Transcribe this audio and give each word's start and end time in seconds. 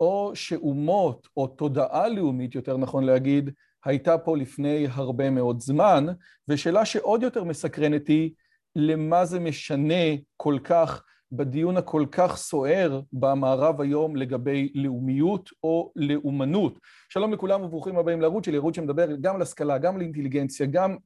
או 0.00 0.32
שאומות 0.34 1.28
או 1.36 1.46
תודעה 1.46 2.08
לאומית, 2.08 2.54
יותר 2.54 2.76
נכון 2.76 3.04
להגיד, 3.04 3.50
הייתה 3.84 4.18
פה 4.18 4.36
לפני 4.36 4.86
הרבה 4.90 5.30
מאוד 5.30 5.60
זמן, 5.60 6.06
ושאלה 6.48 6.84
שעוד 6.84 7.22
יותר 7.22 7.44
מסקרנת 7.44 8.08
היא, 8.08 8.30
למה 8.76 9.24
זה 9.24 9.40
משנה 9.40 10.04
כל 10.36 10.58
כך 10.64 11.02
בדיון 11.32 11.76
הכל 11.76 12.04
כך 12.12 12.36
סוער 12.36 13.00
במערב 13.12 13.80
היום 13.80 14.16
לגבי 14.16 14.72
לאומיות 14.74 15.50
או 15.62 15.92
לאומנות. 15.96 16.78
שלום 17.08 17.32
לכולם 17.32 17.62
וברוכים 17.62 17.98
הבאים 17.98 18.20
לערוץ 18.20 18.46
שלי, 18.46 18.56
ערוץ 18.56 18.76
שמדבר 18.76 19.16
גם 19.20 19.36
על 19.36 19.42
השכלה, 19.42 19.78
גם 19.78 19.94
על 19.94 20.00
אינטליגנציה, 20.00 20.66
גם 20.66 20.96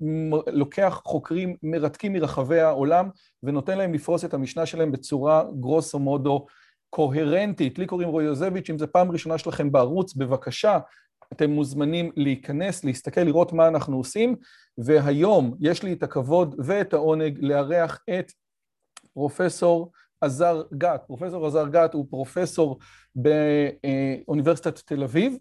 לוקח 0.52 1.00
חוקרים 1.04 1.56
מרתקים 1.62 2.12
מרחבי 2.12 2.60
העולם 2.60 3.08
ונותן 3.42 3.78
להם 3.78 3.94
לפרוס 3.94 4.24
את 4.24 4.34
המשנה 4.34 4.66
שלהם 4.66 4.92
בצורה 4.92 5.44
גרוסו 5.60 5.98
מודו 5.98 6.46
קוהרנטית. 6.90 7.78
לי 7.78 7.86
קוראים 7.86 8.08
רועי 8.08 8.26
יוזביץ', 8.26 8.70
אם 8.70 8.78
זו 8.78 8.86
פעם 8.92 9.10
ראשונה 9.10 9.38
שלכם 9.38 9.72
בערוץ, 9.72 10.14
בבקשה, 10.14 10.78
אתם 11.32 11.50
מוזמנים 11.50 12.10
להיכנס, 12.16 12.84
להסתכל, 12.84 13.20
לראות 13.20 13.52
מה 13.52 13.68
אנחנו 13.68 13.96
עושים, 13.96 14.36
והיום 14.78 15.56
יש 15.60 15.82
לי 15.82 15.92
את 15.92 16.02
הכבוד 16.02 16.54
ואת 16.64 16.94
העונג 16.94 17.38
לארח 17.40 18.00
את 18.18 18.32
פרופסור 19.14 19.92
עזר 20.20 20.62
גת. 20.74 21.02
פרופסור 21.06 21.46
עזר 21.46 21.68
גת 21.68 21.94
הוא 21.94 22.06
פרופסור 22.10 22.78
באוניברסיטת 23.14 24.78
תל 24.78 25.02
אביב, 25.02 25.36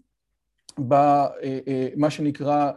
במה 0.78 2.10
שנקרא 2.10 2.72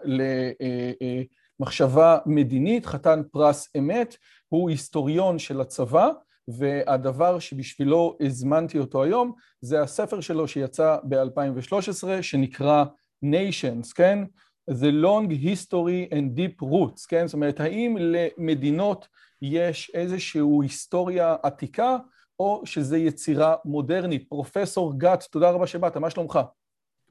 למחשבה 1.59 2.17
מדינית, 2.25 2.85
חתן 2.85 3.21
פרס 3.31 3.69
אמת, 3.77 4.15
הוא 4.49 4.69
היסטוריון 4.69 5.39
של 5.39 5.61
הצבא, 5.61 6.09
והדבר 6.57 7.39
שבשבילו 7.39 8.17
הזמנתי 8.21 8.79
אותו 8.79 9.03
היום 9.03 9.33
זה 9.61 9.81
הספר 9.81 10.21
שלו 10.21 10.47
שיצא 10.47 10.97
ב-2013 11.03 12.21
שנקרא 12.21 12.83
Nations, 13.25 13.93
כן? 13.95 14.23
The 14.69 14.91
Long 15.03 15.31
History 15.31 16.11
and 16.11 16.37
Deep 16.37 16.63
Roots, 16.63 17.05
כן? 17.07 17.27
זאת 17.27 17.33
אומרת, 17.33 17.59
האם 17.59 17.97
למדינות 17.99 19.07
יש 19.41 19.91
איזושהי 19.93 20.41
היסטוריה 20.61 21.35
עתיקה 21.43 21.97
או 22.39 22.61
שזה 22.65 22.97
יצירה 22.97 23.55
מודרנית? 23.65 24.29
פרופסור 24.29 24.93
גת, 24.97 25.23
תודה 25.31 25.49
רבה 25.49 25.67
שבאת, 25.67 25.97
מה 25.97 26.09
שלומך? 26.09 26.39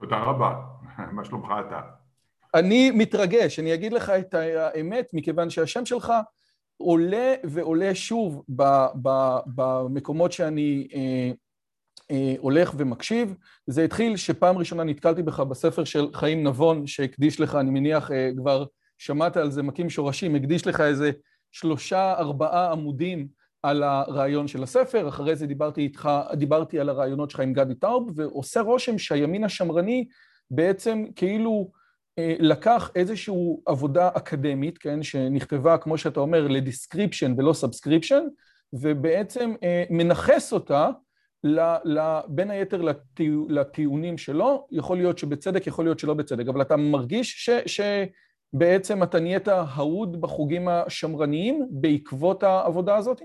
תודה 0.01 0.17
רבה, 0.17 0.55
מה 1.17 1.25
שלומך 1.25 1.49
אתה? 1.69 1.81
אני 2.55 2.91
מתרגש, 2.91 3.59
אני 3.59 3.75
אגיד 3.75 3.93
לך 3.93 4.11
את 4.11 4.35
האמת, 4.35 5.07
מכיוון 5.13 5.51
שהשם 5.51 5.87
שלך 5.87 6.13
עולה 6.81 7.35
ועולה 7.45 7.95
שוב 7.95 8.43
במקומות 9.47 10.33
שאני 10.33 10.89
אה, 10.95 11.31
אה, 12.11 12.35
הולך 12.39 12.75
ומקשיב. 12.77 13.35
זה 13.67 13.85
התחיל 13.85 14.17
שפעם 14.17 14.59
ראשונה 14.59 14.85
נתקלתי 14.85 15.23
בך 15.23 15.41
בספר 15.41 15.85
של 15.85 16.07
חיים 16.15 16.47
נבון, 16.47 16.87
שהקדיש 16.87 17.41
לך, 17.41 17.55
אני 17.55 17.71
מניח 17.71 18.11
אה, 18.11 18.31
כבר 18.37 18.65
שמעת 18.99 19.37
על 19.37 19.51
זה, 19.51 19.63
מכים 19.63 19.91
שורשים, 19.91 20.35
הקדיש 20.35 20.67
לך 20.67 20.81
איזה 20.81 21.11
שלושה, 21.53 22.15
ארבעה 22.19 22.73
עמודים 22.73 23.29
על 23.63 23.83
הרעיון 23.83 24.49
של 24.49 24.63
הספר, 24.63 25.09
אחרי 25.09 25.37
זה 25.37 25.47
דיברתי 25.47 25.81
איתך, 25.81 26.11
דיברתי 26.33 26.81
על 26.81 26.89
הרעיונות 26.89 27.31
שלך 27.31 27.41
עם 27.41 27.53
גדי 27.53 27.75
טאוב, 27.75 28.11
ועושה 28.15 28.61
רושם 28.61 28.99
שהימין 28.99 29.45
השמרני 29.45 30.09
בעצם 30.51 31.05
כאילו 31.17 31.71
לקח 32.39 32.91
איזושהי 32.95 33.35
עבודה 33.67 34.09
אקדמית, 34.15 34.79
כן, 34.79 35.03
שנכתבה, 35.03 35.79
כמו 35.79 35.99
שאתה 35.99 36.21
אומר, 36.21 36.49
ל 36.49 36.56
description 36.56 37.35
ולא 37.39 37.53
prescription, 37.53 38.23
ובעצם 38.73 39.53
אה, 39.63 39.85
מנכס 39.91 40.53
אותה 40.53 40.91
בין 42.29 42.51
היתר 42.51 42.83
לטיעונים 43.49 44.19
שלו, 44.19 44.67
יכול 44.71 44.97
להיות 44.97 45.19
שבצדק, 45.19 45.67
יכול 45.67 45.85
להיות 45.85 45.99
שלא 45.99 46.15
בצדק, 46.15 46.49
אבל 46.49 46.63
אתה 46.63 46.77
מרגיש 46.77 47.51
ש, 47.51 47.51
שבעצם 47.67 49.03
אתה 49.03 49.21
נהיית 49.21 49.49
אהוד 49.49 50.21
בחוגים 50.21 50.69
השמרניים 50.69 51.67
בעקבות 51.71 52.43
העבודה 52.43 52.97
הזאת? 52.97 53.21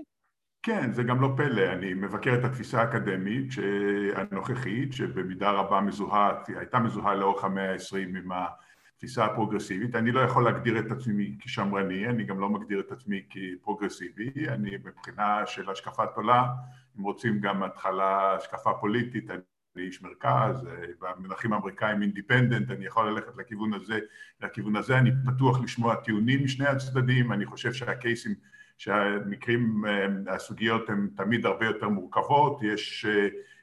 כן, 0.62 0.92
זה 0.92 1.02
גם 1.02 1.20
לא 1.20 1.28
פלא, 1.36 1.72
אני 1.72 1.94
מבקר 1.94 2.34
את 2.34 2.44
התפיסה 2.44 2.80
האקדמית 2.80 3.48
הנוכחית, 4.14 4.92
שבמידה 4.92 5.50
רבה 5.50 5.80
מזוהה, 5.80 6.32
הייתה 6.58 6.78
מזוהה 6.78 7.14
לאורך 7.14 7.44
המאה 7.44 7.70
העשרים 7.70 8.16
עם 8.16 8.28
התפיסה 8.96 9.24
הפרוגרסיבית. 9.24 9.94
אני 9.94 10.12
לא 10.12 10.20
יכול 10.20 10.44
להגדיר 10.44 10.78
את 10.78 10.90
עצמי 10.90 11.36
כשמרני, 11.40 12.06
אני 12.06 12.24
גם 12.24 12.40
לא 12.40 12.48
מגדיר 12.48 12.80
את 12.80 12.92
עצמי 12.92 13.22
כפרוגרסיבי, 13.30 14.48
אני 14.48 14.70
מבחינה 14.84 15.46
של 15.46 15.70
השקפת 15.70 16.08
עולם 16.14 16.44
אם 16.98 17.02
רוצים 17.02 17.40
גם 17.40 17.62
התחלה 17.62 18.34
השקפה 18.34 18.72
פוליטית, 18.80 19.30
אני 19.30 19.40
איש 19.76 20.02
מרכז, 20.02 20.68
במונחים 21.00 21.52
האמריקאים 21.52 22.02
independent, 22.02 22.70
אני 22.70 22.86
יכול 22.86 23.10
ללכת 23.10 23.36
לכיוון 23.36 23.72
הזה, 23.74 23.98
לכיוון 24.40 24.76
הזה, 24.76 24.98
אני 24.98 25.10
פתוח 25.26 25.60
לשמוע 25.60 25.94
טיעונים 25.94 26.44
משני 26.44 26.66
הצדדים, 26.66 27.32
אני 27.32 27.46
חושב 27.46 27.72
שה 27.72 27.91
case 27.91 28.15
ים, 28.15 28.34
שהמקרים, 28.78 29.84
הסוגיות 30.26 30.90
הן 30.90 31.08
תמיד 31.16 31.46
הרבה 31.46 31.66
יותר 31.66 31.88
מורכבות, 31.88 32.60
יש 32.62 33.06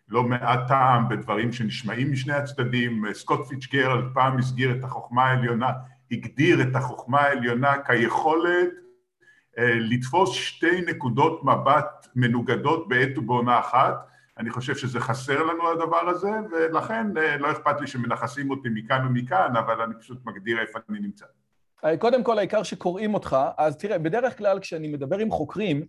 לא 0.10 0.24
מעט 0.24 0.60
טעם 0.68 1.10
בדברים 1.10 1.52
שנשמעים 1.52 2.12
משני 2.12 2.34
הצדדים, 2.34 3.14
סקוט 3.14 3.48
פיצ'גרלד 3.48 4.06
פעם 4.14 4.38
הסגיר 4.38 4.72
את 4.72 4.84
החוכמה 4.84 5.24
העליונה, 5.24 5.72
הגדיר 6.12 6.62
את 6.62 6.76
החוכמה 6.76 7.22
העליונה 7.22 7.74
כיכולת 7.88 8.70
לתפוס 9.58 10.34
שתי 10.34 10.82
נקודות 10.82 11.44
מבט 11.44 12.08
מנוגדות 12.16 12.88
בעת 12.88 13.18
ובעונה 13.18 13.60
אחת, 13.60 14.08
אני 14.38 14.50
חושב 14.50 14.76
שזה 14.76 15.00
חסר 15.00 15.44
לנו 15.44 15.72
הדבר 15.72 16.10
הזה, 16.10 16.32
ולכן 16.52 17.08
לא 17.40 17.52
אכפת 17.52 17.82
לי 17.82 17.88
שמנכסים 17.88 18.52
אותי 18.52 18.70
מכאן 18.74 19.06
ומכאן, 19.08 19.56
אבל 19.56 19.82
אני 19.82 19.94
פשוט 20.00 20.26
מגדיר 20.26 20.62
איפה 20.62 20.80
אני 20.90 21.00
נמצא. 21.00 21.26
קודם 22.00 22.24
כל, 22.24 22.38
העיקר 22.38 22.64
שקוראים 22.64 23.14
אותך, 23.14 23.38
אז 23.58 23.78
תראה, 23.78 23.98
בדרך 23.98 24.38
כלל 24.38 24.60
כשאני 24.60 24.88
מדבר 24.88 25.18
עם 25.18 25.32
חוקרים, 25.32 25.86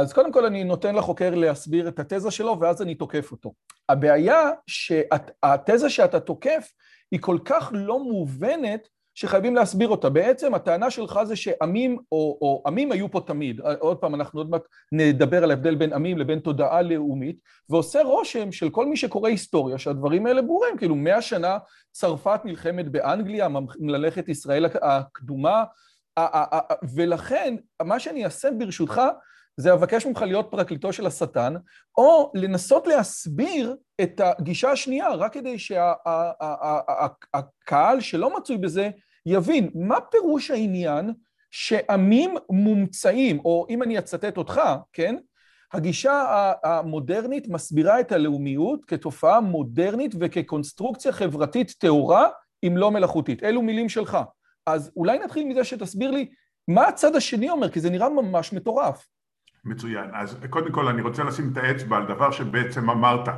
אז 0.00 0.12
קודם 0.12 0.32
כל 0.32 0.46
אני 0.46 0.64
נותן 0.64 0.94
לחוקר 0.94 1.34
להסביר 1.34 1.88
את 1.88 1.98
התזה 1.98 2.30
שלו, 2.30 2.60
ואז 2.60 2.82
אני 2.82 2.94
תוקף 2.94 3.32
אותו. 3.32 3.52
הבעיה 3.88 4.50
שהתזה 4.66 5.90
שאתה 5.90 6.20
תוקף 6.20 6.72
היא 7.10 7.20
כל 7.20 7.38
כך 7.44 7.70
לא 7.74 7.98
מובנת, 7.98 8.88
שחייבים 9.14 9.54
להסביר 9.54 9.88
אותה. 9.88 10.10
בעצם 10.10 10.54
הטענה 10.54 10.90
שלך 10.90 11.20
זה 11.24 11.36
שעמים, 11.36 11.98
או, 12.12 12.38
או 12.40 12.62
עמים 12.66 12.92
היו 12.92 13.10
פה 13.10 13.20
תמיד. 13.26 13.60
עוד 13.60 13.96
פעם, 13.96 14.14
אנחנו 14.14 14.40
עוד 14.40 14.50
מעט 14.50 14.62
נדבר 14.92 15.44
על 15.44 15.50
ההבדל 15.50 15.74
בין 15.74 15.92
עמים 15.92 16.18
לבין 16.18 16.38
תודעה 16.38 16.82
לאומית, 16.82 17.36
ועושה 17.70 18.02
רושם 18.02 18.52
של 18.52 18.70
כל 18.70 18.86
מי 18.86 18.96
שקורא 18.96 19.28
היסטוריה 19.28 19.78
שהדברים 19.78 20.26
האלה 20.26 20.42
ברורים. 20.42 20.76
כאילו, 20.76 20.94
מאה 20.94 21.22
שנה 21.22 21.58
צרפת 21.92 22.40
נלחמת 22.44 22.88
באנגליה, 22.88 23.48
ממלכת 23.78 24.28
ישראל 24.28 24.66
הקדומה, 24.82 25.64
ולכן, 26.94 27.56
מה 27.82 27.98
שאני 27.98 28.24
אעשה 28.24 28.48
ברשותך, 28.58 29.00
זה 29.56 29.72
אבקש 29.72 30.06
ממך 30.06 30.22
להיות 30.22 30.48
פרקליטו 30.50 30.92
של 30.92 31.06
השטן, 31.06 31.54
או 31.98 32.32
לנסות 32.34 32.86
להסביר 32.86 33.76
את 34.00 34.20
הגישה 34.20 34.70
השנייה, 34.70 35.08
רק 35.08 35.32
כדי 35.32 35.56
שהקהל 36.88 38.00
שלא 38.00 38.36
מצוי 38.36 38.58
בזה 38.58 38.90
יבין 39.26 39.70
מה 39.74 40.00
פירוש 40.10 40.50
העניין 40.50 41.12
שעמים 41.50 42.34
מומצאים, 42.50 43.38
או 43.44 43.66
אם 43.70 43.82
אני 43.82 43.98
אצטט 43.98 44.36
אותך, 44.36 44.60
כן? 44.92 45.16
הגישה 45.72 46.52
המודרנית 46.64 47.48
מסבירה 47.48 48.00
את 48.00 48.12
הלאומיות 48.12 48.84
כתופעה 48.84 49.40
מודרנית 49.40 50.14
וכקונסטרוקציה 50.20 51.12
חברתית 51.12 51.74
טהורה, 51.78 52.28
אם 52.66 52.76
לא 52.76 52.90
מלאכותית. 52.90 53.42
אלו 53.42 53.62
מילים 53.62 53.88
שלך. 53.88 54.18
אז 54.66 54.90
אולי 54.96 55.18
נתחיל 55.18 55.48
מזה 55.48 55.64
שתסביר 55.64 56.10
לי 56.10 56.28
מה 56.68 56.88
הצד 56.88 57.16
השני 57.16 57.50
אומר, 57.50 57.70
כי 57.70 57.80
זה 57.80 57.90
נראה 57.90 58.08
ממש 58.08 58.52
מטורף. 58.52 59.06
מצוין. 59.64 60.10
אז 60.12 60.38
קודם 60.50 60.72
כל 60.72 60.88
אני 60.88 61.02
רוצה 61.02 61.24
לשים 61.24 61.50
את 61.52 61.56
האצבע 61.56 61.96
על 61.96 62.06
דבר 62.06 62.30
שבעצם 62.30 62.90
אמרת, 62.90 63.28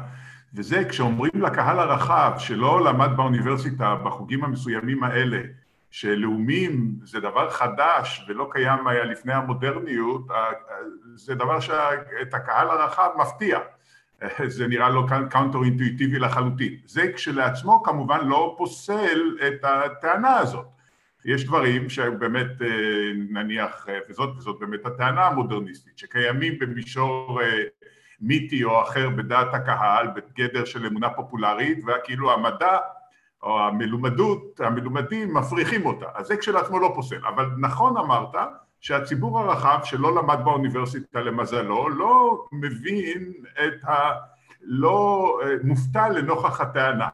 וזה 0.54 0.84
כשאומרים 0.88 1.42
לקהל 1.42 1.78
הרחב 1.78 2.32
שלא 2.38 2.84
למד 2.84 3.10
באוניברסיטה 3.16 3.94
בחוגים 3.94 4.44
המסוימים 4.44 5.04
האלה, 5.04 5.40
שלאומים 5.90 6.94
זה 7.02 7.20
דבר 7.20 7.50
חדש 7.50 8.24
ולא 8.28 8.48
קיים 8.50 8.86
היה 8.86 9.04
לפני 9.04 9.32
המודרניות, 9.32 10.26
זה 11.14 11.34
דבר 11.34 11.60
שאת 11.60 12.34
הקהל 12.34 12.70
הרחב 12.70 13.08
מפתיע. 13.16 13.58
זה 14.46 14.66
נראה 14.66 14.88
לו 14.88 15.06
counter 15.30 15.62
אינטואיטיבי 15.64 16.18
לחלוטין. 16.18 16.74
זה 16.86 17.12
כשלעצמו 17.14 17.82
כמובן 17.82 18.26
לא 18.26 18.54
פוסל 18.58 19.36
את 19.46 19.64
הטענה 19.64 20.36
הזאת. 20.36 20.73
יש 21.24 21.44
דברים 21.44 21.88
שבאמת 21.88 22.62
אה, 22.62 22.68
נניח, 23.30 23.86
אה, 23.88 23.98
וזאת, 24.08 24.36
וזאת 24.36 24.56
באמת 24.60 24.86
הטענה 24.86 25.26
המודרניסטית, 25.26 25.98
שקיימים 25.98 26.58
במישור 26.58 27.40
אה, 27.42 27.62
מיתי 28.20 28.64
או 28.64 28.82
אחר 28.82 29.10
בדעת 29.10 29.54
הקהל, 29.54 30.06
בגדר 30.08 30.64
של 30.64 30.86
אמונה 30.86 31.10
פופולרית, 31.10 31.78
וכאילו 31.86 32.32
המדע 32.32 32.78
או 33.42 33.60
המלומדות, 33.60 34.60
המלומדים 34.60 35.34
מפריחים 35.34 35.86
אותה, 35.86 36.06
אז 36.14 36.26
זה 36.26 36.36
כשלעצמו 36.36 36.78
לא 36.78 36.92
פוסל, 36.94 37.26
אבל 37.26 37.46
נכון 37.58 37.96
אמרת 37.96 38.34
שהציבור 38.80 39.40
הרחב 39.40 39.78
שלא 39.84 40.14
למד 40.14 40.38
באוניברסיטה 40.44 41.20
למזלו 41.20 41.88
לא 41.88 42.44
מבין 42.52 43.32
את 43.64 43.84
ה... 43.84 44.12
לא 44.66 45.38
מופתע 45.64 46.08
לנוכח 46.08 46.60
הטענה 46.60 47.08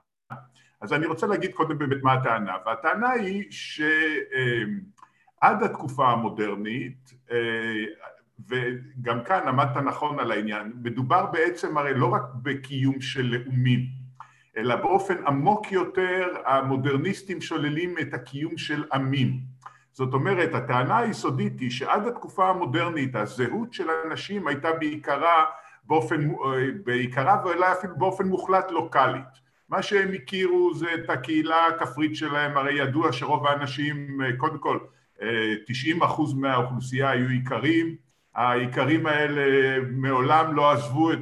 אז 0.81 0.93
אני 0.93 1.07
רוצה 1.07 1.27
להגיד 1.27 1.55
קודם 1.55 1.79
באמת 1.79 2.03
מה 2.03 2.13
הטענה, 2.13 2.53
והטענה 2.67 3.11
היא 3.11 3.45
שעד 3.51 5.63
התקופה 5.63 6.09
המודרנית, 6.09 7.15
וגם 8.49 9.25
כאן 9.25 9.49
עמדת 9.49 9.77
נכון 9.77 10.19
על 10.19 10.33
העניין, 10.33 10.73
מדובר 10.83 11.27
בעצם 11.27 11.79
הרי 11.79 11.95
לא 11.95 12.07
רק 12.07 12.23
בקיום 12.43 13.01
של 13.01 13.23
לאומים, 13.23 13.81
אלא 14.57 14.77
באופן 14.77 15.27
עמוק 15.27 15.73
יותר 15.73 16.37
המודרניסטים 16.47 17.41
שוללים 17.41 17.95
את 18.01 18.15
הקיום 18.15 18.59
של 18.59 18.85
עמים. 18.93 19.41
זאת 19.93 20.15
אומרת, 20.15 20.55
הטענה 20.55 20.99
היסודית 20.99 21.61
היא 21.61 21.71
שעד 21.71 22.07
התקופה 22.07 22.49
המודרנית 22.49 23.17
הזהות 23.17 23.73
של 23.73 23.87
אנשים 24.07 24.47
הייתה 24.47 24.73
בעיקרה 24.73 25.45
באופן, 25.85 26.29
בעיקרה 26.85 27.43
ואולי 27.45 27.73
אפילו 27.73 27.97
באופן 27.97 28.27
מוחלט 28.27 28.71
לוקאלית. 28.71 29.50
מה 29.71 29.83
שהם 29.83 30.13
הכירו 30.15 30.75
זה 30.75 30.87
את 30.95 31.11
הקהילה 31.11 31.67
הכפרית 31.67 32.17
שלהם, 32.17 32.57
הרי 32.57 32.75
ידוע 32.75 33.13
שרוב 33.13 33.47
האנשים, 33.47 34.21
קודם 34.37 34.59
כל 34.59 34.79
90 35.67 36.03
אחוז 36.03 36.35
מהאוכלוסייה 36.35 37.11
היו 37.11 37.29
איכרים, 37.31 37.97
האיכרים 38.35 39.07
האלה 39.07 39.43
מעולם 39.91 40.57
לא 40.57 40.73
עזבו 40.73 41.13
את, 41.13 41.19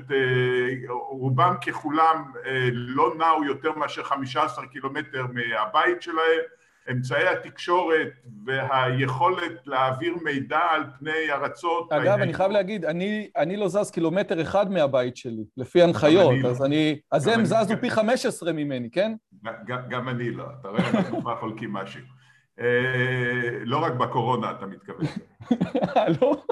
רובם 1.10 1.54
ככולם 1.66 2.24
לא 2.72 3.14
נעו 3.18 3.44
יותר 3.44 3.72
מאשר 3.72 4.02
15 4.02 4.66
קילומטר 4.66 5.26
מהבית 5.32 6.02
שלהם 6.02 6.40
אמצעי 6.90 7.28
התקשורת 7.28 8.08
והיכולת 8.46 9.66
להעביר 9.66 10.14
מידע 10.24 10.60
על 10.70 10.84
פני 10.98 11.32
ארצות... 11.32 11.92
אגב, 11.92 12.18
אני 12.18 12.34
חייב 12.34 12.50
להגיד, 12.50 12.84
אני, 12.84 13.30
אני 13.36 13.56
לא 13.56 13.68
זז 13.68 13.90
קילומטר 13.90 14.42
אחד 14.42 14.72
מהבית 14.72 15.16
שלי, 15.16 15.44
לפי 15.56 15.82
הנחיות, 15.82 16.34
אז, 16.44 16.60
לא. 16.60 16.66
אני, 16.66 17.00
אז 17.12 17.26
הם 17.26 17.44
זזו 17.44 17.74
פי 17.80 17.90
15 17.90 18.52
ממני, 18.52 18.90
כן? 18.90 19.12
גם, 19.66 19.78
גם 19.88 20.08
אני 20.08 20.30
לא, 20.30 20.44
אתה 20.60 20.68
רואה, 20.68 20.90
אנחנו 20.90 21.20
כבר 21.20 21.36
חולקים 21.36 21.72
משהו. 21.72 22.00
אה, 22.60 23.58
לא 23.64 23.78
רק 23.78 23.92
בקורונה 23.92 24.50
אתה 24.50 24.66
מתכוון. 24.66 25.06
לא? 26.20 26.42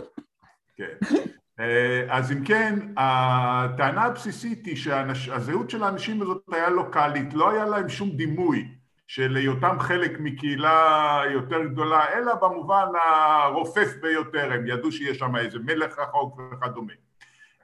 כן. 0.77 1.17
אה, 1.61 2.07
אז 2.09 2.33
אם 2.33 2.45
כן, 2.45 2.79
הטענה 2.97 4.05
הבסיסית 4.05 4.67
היא 4.67 4.77
שהזהות 4.77 5.71
של 5.71 5.83
האנשים 5.83 6.23
הזאת 6.23 6.43
היה 6.53 6.71
לוקאלית, 6.71 7.35
לא 7.35 7.51
היה 7.51 7.65
להם 7.65 7.89
שום 7.89 8.11
דימוי. 8.11 8.69
של 9.07 9.37
היותם 9.37 9.77
חלק 9.81 10.21
מקהילה 10.21 11.23
יותר 11.31 11.65
גדולה, 11.65 12.05
אלא 12.15 12.35
במובן 12.35 12.87
הרופף 13.09 13.93
ביותר, 14.03 14.53
הם 14.53 14.67
ידעו 14.67 14.93
שיש 14.93 15.19
שם 15.19 15.37
איזה 15.37 15.59
מלך 15.59 15.99
רחוק 15.99 16.41
וכדומה. 16.53 16.93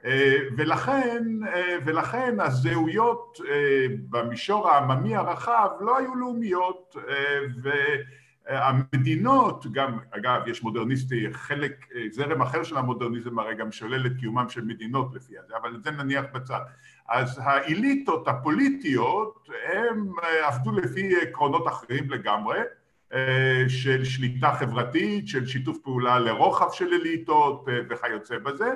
אה, 0.05 0.37
ולכן, 0.57 1.23
אה, 1.53 1.77
ולכן 1.85 2.39
הזהויות 2.39 3.39
אה, 3.49 3.85
במישור 4.09 4.69
העממי 4.69 5.15
הרחב 5.15 5.69
לא 5.81 5.97
היו 5.97 6.15
לאומיות 6.15 6.95
והמדינות, 8.49 9.65
גם 9.71 9.97
אגב 10.11 10.47
יש 10.47 10.63
מודרניסטי, 10.63 11.33
חלק, 11.33 11.85
זרם 12.11 12.41
אחר 12.41 12.63
של 12.63 12.77
המודרניזם 12.77 13.39
הרי 13.39 13.55
גם 13.55 13.71
שולל 13.71 14.05
את 14.05 14.11
קיומם 14.19 14.49
של 14.49 14.61
מדינות 14.61 15.15
לפי 15.15 15.33
זה, 15.47 15.57
אבל 15.61 15.75
את 15.75 15.83
זה 15.83 15.91
נניח 15.91 16.25
בצד. 16.33 16.59
אז 17.09 17.41
האליטות 17.43 18.27
הפוליטיות 18.27 19.49
הם 19.73 20.11
אה, 20.23 20.47
עבדו 20.47 20.71
לפי 20.71 21.21
עקרונות 21.21 21.67
אחרים 21.67 22.09
לגמרי 22.09 22.59
אה, 23.13 23.63
של 23.67 24.03
שליטה 24.05 24.53
חברתית, 24.53 25.27
של 25.27 25.45
שיתוף 25.45 25.77
פעולה 25.77 26.19
לרוחב 26.19 26.71
של 26.71 26.93
אליטות 26.93 27.69
אה, 27.69 27.73
וכיוצא 27.89 28.37
בזה. 28.37 28.73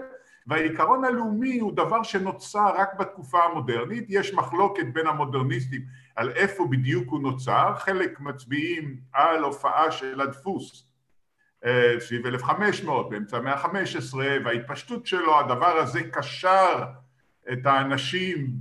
והעיקרון 0.48 1.06
הלאומי 1.06 1.60
הוא 1.60 1.74
דבר 1.76 2.04
שנוצר 2.04 2.76
רק 2.78 2.90
בתקופה 3.00 3.44
המודרנית, 3.44 4.06
יש 4.10 4.34
מחלוקת 4.34 4.86
בין 4.94 5.08
המודרניסטים 5.08 5.82
על 6.16 6.30
איפה 6.30 6.68
בדיוק 6.70 7.10
הוא 7.10 7.22
נוצר, 7.22 7.74
חלק 7.76 8.20
מצביעים 8.20 8.98
על 9.14 9.44
הופעה 9.44 9.92
של 9.92 10.22
הדפוס 10.22 10.84
סביב 12.00 12.26
1500 12.26 13.10
באמצע 13.10 13.38
המאה 13.38 13.54
ה-15 13.54 14.16
וההתפשטות 14.46 15.06
שלו, 15.06 15.40
הדבר 15.40 15.78
הזה 15.78 16.02
קשר 16.12 16.84
את 17.54 17.66
האנשים, 17.66 18.52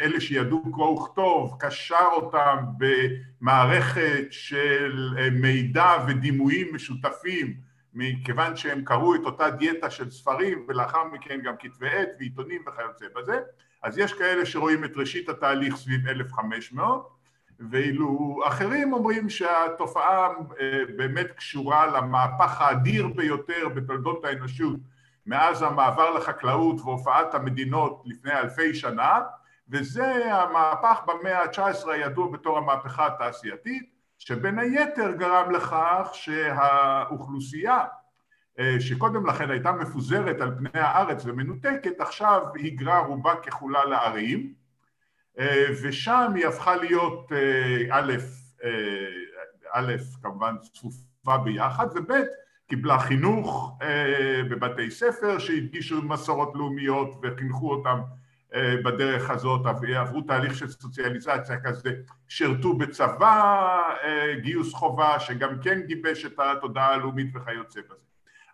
אלה 0.00 0.20
שידעו 0.20 0.72
קרוא 0.72 1.00
וכתוב, 1.00 1.56
קשר 1.60 2.08
אותם 2.12 2.56
במערכת 2.78 4.26
של 4.30 5.14
אה, 5.18 5.30
מידע 5.30 5.92
ודימויים 6.08 6.74
משותפים 6.74 7.54
מכיוון 7.94 8.56
שהם 8.56 8.84
קראו 8.84 9.14
את 9.14 9.20
אותה 9.24 9.50
דיאטה 9.50 9.90
של 9.90 10.10
ספרים 10.10 10.64
ולאחר 10.68 11.04
מכן 11.04 11.40
גם 11.44 11.54
כתבי 11.58 11.88
עת 11.88 12.08
ועיתונים 12.18 12.62
וכיוצא 12.66 13.06
בזה 13.16 13.40
אז 13.82 13.98
יש 13.98 14.12
כאלה 14.12 14.46
שרואים 14.46 14.84
את 14.84 14.92
ראשית 14.96 15.28
התהליך 15.28 15.76
סביב 15.76 16.08
1500 16.08 17.08
ואילו 17.70 18.40
אחרים 18.46 18.92
אומרים 18.92 19.28
שהתופעה 19.28 20.28
אה, 20.60 20.80
באמת 20.96 21.26
קשורה 21.36 21.86
למהפך 21.86 22.60
האדיר 22.60 23.08
ביותר 23.08 23.68
בתולדות 23.74 24.24
האנושות 24.24 24.76
מאז 25.28 25.62
המעבר 25.62 26.10
לחקלאות 26.10 26.80
והופעת 26.80 27.34
המדינות 27.34 28.02
לפני 28.04 28.32
אלפי 28.32 28.74
שנה 28.74 29.20
וזה 29.68 30.34
המהפך 30.34 31.00
במאה 31.06 31.38
ה-19 31.42 31.90
הידוע 31.90 32.30
בתור 32.32 32.58
המהפכה 32.58 33.06
התעשייתית 33.06 33.90
שבין 34.18 34.58
היתר 34.58 35.10
גרם 35.12 35.50
לכך 35.50 36.10
שהאוכלוסייה 36.12 37.84
אה, 38.58 38.76
שקודם 38.80 39.26
לכן 39.26 39.50
הייתה 39.50 39.72
מפוזרת 39.72 40.40
על 40.40 40.54
פני 40.58 40.80
הארץ 40.80 41.22
ומנותקת 41.26 42.00
עכשיו 42.00 42.42
היגרה 42.54 42.98
רובה 42.98 43.34
ככולה 43.36 43.84
לערים 43.84 44.52
אה, 45.38 45.64
ושם 45.82 46.32
היא 46.34 46.46
הפכה 46.46 46.76
להיות 46.76 47.32
אה, 47.32 47.86
א', 47.90 48.12
א', 49.72 49.92
כמובן 50.22 50.54
צפופה 50.58 51.38
ביחד 51.38 51.86
וב' 51.94 52.10
קיבלה 52.68 52.98
חינוך 52.98 53.78
אה, 53.82 54.40
בבתי 54.50 54.90
ספר 54.90 55.38
שהדגישו 55.38 56.02
מסורות 56.02 56.52
לאומיות 56.54 57.20
וחינכו 57.22 57.70
אותם 57.70 58.00
אה, 58.54 58.74
בדרך 58.84 59.30
הזאת, 59.30 59.66
עברו 59.96 60.20
תהליך 60.20 60.54
של 60.54 60.68
סוציאליזציה 60.68 61.60
כזה, 61.60 61.90
שירתו 62.28 62.74
בצבא, 62.74 63.78
אה, 64.04 64.34
גיוס 64.42 64.74
חובה 64.74 65.20
שגם 65.20 65.50
כן 65.62 65.80
גיבש 65.80 66.24
את 66.24 66.38
התודעה 66.38 66.94
הלאומית 66.94 67.36
וכיוצא 67.36 67.80
בזה. 67.80 68.04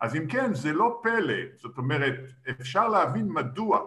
אז 0.01 0.15
אם 0.15 0.27
כן, 0.27 0.53
זה 0.53 0.73
לא 0.73 0.99
פלא, 1.03 1.41
זאת 1.57 1.77
אומרת, 1.77 2.15
אפשר 2.49 2.87
להבין 2.87 3.27
מדוע 3.29 3.79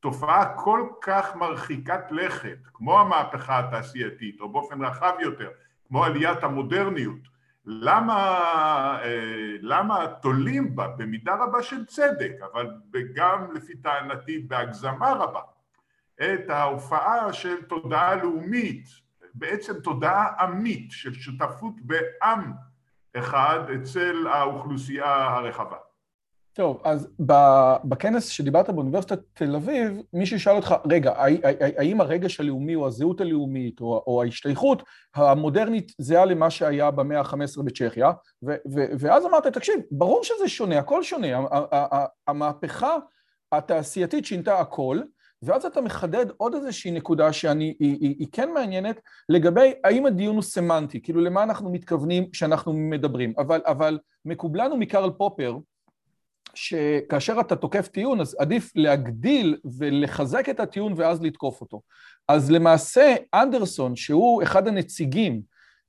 תופעה 0.00 0.54
כל 0.56 0.88
כך 1.02 1.36
מרחיקת 1.36 2.04
לכת, 2.10 2.58
כמו 2.74 3.00
המהפכה 3.00 3.58
התעשייתית, 3.58 4.40
או 4.40 4.52
באופן 4.52 4.84
רחב 4.84 5.12
יותר, 5.20 5.48
כמו 5.88 6.04
עליית 6.04 6.44
המודרניות, 6.44 7.31
למה, 7.64 8.16
אה, 9.02 9.56
למה 9.60 10.06
תולים 10.22 10.76
בה 10.76 10.88
במידה 10.88 11.34
רבה 11.34 11.62
של 11.62 11.86
צדק, 11.86 12.32
אבל 12.52 12.70
גם 13.14 13.52
לפי 13.54 13.76
טענתי 13.76 14.38
בהגזמה 14.38 15.12
רבה, 15.12 15.40
את 16.22 16.50
ההופעה 16.50 17.32
של 17.32 17.62
תודעה 17.62 18.14
לאומית, 18.14 18.88
בעצם 19.34 19.80
תודעה 19.80 20.26
עמית 20.38 20.90
של 20.90 21.14
שותפות 21.14 21.74
בעם 21.80 22.52
אחד 23.16 23.70
אצל 23.70 24.26
האוכלוסייה 24.26 25.14
הרחבה. 25.14 25.76
טוב, 26.54 26.80
אז 26.84 27.08
בכנס 27.84 28.26
שדיברת 28.26 28.70
באוניברסיטת 28.70 29.18
תל 29.34 29.56
אביב, 29.56 30.02
מישהו 30.12 30.40
שאל 30.40 30.56
אותך, 30.56 30.74
רגע, 30.90 31.12
האם 31.78 32.00
הרגש 32.00 32.40
הלאומי 32.40 32.74
או 32.74 32.86
הזהות 32.86 33.20
הלאומית 33.20 33.80
או 33.80 34.22
ההשתייכות 34.22 34.82
המודרנית 35.14 35.92
זהה 35.98 36.24
למה 36.24 36.50
שהיה 36.50 36.90
במאה 36.90 37.20
ה-15 37.20 37.62
בצ'כיה? 37.64 38.12
ואז 38.98 39.26
אמרת, 39.26 39.46
תקשיב, 39.46 39.74
ברור 39.90 40.24
שזה 40.24 40.48
שונה, 40.48 40.78
הכל 40.78 41.02
שונה, 41.02 41.26
המהפכה 42.26 42.96
התעשייתית 43.52 44.24
שינתה 44.24 44.58
הכל, 44.58 45.00
ואז 45.42 45.64
אתה 45.64 45.80
מחדד 45.80 46.26
עוד 46.36 46.54
איזושהי 46.54 46.90
נקודה 46.90 47.32
שהיא 47.32 48.26
כן 48.32 48.50
מעניינת 48.54 49.00
לגבי 49.28 49.72
האם 49.84 50.06
הדיון 50.06 50.34
הוא 50.34 50.42
סמנטי, 50.42 51.02
כאילו 51.02 51.20
למה 51.20 51.42
אנחנו 51.42 51.72
מתכוונים 51.72 52.30
כשאנחנו 52.30 52.72
מדברים, 52.72 53.32
אבל 53.66 53.98
מקובלנו 54.24 54.76
מקרל 54.76 55.10
פופר, 55.10 55.56
שכאשר 56.54 57.40
אתה 57.40 57.56
תוקף 57.56 57.88
טיעון, 57.88 58.20
אז 58.20 58.36
עדיף 58.38 58.72
להגדיל 58.74 59.56
ולחזק 59.78 60.48
את 60.48 60.60
הטיעון 60.60 60.92
ואז 60.96 61.22
לתקוף 61.22 61.60
אותו. 61.60 61.80
אז 62.28 62.50
למעשה, 62.50 63.14
אנדרסון, 63.34 63.96
שהוא 63.96 64.42
אחד 64.42 64.68
הנציגים, 64.68 65.42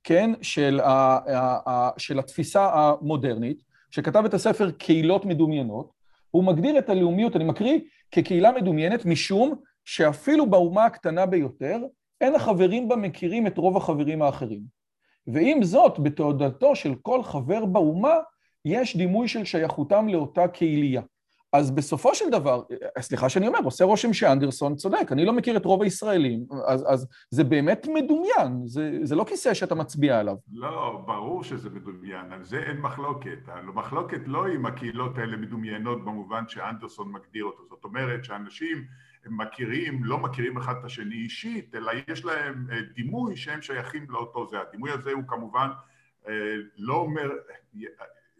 כן, 0.04 0.30
של, 0.42 0.80
ה, 0.80 0.90
ה, 0.90 1.70
ה, 1.70 1.90
של 1.98 2.18
התפיסה 2.18 2.70
המודרנית, 2.74 3.62
שכתב 3.90 4.24
את 4.24 4.34
הספר 4.34 4.70
קהילות 4.70 5.24
מדומיינות, 5.24 5.90
הוא 6.30 6.44
מגדיר 6.44 6.78
את 6.78 6.88
הלאומיות, 6.88 7.36
אני 7.36 7.44
מקריא, 7.44 7.78
כקהילה 8.10 8.52
מדומיינת, 8.52 9.04
משום 9.04 9.54
שאפילו 9.84 10.50
באומה 10.50 10.84
הקטנה 10.84 11.26
ביותר, 11.26 11.78
אין 12.20 12.34
החברים 12.34 12.88
בה 12.88 12.96
מכירים 12.96 13.46
את 13.46 13.58
רוב 13.58 13.76
החברים 13.76 14.22
האחרים. 14.22 14.60
ועם 15.26 15.62
זאת, 15.62 15.98
בתעודתו 15.98 16.76
של 16.76 16.94
כל 17.02 17.22
חבר 17.22 17.64
באומה, 17.64 18.14
יש 18.64 18.96
דימוי 18.96 19.28
של 19.28 19.44
שייכותם 19.44 20.08
לאותה 20.08 20.48
קהילייה. 20.48 21.02
אז 21.54 21.70
בסופו 21.70 22.14
של 22.14 22.30
דבר, 22.30 22.62
סליחה 23.00 23.28
שאני 23.28 23.48
אומר, 23.48 23.58
עושה 23.64 23.84
רושם 23.84 24.12
שאנדרסון 24.12 24.76
צודק, 24.76 25.12
אני 25.12 25.24
לא 25.24 25.32
מכיר 25.32 25.56
את 25.56 25.64
רוב 25.64 25.82
הישראלים, 25.82 26.46
אז, 26.66 26.84
אז 26.88 27.06
זה 27.30 27.44
באמת 27.44 27.86
מדומיין, 27.94 28.66
זה, 28.66 28.98
זה 29.02 29.16
לא 29.16 29.24
כיסא 29.24 29.54
שאתה 29.54 29.74
מצביע 29.74 30.18
עליו. 30.18 30.36
לא, 30.52 31.02
ברור 31.06 31.44
שזה 31.44 31.70
מדומיין, 31.70 32.32
על 32.32 32.44
זה 32.44 32.58
אין 32.58 32.80
מחלוקת. 32.80 33.38
המחלוקת 33.46 34.20
לא 34.26 34.48
אם 34.48 34.66
הקהילות 34.66 35.18
האלה 35.18 35.36
מדומיינות 35.36 36.04
במובן 36.04 36.44
שאנדרסון 36.48 37.12
מגדיר 37.12 37.44
אותו, 37.44 37.62
זאת 37.70 37.84
אומרת 37.84 38.24
שאנשים 38.24 38.84
מכירים, 39.26 40.04
לא 40.04 40.18
מכירים 40.18 40.56
אחד 40.56 40.74
את 40.80 40.84
השני 40.84 41.14
אישית, 41.14 41.74
אלא 41.74 41.92
יש 42.08 42.24
להם 42.24 42.66
אה, 42.72 42.76
דימוי 42.94 43.36
שהם 43.36 43.62
שייכים 43.62 44.06
לאותו 44.08 44.46
זה. 44.46 44.56
הדימוי 44.68 44.90
הזה 44.90 45.12
הוא 45.12 45.22
כמובן 45.26 45.68
אה, 46.28 46.32
לא 46.78 46.94
אומר... 46.94 47.30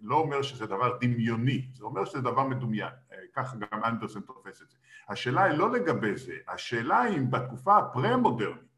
לא 0.04 0.16
אומר 0.16 0.42
שזה 0.42 0.66
דבר 0.66 0.98
דמיוני, 1.00 1.68
זה 1.72 1.84
אומר 1.84 2.04
שזה 2.04 2.20
דבר 2.20 2.44
מדומיין, 2.44 2.92
אה, 3.12 3.18
ככה 3.34 3.56
גם 3.56 3.84
אנדרסון 3.84 4.22
תופס 4.22 4.62
את 4.62 4.70
זה. 4.70 4.76
השאלה 5.08 5.44
היא 5.44 5.58
לא 5.58 5.72
לגבי 5.72 6.16
זה, 6.16 6.32
השאלה 6.48 7.00
היא 7.00 7.18
אם 7.18 7.30
בתקופה 7.30 7.78
הפרה-מודרנית, 7.78 8.74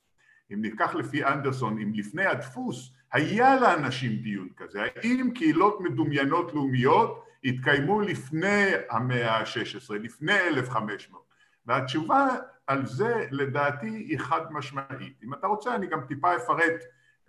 אם 0.52 0.62
ניקח 0.62 0.94
לפי 0.94 1.24
אנדרסון, 1.24 1.78
אם 1.78 1.92
לפני 1.94 2.26
הדפוס, 2.26 2.92
היה 3.12 3.60
לאנשים 3.60 4.16
דיון 4.16 4.48
כזה, 4.56 4.82
האם 4.82 5.30
קהילות 5.34 5.80
מדומיינות 5.80 6.54
לאומיות 6.54 7.24
התקיימו 7.44 8.00
לפני 8.00 8.66
המאה 8.90 9.36
ה-16, 9.36 9.94
לפני 9.94 10.38
1500, 10.40 11.22
והתשובה 11.66 12.28
על 12.66 12.86
זה 12.86 13.26
לדעתי 13.30 13.88
היא 13.88 14.18
חד 14.18 14.52
משמעית. 14.52 15.20
אם 15.24 15.34
אתה 15.34 15.46
רוצה 15.46 15.74
אני 15.74 15.86
גם 15.86 16.00
טיפה 16.08 16.36
אפרט 16.36 16.80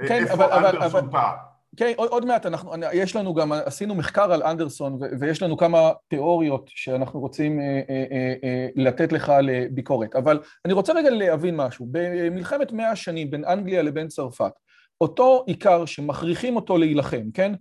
אה, 0.02 0.08
כן, 0.08 0.24
איפה 0.24 0.34
אבל, 0.34 0.66
אנדרסון 0.66 1.10
כן, 1.78 1.92
עוד, 1.96 2.10
עוד 2.10 2.26
מעט, 2.26 2.46
אנחנו, 2.46 2.72
יש 2.94 3.16
לנו 3.16 3.34
גם, 3.34 3.52
עשינו 3.52 3.96
מחקר 3.96 4.34
על 4.34 4.44
אנדרסון 4.44 4.94
ו, 4.94 5.06
ויש 5.20 5.42
לנו 5.42 5.58
כמה 5.58 5.92
תיאוריות 6.08 6.70
שאנחנו 6.76 7.20
רוצים 7.20 7.60
אה, 7.60 7.82
אה, 7.90 8.06
אה, 8.12 8.34
אה, 8.44 8.68
לתת 8.76 9.12
לך 9.12 9.32
לביקורת, 9.44 10.16
אבל 10.16 10.40
אני 10.66 10.74
רוצה 10.74 10.94
רגע 10.94 11.10
להבין 11.10 11.56
משהו. 11.56 11.88
במלחמת 11.92 12.72
מאה 12.72 12.92
השנים 12.92 13.32
בין 13.32 13.46
אנגליה 13.46 13.82
לבין 13.82 14.08
צרפת, 14.08 14.52
אותו 15.02 15.44
עיקר 15.48 15.86
שמכריחים 15.86 16.56
אותו 16.56 16.78
להילחם, 16.78 17.32
כן? 17.34 17.54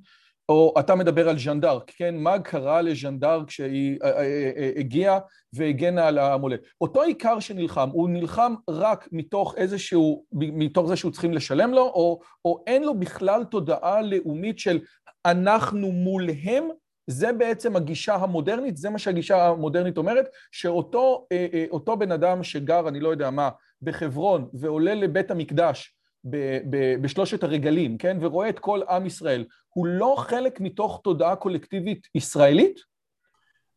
או 0.49 0.75
אתה 0.79 0.95
מדבר 0.95 1.29
על 1.29 1.39
ז'אן 1.39 1.61
דארק, 1.61 1.91
כן? 1.97 2.17
מה 2.17 2.39
קרה 2.39 2.83
לז'אן 2.83 3.19
דארק 3.19 3.49
כשהיא 3.49 3.99
אה, 4.03 4.11
אה, 4.11 4.51
אה, 4.57 4.71
הגיעה 4.77 5.19
והגנה 5.53 6.07
על 6.07 6.19
המולדת? 6.19 6.61
אותו 6.81 7.03
עיקר 7.03 7.41
שנלחם, 7.41 7.91
הוא 7.93 8.09
נלחם 8.09 8.55
רק 8.71 9.09
מתוך 9.13 9.55
איזשהו, 9.57 10.25
מתוך 10.33 10.89
זה 10.89 10.97
שהוא 10.97 11.13
צריכים 11.13 11.33
לשלם 11.33 11.71
לו, 11.71 11.83
או, 11.83 12.21
או 12.45 12.65
אין 12.67 12.83
לו 12.83 12.99
בכלל 12.99 13.45
תודעה 13.45 14.03
לאומית 14.03 14.59
של 14.59 14.81
אנחנו 15.27 15.93
מולהם? 15.93 16.69
זה 17.11 17.33
בעצם 17.33 17.77
הגישה 17.77 18.15
המודרנית, 18.15 18.77
זה 18.77 18.91
מה 18.91 18.99
שהגישה 18.99 19.47
המודרנית 19.47 19.99
אומרת, 19.99 20.29
שאותו 20.53 21.97
בן 21.99 22.13
אדם 22.13 22.43
שגר, 22.43 22.89
אני 22.89 23.01
לא 23.01 23.09
יודע 23.09 23.31
מה, 23.31 23.51
בחברון 23.83 24.49
ועולה 24.55 24.95
לבית 24.95 25.31
המקדש 25.31 25.96
ב, 26.31 26.37
ב, 26.71 27.03
בשלושת 27.03 27.43
הרגלים, 27.43 27.99
כן? 27.99 28.19
ורואה 28.21 28.49
את 28.49 28.59
כל 28.59 28.81
עם 28.89 29.07
ישראל, 29.07 29.45
הוא 29.69 29.87
לא 29.87 30.15
חלק 30.19 30.61
מתוך 30.61 31.01
תודעה 31.05 31.37
קולקטיבית 31.37 32.07
ישראלית? 32.15 32.81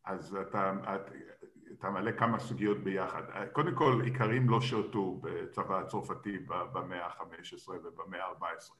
אז 0.04 0.36
אתה, 0.50 0.72
אתה 1.78 1.90
מעלה 1.90 2.12
כמה 2.12 2.38
סוגיות 2.38 2.78
ביחד. 2.84 3.22
קודם 3.52 3.74
כל, 3.74 4.02
איכרים 4.06 4.50
לא 4.50 4.60
שירתו 4.60 5.20
בצבא 5.22 5.80
הצרפתי 5.80 6.38
במאה 6.72 7.06
ה-15 7.06 7.70
ובמאה 7.70 8.24
ה-14. 8.24 8.72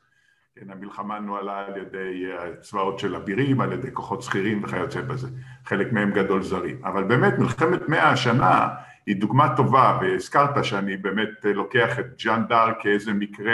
כן, 0.54 0.70
המלחמה 0.70 1.18
נוהלה 1.18 1.66
על 1.66 1.76
ידי 1.76 2.24
צבאות 2.60 2.98
של 2.98 3.16
אבירים, 3.16 3.60
על 3.60 3.72
ידי 3.72 3.92
כוחות 3.92 4.22
שכירים 4.22 4.64
וכיוצא 4.64 5.00
בזה. 5.00 5.28
חלק 5.64 5.92
מהם 5.92 6.10
גדול 6.10 6.42
זרים. 6.42 6.84
אבל 6.84 7.04
באמת 7.04 7.38
מלחמת 7.38 7.88
מאה 7.88 8.10
השנה 8.10 8.68
היא 9.06 9.16
דוגמה 9.16 9.56
טובה, 9.56 9.98
והזכרת 10.00 10.64
שאני 10.64 10.96
באמת 10.96 11.44
לוקח 11.44 11.98
את 11.98 12.06
ג'אן 12.24 12.44
דאר 12.48 12.72
כאיזה 12.80 13.12
מקרה 13.12 13.52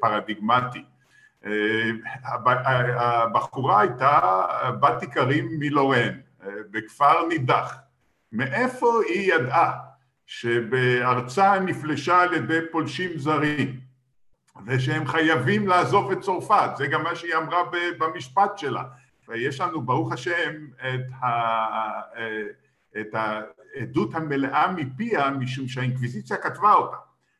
פרדיגמטי. 0.00 0.84
הבחורה 2.96 3.80
הייתה 3.80 4.20
בת 4.80 5.02
איכרים 5.02 5.48
מלורן, 5.58 6.12
בכפר 6.70 7.26
נידח. 7.28 7.78
מאיפה 8.32 9.00
היא 9.08 9.34
ידעה 9.34 9.72
שבארצה 10.26 11.60
נפלשה 11.60 12.22
על 12.22 12.34
ידי 12.34 12.58
פולשים 12.70 13.10
זרים 13.16 13.89
ושהם 14.66 15.06
חייבים 15.06 15.68
לעזוב 15.68 16.10
את 16.10 16.20
צרפת, 16.20 16.70
זה 16.76 16.86
גם 16.86 17.02
מה 17.02 17.14
שהיא 17.14 17.34
אמרה 17.34 17.62
במשפט 17.98 18.58
שלה. 18.58 18.84
ויש 19.28 19.60
לנו 19.60 19.82
ברוך 19.82 20.12
השם 20.12 20.52
את, 20.76 21.24
ה... 21.24 21.26
את 23.00 23.14
העדות 23.14 24.14
המלאה 24.14 24.72
מפיה 24.72 25.30
משום 25.30 25.68
שהאינקוויזיציה 25.68 26.36
כתבה 26.36 26.72
אותה. 26.72 26.96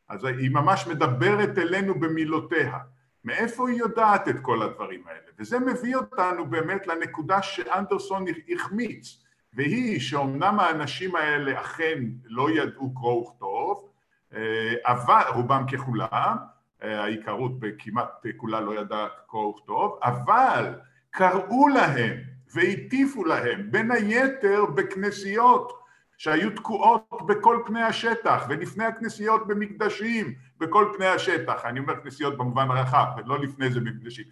אז 0.08 0.24
היא 0.24 0.50
ממש 0.50 0.86
מדברת 0.86 1.58
אלינו 1.58 2.00
במילותיה. 2.00 2.78
מאיפה 3.24 3.68
היא 3.68 3.78
יודעת 3.78 4.28
את 4.28 4.36
כל 4.42 4.62
הדברים 4.62 5.02
האלה? 5.06 5.20
וזה 5.38 5.58
מביא 5.58 5.96
אותנו 5.96 6.46
באמת 6.46 6.86
לנקודה 6.86 7.42
שאנדרסון 7.42 8.24
החמיץ, 8.54 9.24
והיא 9.52 10.00
שאומנם 10.00 10.60
האנשים 10.60 11.16
האלה 11.16 11.60
אכן 11.60 11.98
לא 12.24 12.50
ידעו 12.50 12.94
קרוא 12.94 13.22
וכתוב, 13.22 13.88
אה, 14.34 14.74
אבל, 14.84 15.22
רובם 15.34 15.64
ככולם, 15.72 16.36
העיקרות 16.82 17.52
כמעט 17.78 18.26
כולה 18.36 18.60
לא 18.60 18.80
ידעה 18.80 19.06
קרוא 19.26 19.54
וכתוב, 19.54 19.98
אבל 20.02 20.74
קראו 21.10 21.68
להם 21.68 22.16
והטיפו 22.54 23.24
להם, 23.24 23.70
בין 23.70 23.90
היתר 23.90 24.64
בכנסיות 24.74 25.80
שהיו 26.18 26.50
תקועות 26.50 27.26
בכל 27.26 27.62
פני 27.66 27.82
השטח, 27.82 28.46
ולפני 28.48 28.84
הכנסיות 28.84 29.46
במקדשים, 29.46 30.34
בכל 30.58 30.92
פני 30.96 31.06
השטח. 31.06 31.64
אני 31.64 31.80
אומר 31.80 31.96
כנסיות 32.02 32.36
במובן 32.36 32.70
הרחב, 32.70 33.04
ולא 33.16 33.38
לפני 33.38 33.70
זה 33.70 33.80
במקדשים. 33.80 34.24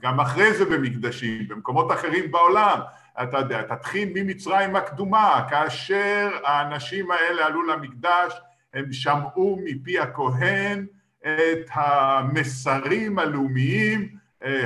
גם 0.00 0.20
אחרי 0.20 0.54
זה 0.54 0.64
במקדשים, 0.64 1.48
במקומות 1.48 1.92
אחרים 1.92 2.30
בעולם. 2.30 2.78
אתה 3.22 3.38
יודע, 3.38 3.62
תתחיל 3.62 4.08
ממצרים 4.14 4.76
הקדומה, 4.76 5.46
כאשר 5.50 6.30
האנשים 6.44 7.10
האלה 7.10 7.46
עלו 7.46 7.62
למקדש, 7.62 8.40
הם 8.74 8.92
שמעו 8.92 9.60
מפי 9.64 9.98
הכהן 9.98 10.86
את 11.26 11.66
המסרים 11.72 13.18
הלאומיים, 13.18 14.08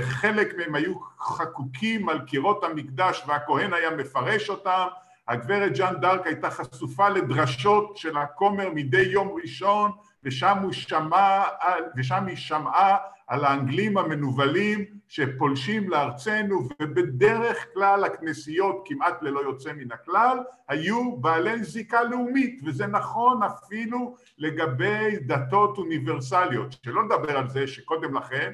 חלק 0.01 0.55
מהם 0.59 0.75
היו 0.75 0.95
חקוקים 1.19 2.09
על 2.09 2.21
קירות 2.21 2.65
המקדש 2.65 3.23
והכהן 3.27 3.73
היה 3.73 3.91
מפרש 3.91 4.51
אותם, 4.51 4.87
הגברת 5.29 5.73
ג'אן 5.79 5.95
דארק 6.01 6.27
הייתה 6.27 6.51
חשופה 6.51 7.09
לדרשות 7.09 7.97
של 7.97 8.17
הכומר 8.17 8.69
מדי 8.75 9.03
יום 9.03 9.37
ראשון 9.43 9.91
ושם, 10.27 10.73
שמע, 10.73 11.45
ושם 11.97 12.27
היא 12.27 12.37
שמעה 12.37 12.97
על 13.27 13.45
האנגלים 13.45 13.99
המנוולים 13.99 14.85
שפולשים 15.09 15.91
לארצנו 15.91 16.69
ובדרך 16.83 17.67
כלל 17.75 18.05
הכנסיות 18.05 18.83
כמעט 18.85 19.23
ללא 19.23 19.41
יוצא 19.41 19.73
מן 19.73 19.93
הכלל 19.93 20.39
היו 20.69 21.17
בעלי 21.17 21.65
זיקה 21.65 22.03
לאומית 22.03 22.61
וזה 22.65 22.87
נכון 22.87 23.43
אפילו 23.43 24.17
לגבי 24.39 25.17
דתות 25.27 25.79
אוניברסליות. 25.79 26.73
שלא 26.85 27.05
לדבר 27.05 27.39
על 27.39 27.49
זה 27.49 27.67
שקודם 27.67 28.15
לכן 28.15 28.53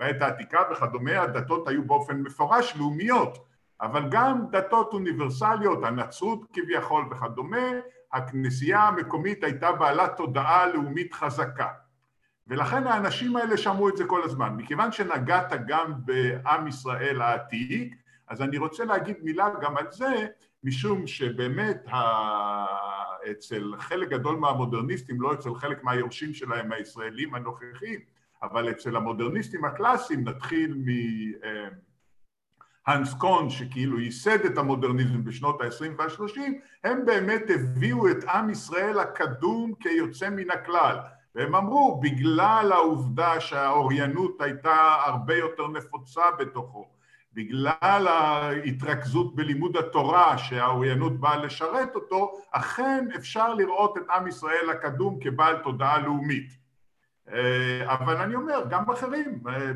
בעת 0.00 0.22
העתיקה 0.22 0.58
וכדומה 0.72 1.20
הדתות 1.20 1.68
היו 1.68 1.84
באופן 1.84 2.20
מפורש 2.20 2.76
לאומיות 2.76 3.50
אבל 3.80 4.08
גם 4.10 4.46
דתות 4.50 4.92
אוניברסליות, 4.92 5.84
הנצרות 5.84 6.46
כביכול 6.52 7.04
וכדומה, 7.10 7.66
הכנסייה 8.12 8.80
המקומית 8.80 9.44
הייתה 9.44 9.72
בעלת 9.72 10.16
תודעה 10.16 10.66
לאומית 10.66 11.14
חזקה. 11.14 11.68
ולכן 12.46 12.86
האנשים 12.86 13.36
האלה 13.36 13.56
שמעו 13.56 13.88
את 13.88 13.96
זה 13.96 14.04
כל 14.04 14.22
הזמן. 14.22 14.54
מכיוון 14.56 14.92
שנגעת 14.92 15.52
גם 15.66 15.92
בעם 16.04 16.66
ישראל 16.66 17.22
העתיק, 17.22 17.94
אז 18.28 18.42
אני 18.42 18.58
רוצה 18.58 18.84
להגיד 18.84 19.16
מילה 19.22 19.48
גם 19.60 19.76
על 19.76 19.86
זה, 19.90 20.26
משום 20.64 21.06
שבאמת 21.06 21.86
אצל 23.30 23.72
חלק 23.78 24.08
גדול 24.08 24.36
מהמודרניסטים, 24.36 25.20
לא 25.20 25.32
אצל 25.34 25.54
חלק 25.54 25.84
מהיורשים 25.84 26.34
שלהם 26.34 26.72
הישראלים 26.72 27.34
הנוכחים, 27.34 28.00
אבל 28.42 28.70
אצל 28.70 28.96
המודרניסטים 28.96 29.64
הקלאסיים 29.64 30.28
נתחיל 30.28 30.74
מהנס 32.88 33.14
קון 33.14 33.50
שכאילו 33.50 34.00
ייסד 34.00 34.44
את 34.44 34.58
המודרניזם 34.58 35.24
בשנות 35.24 35.60
ה-20 35.60 35.90
וה-30, 35.98 36.40
הם 36.84 37.04
באמת 37.04 37.42
הביאו 37.48 38.10
את 38.10 38.24
עם 38.24 38.50
ישראל 38.50 38.98
הקדום 38.98 39.72
כיוצא 39.80 40.30
מן 40.30 40.50
הכלל. 40.50 40.96
והם 41.34 41.54
אמרו, 41.54 42.00
בגלל 42.02 42.72
העובדה 42.72 43.40
שהאוריינות 43.40 44.40
הייתה 44.40 44.96
הרבה 45.06 45.36
יותר 45.36 45.68
נפוצה 45.68 46.22
בתוכו, 46.38 46.88
בגלל 47.32 48.08
ההתרכזות 48.08 49.34
בלימוד 49.34 49.76
התורה 49.76 50.38
שהאוריינות 50.38 51.20
באה 51.20 51.36
לשרת 51.36 51.94
אותו, 51.94 52.32
אכן 52.50 53.08
אפשר 53.16 53.54
לראות 53.54 53.98
את 53.98 54.02
עם 54.10 54.26
ישראל 54.26 54.70
הקדום 54.70 55.18
כבעל 55.20 55.56
תודעה 55.56 55.98
לאומית. 55.98 56.59
אה, 57.32 57.94
אבל 57.94 58.16
אני 58.16 58.34
אומר, 58.34 58.64
גם 58.70 58.90
אחרים, 58.90 59.42
אה, 59.48 59.70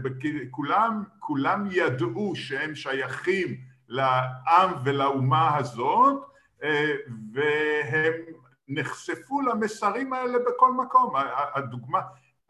כולם, 0.51 1.03
כולם 1.19 1.69
ידעו 1.71 2.33
שהם 2.37 2.75
שייכים 2.75 3.57
לעם 3.89 4.71
ולאומה 4.85 5.57
הזאת, 5.57 6.25
אה, 6.63 6.95
והם 7.33 8.13
נחשפו 8.69 9.41
למסרים 9.41 10.13
האלה 10.13 10.39
בכל 10.39 10.73
מקום. 10.73 11.15
הדוגמה, 11.55 12.01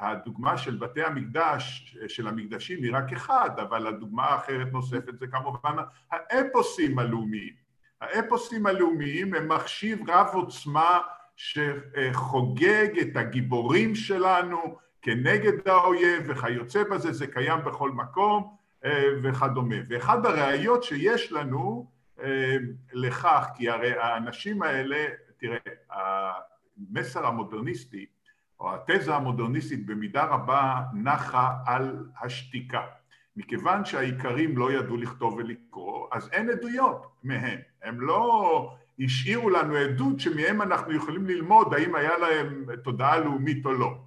הדוגמה 0.00 0.58
של 0.58 0.76
בתי 0.76 1.02
המקדש, 1.02 1.96
של 2.08 2.28
המקדשים 2.28 2.82
היא 2.82 2.96
רק 2.96 3.12
אחד, 3.12 3.50
אבל 3.58 3.86
הדוגמה 3.86 4.24
האחרת 4.24 4.72
נוספת 4.72 5.18
זה 5.18 5.26
כמובן 5.26 5.76
האפוסים 6.10 6.98
הלאומיים. 6.98 7.64
האפוסים 8.00 8.66
הלאומיים 8.66 9.34
הם 9.34 9.48
מחשיב 9.48 10.10
רב 10.10 10.26
עוצמה 10.32 10.98
שחוגג 11.36 12.98
את 13.00 13.16
הגיבורים 13.16 13.94
שלנו 13.94 14.83
כנגד 15.04 15.68
האויב 15.68 16.22
וכיוצא 16.26 16.82
בזה, 16.90 17.12
זה 17.12 17.26
קיים 17.26 17.64
בכל 17.64 17.90
מקום 17.90 18.56
אה, 18.84 19.08
וכדומה. 19.22 19.76
ואחד 19.88 20.26
הראיות 20.26 20.82
שיש 20.82 21.32
לנו 21.32 21.90
אה, 22.22 22.56
לכך, 22.92 23.46
כי 23.56 23.70
הרי 23.70 23.92
האנשים 23.98 24.62
האלה, 24.62 25.06
תראה, 25.36 25.58
המסר 25.90 27.26
המודרניסטי 27.26 28.06
או 28.60 28.74
התזה 28.74 29.14
המודרניסטית 29.14 29.86
במידה 29.86 30.24
רבה 30.24 30.80
נחה 30.94 31.54
על 31.66 32.06
השתיקה. 32.22 32.82
מכיוון 33.36 33.84
שהאיכרים 33.84 34.58
לא 34.58 34.72
ידעו 34.72 34.96
לכתוב 34.96 35.34
ולקרוא, 35.34 36.08
אז 36.12 36.28
אין 36.32 36.50
עדויות 36.50 37.06
מהם. 37.24 37.58
הם 37.82 38.00
לא 38.00 38.70
השאירו 38.98 39.50
לנו 39.50 39.76
עדות 39.76 40.20
שמהם 40.20 40.62
אנחנו 40.62 40.92
יכולים 40.92 41.26
ללמוד 41.26 41.74
האם 41.74 41.94
היה 41.94 42.18
להם 42.18 42.64
תודעה 42.84 43.18
לאומית 43.18 43.66
או 43.66 43.72
לא. 43.72 44.04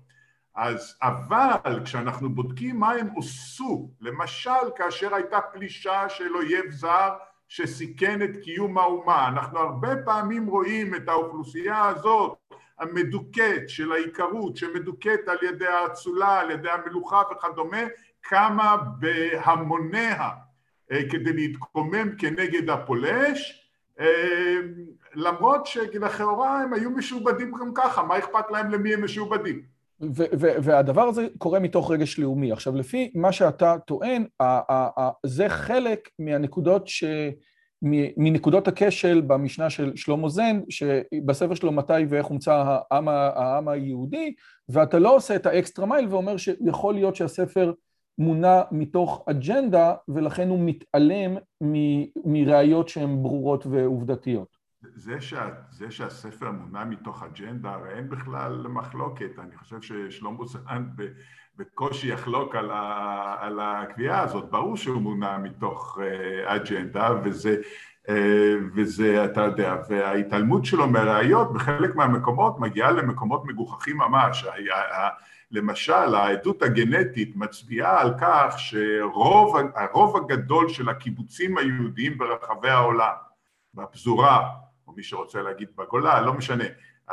אז 0.57 0.97
אבל 1.01 1.83
כשאנחנו 1.85 2.29
בודקים 2.29 2.79
מה 2.79 2.91
הם 2.91 3.07
עשו, 3.17 3.89
למשל 4.01 4.71
כאשר 4.75 5.15
הייתה 5.15 5.41
פלישה 5.41 6.09
של 6.09 6.35
אויב 6.35 6.71
זר 6.71 7.09
שסיכן 7.47 8.21
את 8.21 8.37
קיום 8.43 8.77
האומה, 8.77 9.27
אנחנו 9.27 9.59
הרבה 9.59 9.89
פעמים 10.05 10.47
רואים 10.47 10.95
את 10.95 11.09
האוכלוסייה 11.09 11.85
הזאת 11.85 12.37
המדוכאת 12.79 13.69
של 13.69 13.91
העיקרות 13.91 14.57
שמדוכאת 14.57 15.27
על 15.27 15.37
ידי 15.41 15.67
האצולה, 15.67 16.39
על 16.39 16.51
ידי 16.51 16.69
המלוכה 16.69 17.21
וכדומה, 17.31 17.83
קמה 18.21 18.75
בהמוניה 18.99 20.29
אה, 20.91 21.09
כדי 21.11 21.33
להתקומם 21.33 22.15
כנגד 22.17 22.69
הפולש, 22.69 23.69
אה, 23.99 24.55
למרות 25.13 25.65
שלכאורה 25.65 26.61
הם 26.61 26.73
היו 26.73 26.89
משועבדים 26.91 27.51
גם 27.51 27.73
ככה, 27.73 28.03
מה 28.03 28.17
אכפת 28.17 28.51
להם 28.51 28.71
למי 28.71 28.93
הם 28.93 29.03
משועבדים? 29.03 29.76
והדבר 30.61 31.01
הזה 31.01 31.27
קורה 31.37 31.59
מתוך 31.59 31.91
רגש 31.91 32.19
לאומי. 32.19 32.51
עכשיו, 32.51 32.75
לפי 32.75 33.11
מה 33.15 33.31
שאתה 33.31 33.75
טוען, 33.85 34.25
זה 35.25 35.49
חלק 35.49 36.09
מהנקודות 36.19 36.87
ש... 36.87 37.03
מנקודות 38.17 38.67
הכשל 38.67 39.21
במשנה 39.21 39.69
של 39.69 39.91
שלמה 39.95 40.29
זן, 40.29 40.61
שבספר 40.69 41.55
שלו 41.55 41.71
מתי 41.71 41.93
ואיך 42.09 42.25
הומצא 42.25 42.63
העם, 42.91 43.07
העם 43.07 43.67
היהודי, 43.67 44.33
ואתה 44.69 44.99
לא 44.99 45.15
עושה 45.15 45.35
את 45.35 45.45
האקסטרה 45.45 45.85
מייל 45.85 46.07
ואומר 46.09 46.37
שיכול 46.37 46.93
להיות 46.93 47.15
שהספר 47.15 47.73
מונע 48.17 48.61
מתוך 48.71 49.25
אג'נדה, 49.29 49.93
ולכן 50.07 50.49
הוא 50.49 50.59
מתעלם 50.61 51.37
מראיות 52.25 52.89
שהן 52.89 53.23
ברורות 53.23 53.65
ועובדתיות. 53.65 54.56
זה, 54.81 55.21
שה, 55.21 55.49
זה 55.71 55.91
שהספר 55.91 56.51
מונע 56.51 56.85
מתוך 56.85 57.23
אג'נדה, 57.23 57.71
הרי 57.71 57.89
אין 57.89 58.09
בכלל 58.09 58.67
מחלוקת. 58.67 59.39
אני 59.39 59.57
חושב 59.57 59.81
ששלמה 59.81 60.45
זן 60.45 60.83
בקושי 61.57 62.07
יחלוק 62.13 62.55
על, 62.55 62.71
ה, 62.71 63.35
על 63.39 63.59
הקביעה 63.59 64.21
הזאת. 64.21 64.49
ברור 64.49 64.77
שהוא 64.77 65.01
מונע 65.01 65.37
מתוך 65.37 65.97
uh, 65.97 66.01
אג'נדה, 66.45 67.09
וזה, 67.23 67.55
uh, 68.07 68.11
וזה, 68.75 69.25
אתה 69.25 69.41
יודע, 69.41 69.75
וההתעלמות 69.89 70.65
שלו 70.65 70.87
מהראיות 70.87 71.53
בחלק 71.53 71.95
מהמקומות 71.95 72.59
מגיעה 72.59 72.91
למקומות 72.91 73.45
מגוחכים 73.45 73.97
ממש. 73.97 74.45
למשל, 75.51 76.15
העדות 76.15 76.61
הגנטית 76.61 77.35
מצביעה 77.35 78.01
על 78.01 78.13
כך 78.21 78.55
שרוב 78.57 80.17
הגדול 80.17 80.69
של 80.69 80.89
הקיבוצים 80.89 81.57
היהודיים 81.57 82.17
ברחבי 82.17 82.69
העולם, 82.69 83.13
בפזורה, 83.73 84.49
או 84.87 84.93
מי 84.97 85.03
שרוצה 85.03 85.41
להגיד 85.41 85.67
בגולה, 85.77 86.21
לא 86.21 86.33
משנה, 86.33 86.63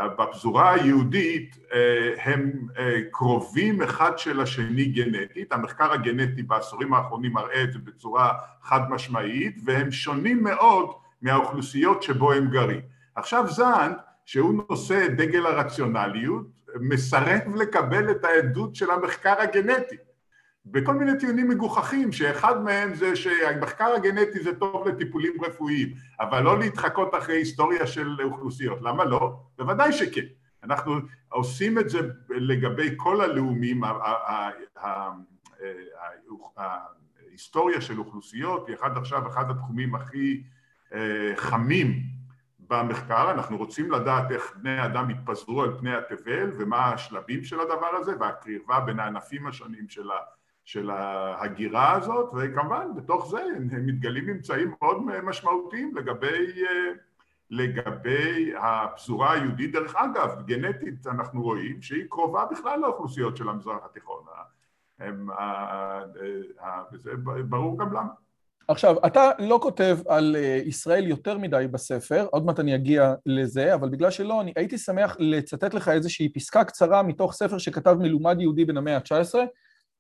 בפזורה 0.03 0.73
היהודית 0.73 1.57
אה, 1.73 2.15
הם 2.23 2.53
אה, 2.79 3.01
קרובים 3.11 3.83
אחד 3.83 4.19
של 4.19 4.41
השני 4.41 4.85
גנטית, 4.85 5.53
המחקר 5.53 5.93
הגנטי 5.93 6.43
בעשורים 6.43 6.95
האחרונים 6.95 7.33
מראה 7.33 7.63
את 7.63 7.73
זה 7.73 7.79
בצורה 7.79 8.33
חד 8.63 8.91
משמעית, 8.91 9.57
והם 9.65 9.93
שונים 9.93 10.45
מאוד 10.45 10.91
מהאוכלוסיות 11.23 12.03
שבו 12.03 12.33
הם 12.33 12.51
גרים. 12.51 12.81
עכשיו 13.15 13.45
זנד, 13.49 13.97
שהוא 14.25 14.63
נושא 14.69 15.09
דגל 15.09 15.47
הרציונליות, 15.47 16.47
מסרב 16.81 17.55
לקבל 17.55 18.11
את 18.11 18.25
העדות 18.25 18.75
של 18.75 18.91
המחקר 18.91 19.35
הגנטי. 19.41 19.97
בכל 20.67 20.95
מיני 20.95 21.19
טיעונים 21.19 21.49
מגוחכים, 21.49 22.13
שאחד 22.13 22.63
מהם 22.63 22.95
זה 22.95 23.17
שהמחקר 23.17 23.93
הגנטי 23.97 24.41
זה 24.41 24.55
טוב 24.55 24.89
לטיפולים 24.89 25.45
רפואיים, 25.45 25.89
אבל 26.21 26.43
לא 26.43 26.59
להתחקות 26.59 27.15
אחרי 27.15 27.37
היסטוריה 27.37 27.87
של 27.87 28.17
אוכלוסיות. 28.25 28.83
למה 28.83 29.05
לא? 29.05 29.37
בוודאי 29.59 29.93
שכן. 29.93 30.25
אנחנו 30.63 30.95
עושים 31.29 31.79
את 31.79 31.91
זה 31.91 31.99
לגבי 32.31 32.95
כל 32.97 33.21
הלאומים, 33.21 33.83
ההיסטוריה 36.57 37.81
של 37.81 37.99
אוכלוסיות 37.99 38.69
היא 38.69 38.77
אחד 38.77 38.97
עכשיו 38.97 39.29
אחד 39.29 39.51
התחומים 39.51 39.95
הכי 39.95 40.43
אה, 40.95 41.33
חמים 41.37 42.03
במחקר, 42.59 43.31
אנחנו 43.31 43.57
רוצים 43.57 43.91
לדעת 43.91 44.31
איך 44.31 44.57
בני 44.57 44.85
אדם 44.85 45.09
התפזרו 45.09 45.63
על 45.63 45.79
פני 45.79 45.95
התבל 45.95 46.53
ומה 46.59 46.93
השלבים 46.93 47.45
של 47.45 47.61
הדבר 47.61 47.91
הזה 48.01 48.13
והקרבה 48.21 48.81
בין 48.81 49.01
הענפים 49.01 49.47
השונים 49.47 49.89
של 49.89 50.11
ה... 50.11 50.15
של 50.65 50.91
ההגירה 50.91 51.93
הזאת, 51.93 52.31
וכמובן 52.37 52.89
בתוך 52.97 53.31
זה 53.31 53.43
מתגלים 53.61 54.27
ממצאים 54.27 54.75
מאוד 54.81 55.03
משמעותיים 55.23 55.97
לגבי, 55.97 56.63
לגבי 57.51 58.53
הפזורה 58.59 59.33
היהודית. 59.33 59.73
דרך 59.73 59.97
אגב, 59.97 60.43
גנטית 60.47 61.07
אנחנו 61.07 61.43
רואים 61.43 61.83
שהיא 61.83 62.05
קרובה 62.09 62.45
בכלל 62.51 62.81
לאוכלוסיות 62.81 63.37
של 63.37 63.49
המזרח 63.49 63.85
התיכון, 63.85 64.25
הם, 64.99 65.29
וזה 66.93 67.11
ברור 67.49 67.79
גם 67.79 67.93
למה. 67.93 68.13
עכשיו, 68.69 68.97
אתה 69.07 69.31
לא 69.39 69.59
כותב 69.63 69.99
על 70.09 70.37
אה, 70.39 70.61
ישראל 70.65 71.07
יותר 71.07 71.39
מדי 71.39 71.67
בספר, 71.71 72.27
עוד 72.31 72.47
מעט 72.47 72.61
אני 72.61 72.75
אגיע 72.75 73.15
לזה, 73.27 73.75
אבל 73.75 73.89
בגלל 73.89 74.11
שלא, 74.11 74.41
אני 74.41 74.53
הייתי 74.57 74.79
שמח 74.79 75.17
לצטט 75.19 75.75
לך 75.75 75.89
איזושהי 75.89 76.29
פסקה 76.29 76.65
קצרה 76.65 77.03
מתוך 77.03 77.33
ספר 77.33 77.59
שכתב 77.59 77.97
מלומד 78.01 78.41
יהודי 78.41 78.65
בן 78.65 78.77
המאה 78.77 78.97
ה-19, 78.97 79.39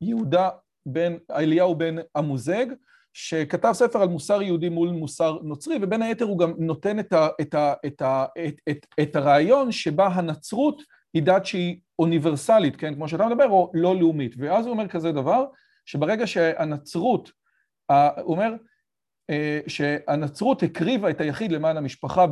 יהודה 0.05 0.49
בן, 0.87 1.17
אליהו 1.31 1.75
בן 1.75 1.97
אמוזג, 2.19 2.67
שכתב 3.13 3.73
ספר 3.73 4.03
על 4.03 4.09
מוסר 4.09 4.43
יהודי 4.43 4.69
מול 4.69 4.89
מוסר 4.89 5.39
נוצרי, 5.43 5.79
ובין 5.83 6.03
היתר 6.03 6.25
הוא 6.25 6.39
גם 6.39 6.53
נותן 6.59 6.99
את, 6.99 7.13
ה, 7.13 7.29
את, 7.41 7.55
ה, 7.55 7.75
את, 7.87 8.03
ה, 8.03 8.25
את, 8.47 8.55
את, 8.71 8.87
את 9.03 9.17
הרעיון 9.17 9.73
שבה 9.73 10.07
הנצרות 10.07 10.83
היא 11.15 11.23
דת 11.23 11.47
שהיא 11.47 11.81
אוניברסלית, 11.99 12.77
כן, 12.77 12.95
כמו 12.95 13.09
שאתה 13.09 13.27
מדבר, 13.27 13.49
או 13.49 13.71
לא 13.75 13.97
לאומית. 13.97 14.35
ואז 14.39 14.67
הוא 14.67 14.73
אומר 14.73 14.89
כזה 14.89 15.13
דבר, 15.13 15.45
שברגע 15.87 16.27
שהנצרות, 16.27 17.31
הוא 17.91 18.37
אומר, 18.37 18.55
שהנצרות 19.67 20.63
הקריבה 20.63 21.11
את 21.11 21.21
היחיד 21.21 21.53
למען 21.53 21.77
המשפחה 21.77 22.27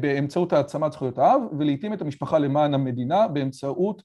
באמצעות 0.00 0.52
העצמת 0.52 0.92
זכויות 0.92 1.18
האב, 1.18 1.40
ולעיתים 1.58 1.92
את 1.92 2.00
המשפחה 2.00 2.38
למען 2.38 2.74
המדינה 2.74 3.28
באמצעות 3.28 4.02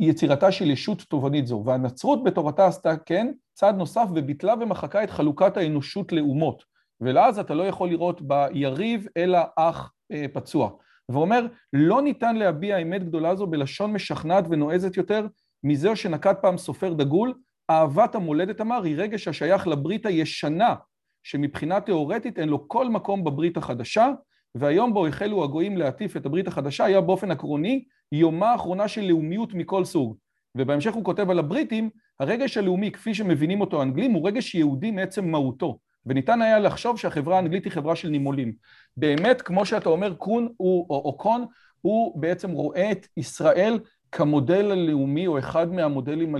יצירתה 0.00 0.52
של 0.52 0.70
ישות 0.70 1.02
תובענית 1.02 1.46
זו. 1.46 1.62
והנצרות 1.66 2.24
בתורתה 2.24 2.66
עשתה 2.66 2.96
כן 2.96 3.32
צעד 3.54 3.76
נוסף 3.76 4.06
וביטלה 4.14 4.54
ומחקה 4.60 5.04
את 5.04 5.10
חלוקת 5.10 5.56
האנושות 5.56 6.12
לאומות. 6.12 6.62
ולאז 7.00 7.38
אתה 7.38 7.54
לא 7.54 7.62
יכול 7.62 7.88
לראות 7.88 8.22
ביריב 8.22 9.06
אלא 9.16 9.38
אח 9.56 9.92
פצוע. 10.32 10.70
ואומר, 11.08 11.46
לא 11.72 12.02
ניתן 12.02 12.36
להביע 12.36 12.78
אמת 12.78 13.04
גדולה 13.04 13.36
זו 13.36 13.46
בלשון 13.46 13.92
משכנעת 13.92 14.44
ונועזת 14.50 14.96
יותר 14.96 15.26
מזהו 15.64 15.96
שנקט 15.96 16.36
פעם 16.42 16.58
סופר 16.58 16.92
דגול, 16.92 17.34
אהבת 17.70 18.14
המולדת 18.14 18.60
אמר 18.60 18.82
היא 18.82 18.96
רגש 18.98 19.28
השייך 19.28 19.66
לברית 19.66 20.06
הישנה, 20.06 20.74
שמבחינה 21.22 21.80
תיאורטית 21.80 22.38
אין 22.38 22.48
לו 22.48 22.68
כל 22.68 22.88
מקום 22.88 23.24
בברית 23.24 23.56
החדשה, 23.56 24.08
והיום 24.54 24.94
בו 24.94 25.06
החלו 25.06 25.44
הגויים 25.44 25.76
להטיף 25.76 26.16
את 26.16 26.26
הברית 26.26 26.48
החדשה 26.48 26.84
היה 26.84 27.00
באופן 27.00 27.30
עקרוני 27.30 27.84
יומה 28.12 28.50
האחרונה 28.50 28.88
של 28.88 29.00
לאומיות 29.00 29.54
מכל 29.54 29.84
סוג. 29.84 30.16
ובהמשך 30.54 30.94
הוא 30.94 31.04
כותב 31.04 31.30
על 31.30 31.38
הבריטים, 31.38 31.90
הרגש 32.20 32.56
הלאומי 32.56 32.90
כפי 32.90 33.14
שמבינים 33.14 33.60
אותו 33.60 33.80
האנגלים 33.80 34.12
הוא 34.12 34.28
רגש 34.28 34.54
יהודי 34.54 34.90
מעצם 34.90 35.28
מהותו, 35.28 35.78
וניתן 36.06 36.42
היה 36.42 36.58
לחשוב 36.58 36.98
שהחברה 36.98 37.36
האנגלית 37.36 37.64
היא 37.64 37.72
חברה 37.72 37.96
של 37.96 38.08
נימולים. 38.08 38.52
באמת, 38.96 39.42
כמו 39.42 39.66
שאתה 39.66 39.88
אומר, 39.88 40.14
קון 40.14 40.48
הוא, 40.56 40.86
או, 40.90 40.96
או 41.04 41.16
קון, 41.16 41.46
הוא 41.80 42.20
בעצם 42.20 42.50
רואה 42.50 42.92
את 42.92 43.06
ישראל 43.16 43.78
כמודל 44.12 44.70
הלאומי, 44.70 45.26
או 45.26 45.38
אחד 45.38 45.72
מהמודלים 45.72 46.34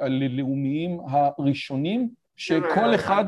הלאומיים 0.00 1.00
הראשונים, 1.08 2.08
שכל 2.36 2.94
אחד... 2.94 3.24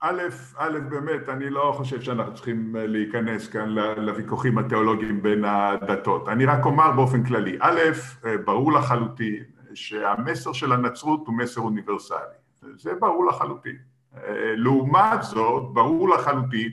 א', 0.00 0.22
א', 0.56 0.78
באמת, 0.88 1.28
אני 1.28 1.50
לא 1.50 1.74
חושב 1.76 2.00
שאנחנו 2.00 2.34
צריכים 2.34 2.76
להיכנס 2.78 3.48
כאן 3.48 3.68
לוויכוחים 3.96 4.58
התיאולוגיים 4.58 5.22
בין 5.22 5.44
הדתות. 5.44 6.28
אני 6.28 6.46
רק 6.46 6.64
אומר 6.64 6.92
באופן 6.92 7.24
כללי, 7.24 7.56
א', 7.60 7.80
ברור 8.44 8.72
לחלוטין 8.72 9.44
שהמסר 9.74 10.52
של 10.52 10.72
הנצרות 10.72 11.26
הוא 11.26 11.36
מסר 11.36 11.60
אוניברסלי. 11.60 12.18
זה 12.76 12.94
ברור 13.00 13.26
לחלוטין. 13.26 13.76
לעומת 14.56 15.22
זאת, 15.22 15.74
ברור 15.74 16.08
לחלוטין, 16.08 16.68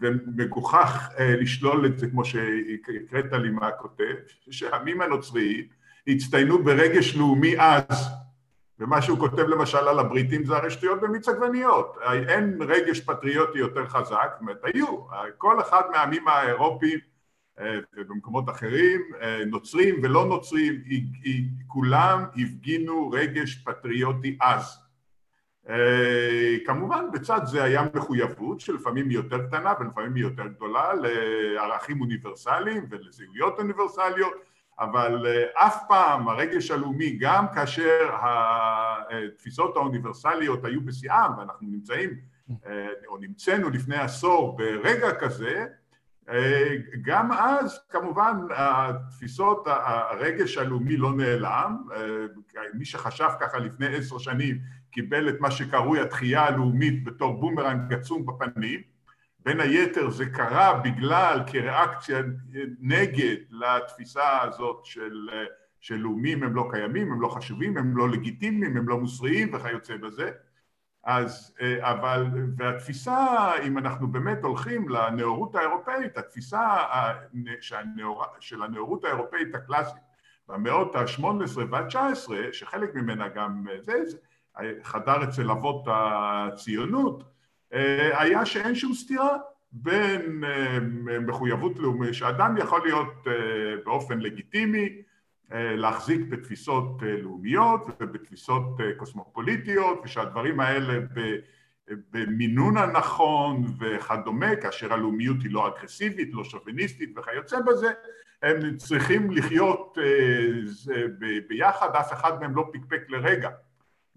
ומגוחך 0.00 1.08
לשלול 1.18 1.86
את 1.86 1.98
זה 1.98 2.06
כמו 2.10 2.24
שהקראת 2.24 3.32
לי 3.32 3.50
מה 3.50 3.70
כותב, 3.70 4.14
שהעמים 4.50 5.00
הנוצריים 5.00 5.64
הצטיינו 6.08 6.64
ברגש 6.64 7.16
לאומי 7.16 7.54
אז, 7.58 8.08
ומה 8.80 9.02
שהוא 9.02 9.18
כותב 9.18 9.42
למשל 9.42 9.88
על 9.88 9.98
הבריטים 9.98 10.44
זה 10.44 10.56
הרי 10.56 10.70
שטויות 10.70 11.00
במיץ 11.00 11.28
עגבניות, 11.28 11.96
אין 12.28 12.58
רגש 12.60 13.00
פטריוטי 13.00 13.58
יותר 13.58 13.86
חזק, 13.86 14.28
זאת 14.32 14.40
אומרת 14.40 14.60
היו, 14.64 14.86
כל 15.38 15.60
אחד 15.60 15.82
מהעמים 15.92 16.28
האירופיים 16.28 16.98
ובמקומות 17.96 18.50
אחרים, 18.50 19.00
נוצרים 19.46 20.00
ולא 20.02 20.24
נוצרים, 20.24 20.82
כולם 21.66 22.24
הפגינו 22.36 23.10
רגש 23.10 23.54
פטריוטי 23.54 24.38
אז. 24.40 24.82
כמובן 26.66 27.04
בצד 27.12 27.40
זה 27.44 27.64
היה 27.64 27.82
מחויבות 27.94 28.60
שלפעמים 28.60 29.08
היא 29.08 29.16
יותר 29.16 29.46
קטנה 29.46 29.72
ולפעמים 29.80 30.14
היא 30.14 30.22
יותר 30.22 30.46
גדולה 30.46 30.92
לערכים 30.94 32.00
אוניברסליים 32.00 32.86
ולזהויות 32.90 33.58
אוניברסליות 33.58 34.34
אבל 34.80 35.26
אף 35.54 35.76
פעם 35.88 36.28
הרגש 36.28 36.70
הלאומי 36.70 37.16
גם 37.20 37.46
כאשר 37.54 38.08
התפיסות 38.20 39.76
האוניברסליות 39.76 40.64
היו 40.64 40.80
בשיאם 40.80 41.38
ואנחנו 41.38 41.66
נמצאים 41.70 42.10
או 43.06 43.16
נמצאנו 43.18 43.70
לפני 43.70 43.96
עשור 43.96 44.56
ברגע 44.56 45.12
כזה 45.14 45.66
גם 47.02 47.32
אז 47.32 47.80
כמובן 47.90 48.36
התפיסות 48.56 49.62
הרגש 49.66 50.58
הלאומי 50.58 50.96
לא 50.96 51.12
נעלם 51.12 51.76
מי 52.74 52.84
שחשב 52.84 53.28
ככה 53.40 53.58
לפני 53.58 53.96
עשר 53.96 54.18
שנים 54.18 54.58
קיבל 54.90 55.28
את 55.28 55.40
מה 55.40 55.50
שקרוי 55.50 56.00
התחייה 56.00 56.44
הלאומית 56.44 57.04
בתור 57.04 57.40
בומרנג 57.40 57.94
עצום 57.94 58.26
בפנים 58.26 58.95
בין 59.46 59.60
היתר 59.60 60.10
זה 60.10 60.26
קרה 60.26 60.80
בגלל 60.84 61.40
כריאקציה 61.46 62.22
נגד 62.80 63.36
לתפיסה 63.50 64.42
הזאת 64.42 64.84
של, 64.84 65.28
של 65.80 65.96
לאומים 65.96 66.42
הם 66.42 66.54
לא 66.54 66.68
קיימים, 66.70 67.12
הם 67.12 67.20
לא 67.20 67.28
חשובים, 67.28 67.76
הם 67.76 67.96
לא 67.96 68.08
לגיטימיים, 68.08 68.76
הם 68.76 68.88
לא 68.88 68.98
מוסריים 68.98 69.54
וכיוצא 69.54 69.96
בזה. 69.96 70.30
אז 71.04 71.54
אבל 71.80 72.26
והתפיסה 72.56 73.52
אם 73.66 73.78
אנחנו 73.78 74.08
באמת 74.08 74.38
הולכים 74.42 74.88
לנאורות 74.88 75.54
האירופאית 75.54 76.18
התפיסה 76.18 76.76
של 78.40 78.62
הנאורות 78.62 79.04
האירופאית 79.04 79.54
הקלאסית 79.54 80.02
במאות 80.48 80.96
ה-18 80.96 81.58
וה-19 81.70 82.30
שחלק 82.52 82.94
ממנה 82.94 83.28
גם 83.28 83.64
זה, 83.80 84.02
חדר 84.82 85.24
אצל 85.24 85.50
אבות 85.50 85.84
הציונות 85.90 87.35
היה 88.12 88.46
שאין 88.46 88.74
שום 88.74 88.94
סתירה 88.94 89.36
בין 89.72 90.44
מחויבות 91.20 91.78
לאומית, 91.78 92.14
שאדם 92.14 92.56
יכול 92.56 92.80
להיות 92.84 93.26
באופן 93.84 94.18
לגיטימי 94.18 95.02
להחזיק 95.50 96.20
בתפיסות 96.28 97.02
לאומיות 97.22 97.86
ובתפיסות 98.00 98.80
קוסמופוליטיות 98.96 100.00
ושהדברים 100.04 100.60
האלה 100.60 100.98
במינון 102.10 102.76
הנכון 102.76 103.64
וכדומה, 103.78 104.56
כאשר 104.56 104.92
הלאומיות 104.92 105.36
היא 105.42 105.52
לא 105.52 105.68
אגרסיבית, 105.68 106.28
לא 106.32 106.44
שוביניסטית 106.44 107.18
וכיוצא 107.18 107.60
בזה, 107.60 107.90
הם 108.42 108.76
צריכים 108.76 109.30
לחיות 109.30 109.98
ביחד, 111.48 111.96
אף 111.96 112.12
אחד 112.12 112.40
מהם 112.40 112.56
לא 112.56 112.70
פקפק 112.72 113.02
לרגע 113.08 113.50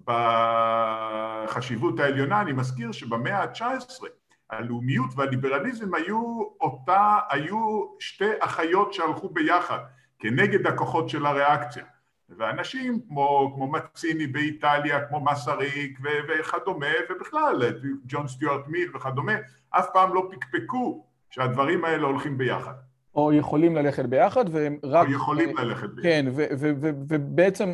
בחשיבות 0.10 2.00
העליונה, 2.00 2.42
אני 2.42 2.54
מזכיר 2.54 2.92
שבמאה 2.92 3.44
ה-19 3.44 4.06
הלאומיות 4.50 5.10
והליברליזם 5.16 5.94
היו 5.94 6.42
אותה, 6.62 7.18
היו 7.30 7.86
שתי 8.00 8.30
אחיות 8.40 8.94
שהלכו 8.94 9.30
ביחד 9.30 9.80
כנגד 10.20 10.68
הכוחות 10.68 11.10
של 11.10 11.26
הריאקציה. 11.26 11.84
ואנשים 12.38 13.00
כמו, 13.08 13.52
כמו 13.56 13.72
מציני 13.72 14.28
באיטליה, 14.28 15.06
כמו 15.06 15.26
מסריק 15.26 16.00
וכדומה 16.28 16.88
ובכלל 17.10 17.62
ג'ון 18.06 18.28
סטיוארט 18.28 18.68
מיל 18.68 18.96
וכדומה 18.96 19.34
אף 19.70 19.88
פעם 19.94 20.14
לא 20.14 20.30
פקפקו 20.32 21.06
שהדברים 21.30 21.86
האלה 21.86 22.08
הולכים 22.08 22.38
ביחד 22.38 22.74
או 23.20 23.34
יכולים 23.34 23.76
ללכת 23.76 24.06
ביחד, 24.06 24.46
והם 24.52 24.78
רק... 24.84 25.08
או 25.08 25.12
יכולים 25.14 25.58
ללכת 25.58 25.90
ביחד. 25.90 26.04
כן, 26.04 26.26
ובעצם 27.10 27.72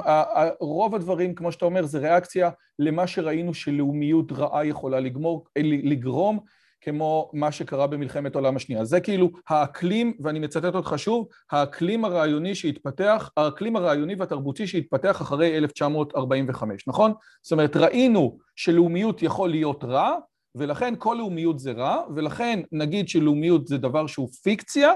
רוב 0.60 0.96
הדברים, 0.96 1.36
כמו 1.36 1.52
שאתה 1.52 1.66
אומר, 1.66 1.86
זה 1.86 2.00
ריאקציה 2.00 2.50
למה 2.80 3.08
שראינו 3.08 3.54
שלאומיות 3.54 4.32
רעה 4.32 4.66
יכולה 4.66 5.00
לגמור, 5.00 5.46
לגרום, 5.60 6.40
כמו 6.82 7.30
מה 7.34 7.52
שקרה 7.52 7.88
במלחמת 7.88 8.36
העולם 8.36 8.56
השנייה. 8.56 8.86
זה 8.86 9.00
כאילו 9.00 9.30
האקלים, 9.50 10.14
ואני 10.20 10.40
מצטט 10.40 10.76
אותך 10.76 10.94
שוב, 10.98 11.28
האקלים 11.52 12.06
הרעיוני 12.06 12.56
שהתפתח, 12.56 13.30
האקלים 13.38 13.76
הרעיוני 13.76 14.16
והתרבותי 14.16 14.68
שהתפתח 14.68 15.22
אחרי 15.22 15.58
1945, 15.58 16.88
נכון? 16.88 17.14
זאת 17.42 17.52
אומרת, 17.52 17.78
ראינו 17.78 18.38
שלאומיות 18.56 19.24
יכול 19.24 19.50
להיות 19.50 19.84
רע, 19.84 20.16
ולכן 20.56 20.94
כל 20.98 21.16
לאומיות 21.20 21.60
זה 21.60 21.72
רע, 21.72 22.02
ולכן 22.16 22.60
נגיד 22.72 23.10
שלאומיות 23.10 23.68
זה 23.68 23.78
דבר 23.78 24.08
שהוא 24.08 24.30
פיקציה, 24.44 24.92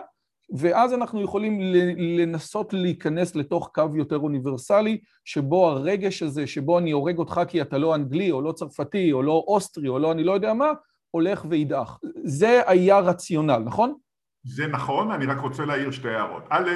ואז 0.58 0.94
אנחנו 0.94 1.22
יכולים 1.22 1.60
לנסות 1.98 2.74
להיכנס 2.74 3.36
לתוך 3.36 3.72
קו 3.74 3.86
יותר 3.96 4.18
אוניברסלי, 4.18 5.00
שבו 5.26 5.70
הרגש 5.70 6.24
הזה, 6.24 6.48
שבו 6.48 6.80
אני 6.80 6.92
הורג 6.92 7.18
אותך 7.18 7.42
כי 7.48 7.62
אתה 7.62 7.78
לא 7.78 7.96
אנגלי, 7.96 8.32
או 8.32 8.42
לא 8.42 8.52
צרפתי, 8.52 9.12
או 9.12 9.24
לא 9.24 9.44
אוסטרי, 9.48 9.88
או 9.88 10.00
לא 10.00 10.12
אני 10.12 10.24
לא 10.24 10.32
יודע 10.32 10.54
מה, 10.54 10.72
הולך 11.12 11.46
וידעך. 11.50 12.00
זה 12.24 12.62
היה 12.68 13.00
רציונל, 13.00 13.62
נכון? 13.66 13.94
זה 14.44 14.68
נכון, 14.68 15.12
אני 15.12 15.26
רק 15.26 15.40
רוצה 15.40 15.66
להעיר 15.66 15.92
שתי 15.92 16.10
הערות. 16.10 16.44
א', 16.50 16.70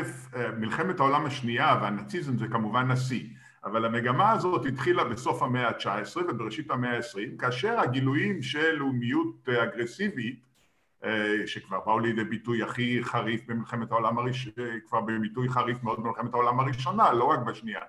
מלחמת 0.57 0.99
העולם 0.99 1.25
השנייה 1.25 1.79
והנאציזם 1.81 2.37
זה 2.37 2.45
כמובן 2.47 2.91
נשיא, 2.91 3.23
אבל 3.65 3.85
המגמה 3.85 4.31
הזאת 4.31 4.65
התחילה 4.65 5.03
בסוף 5.03 5.43
המאה 5.43 5.67
ה-19 5.67 6.17
ובראשית 6.29 6.71
המאה 6.71 6.97
ה-20, 6.97 7.39
כאשר 7.39 7.79
הגילויים 7.79 8.41
של 8.41 8.71
לאומיות 8.71 9.49
אגרסיבית 9.49 10.52
שכבר 11.45 11.79
באו 11.85 11.99
לידי 11.99 12.23
ביטוי 12.23 12.63
הכי 12.63 13.03
חריף 13.03 13.41
במלחמת 13.47 13.91
העולם 13.91 14.17
הראשונה, 14.17 14.67
כבר 14.87 15.01
בביטוי 15.01 15.49
חריף 15.49 15.83
מאוד 15.83 16.03
במלחמת 16.03 16.33
העולם 16.33 16.59
הראשונה, 16.59 17.13
לא 17.13 17.23
רק 17.23 17.39
בשנייה. 17.39 17.81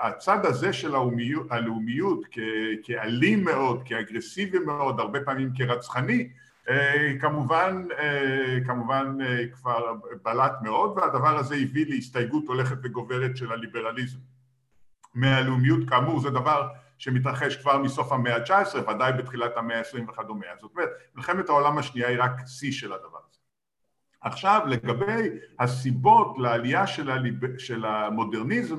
הצד 0.00 0.46
הזה 0.46 0.72
של 0.72 0.88
הלאומיות, 0.88 1.46
הלאומיות 1.50 2.24
כאלים 2.82 3.44
מאוד, 3.44 3.82
כאגרסיבי 3.84 4.58
מאוד, 4.58 5.00
הרבה 5.00 5.20
פעמים 5.20 5.50
כרצחני, 5.56 6.28
כמובן, 7.20 7.84
כמובן 8.66 9.18
כבר 9.52 9.94
בלט 10.22 10.52
מאוד, 10.62 10.98
והדבר 10.98 11.38
הזה 11.38 11.54
הביא 11.54 11.86
להסתייגות 11.88 12.46
הולכת 12.46 12.76
וגוברת 12.82 13.36
של 13.36 13.52
הליברליזם. 13.52 14.18
מהלאומיות, 15.14 15.88
כאמור, 15.88 16.20
זה 16.20 16.30
דבר 16.30 16.68
שמתרחש 16.98 17.56
כבר 17.56 17.78
מסוף 17.78 18.12
המאה 18.12 18.36
ה-19, 18.36 18.90
ודאי 18.90 19.12
בתחילת 19.12 19.56
המאה 19.56 19.78
ה-20 19.78 20.10
וכדומה. 20.10 20.46
זאת 20.60 20.70
אומרת, 20.74 20.88
מלחמת 21.14 21.48
העולם 21.48 21.78
השנייה 21.78 22.08
היא 22.08 22.18
רק 22.20 22.32
שיא 22.46 22.72
של 22.72 22.92
הדבר 22.92 23.18
הזה. 23.28 23.38
עכשיו, 24.20 24.60
לגבי 24.66 25.28
הסיבות 25.58 26.38
לעלייה 26.38 26.86
של, 26.86 27.10
הליב... 27.10 27.58
של 27.58 27.84
המודרניזם, 27.84 28.78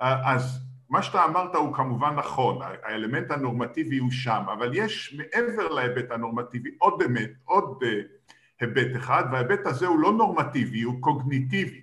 אז 0.00 0.60
מה 0.90 1.02
שאתה 1.02 1.24
אמרת 1.24 1.54
הוא 1.54 1.74
כמובן 1.74 2.14
נכון, 2.14 2.58
האלמנט 2.82 3.30
הנורמטיבי 3.30 3.98
הוא 3.98 4.10
שם, 4.10 4.42
אבל 4.52 4.70
יש 4.74 5.18
מעבר 5.18 5.68
להיבט 5.68 6.10
הנורמטיבי 6.10 6.70
עוד 6.78 7.02
אמת, 7.02 7.30
עוד 7.44 7.82
אה, 7.82 8.00
היבט 8.60 8.96
אחד, 8.96 9.24
וההיבט 9.32 9.66
הזה 9.66 9.86
הוא 9.86 9.98
לא 9.98 10.12
נורמטיבי, 10.12 10.82
הוא 10.82 11.00
קוגניטיבי, 11.00 11.80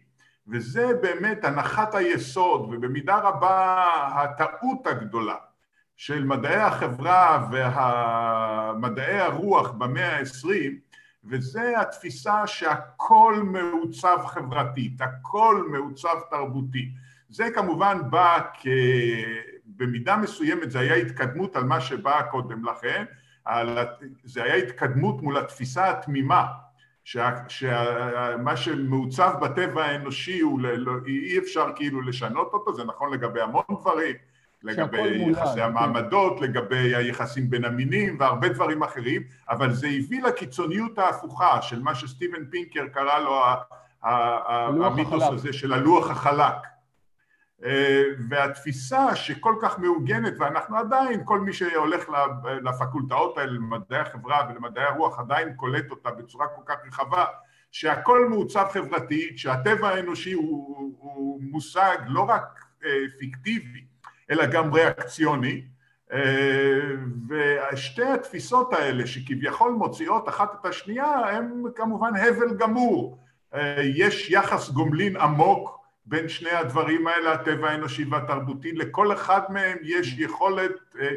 וזה 0.47 0.87
באמת 1.01 1.45
הנחת 1.45 1.95
היסוד 1.95 2.61
ובמידה 2.61 3.17
רבה 3.17 3.85
הטעות 4.15 4.87
הגדולה 4.87 5.35
של 5.97 6.25
מדעי 6.25 6.55
החברה 6.61 7.47
ומדעי 7.51 9.19
הרוח 9.19 9.71
במאה 9.71 10.15
העשרים, 10.15 10.77
וזה 11.25 11.79
התפיסה 11.81 12.47
שהכל 12.47 13.35
מעוצב 13.43 14.17
חברתית, 14.27 15.01
הכל 15.01 15.67
מעוצב 15.71 16.15
תרבותי. 16.29 16.89
זה 17.29 17.45
כמובן 17.55 17.97
בא 18.09 18.39
כ... 18.53 18.67
במידה 19.65 20.17
מסוימת 20.17 20.71
זה 20.71 20.79
היה 20.79 20.95
התקדמות 20.95 21.55
על 21.55 21.63
מה 21.63 21.81
שבא 21.81 22.21
קודם 22.21 22.65
לכן, 22.65 23.05
זה 24.23 24.43
היה 24.43 24.55
התקדמות 24.55 25.21
מול 25.21 25.37
התפיסה 25.37 25.89
התמימה 25.89 26.45
שמה 27.03 27.37
שה... 27.47 28.55
שמעוצב 28.55 29.33
בטבע 29.41 29.85
האנושי 29.85 30.39
הוא. 30.39 30.61
לא- 30.61 30.91
אי 31.07 31.39
אפשר 31.39 31.67
כאילו 31.75 32.01
לשנות 32.01 32.53
אותו, 32.53 32.73
זה 32.73 32.83
נכון 32.83 33.13
לגבי 33.13 33.41
המון 33.41 33.63
דברים, 33.81 34.15
לגבי 34.63 35.31
יחסי 35.31 35.55
כן. 35.55 35.61
המעמדות, 35.61 36.41
לגבי 36.41 36.95
היחסים 36.95 37.49
בין 37.49 37.65
המינים 37.65 38.17
והרבה 38.19 38.49
דברים 38.49 38.83
אחרים, 38.83 39.23
אבל 39.49 39.73
זה 39.73 39.87
הביא 39.87 40.23
לקיצוניות 40.23 40.99
ההפוכה 40.99 41.61
של 41.61 41.81
מה 41.81 41.95
שסטיבן 41.95 42.45
פינקר 42.45 42.87
קרא 42.87 43.19
לו 43.19 43.41
המיתוס 44.85 45.23
הזה 45.23 45.53
של 45.53 45.73
הלוח 45.73 46.09
החלק. 46.09 46.55
אה, 47.65 48.03
והתפיסה 48.29 49.15
שכל 49.15 49.55
כך 49.61 49.79
מעוגנת, 49.79 50.33
ואנחנו 50.39 50.77
עדיין, 50.77 51.21
כל 51.25 51.39
מי 51.39 51.53
שהולך 51.53 52.03
לפקולטאות 52.61 53.37
האלה, 53.37 53.51
למדעי 53.51 53.99
החברה 53.99 54.47
ולמדעי 54.49 54.83
הרוח, 54.83 55.19
עדיין 55.19 55.53
קולט 55.55 55.91
אותה 55.91 56.11
בצורה 56.11 56.47
כל 56.47 56.61
כך 56.65 56.75
רחבה, 56.87 57.25
שהכל 57.71 58.29
מעוצב 58.29 58.67
חברתית, 58.71 59.39
שהטבע 59.39 59.89
האנושי 59.89 60.33
הוא, 60.33 60.93
הוא 60.97 61.41
מושג 61.43 61.97
לא 62.07 62.21
רק 62.21 62.65
אה, 62.85 62.89
פיקטיבי, 63.19 63.85
אלא 64.31 64.45
גם 64.45 64.73
ריאקציוני, 64.73 65.61
אה, 66.13 66.79
ושתי 67.29 68.03
התפיסות 68.03 68.73
האלה 68.73 69.07
שכביכול 69.07 69.71
מוציאות 69.71 70.29
אחת 70.29 70.57
את 70.61 70.65
השנייה, 70.65 71.11
הם 71.11 71.63
כמובן 71.75 72.11
הבל 72.15 72.57
גמור. 72.57 73.19
יש 73.83 74.29
יחס 74.29 74.69
גומלין 74.69 75.17
עמוק 75.17 75.83
בין 76.05 76.29
שני 76.29 76.49
הדברים 76.49 77.07
האלה, 77.07 77.33
הטבע 77.33 77.69
האנושי 77.69 78.05
והתרבותי, 78.05 78.71
לכל 78.71 79.13
אחד 79.13 79.41
מהם 79.49 79.77
יש 79.83 80.15
יכולת, 80.17 80.71
אה, 80.99 81.09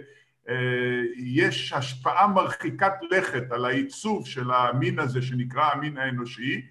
אה, 0.49 1.03
יש 1.16 1.73
השפעה 1.73 2.27
מרחיקת 2.27 2.92
לכת 3.11 3.53
על 3.53 3.64
העיצוב 3.64 4.27
של 4.27 4.51
המין 4.51 4.99
הזה 4.99 5.23
שנקרא 5.23 5.64
המין 5.73 5.99
האנושי. 5.99 6.66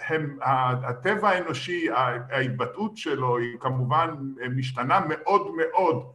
אה, 0.00 0.06
הם, 0.08 0.38
הטבע 0.82 1.28
האנושי, 1.28 1.86
ההתבטאות 2.30 2.96
שלו 2.96 3.38
היא 3.38 3.58
כמובן 3.60 4.14
משתנה 4.56 5.00
מאוד 5.08 5.50
מאוד. 5.56 6.06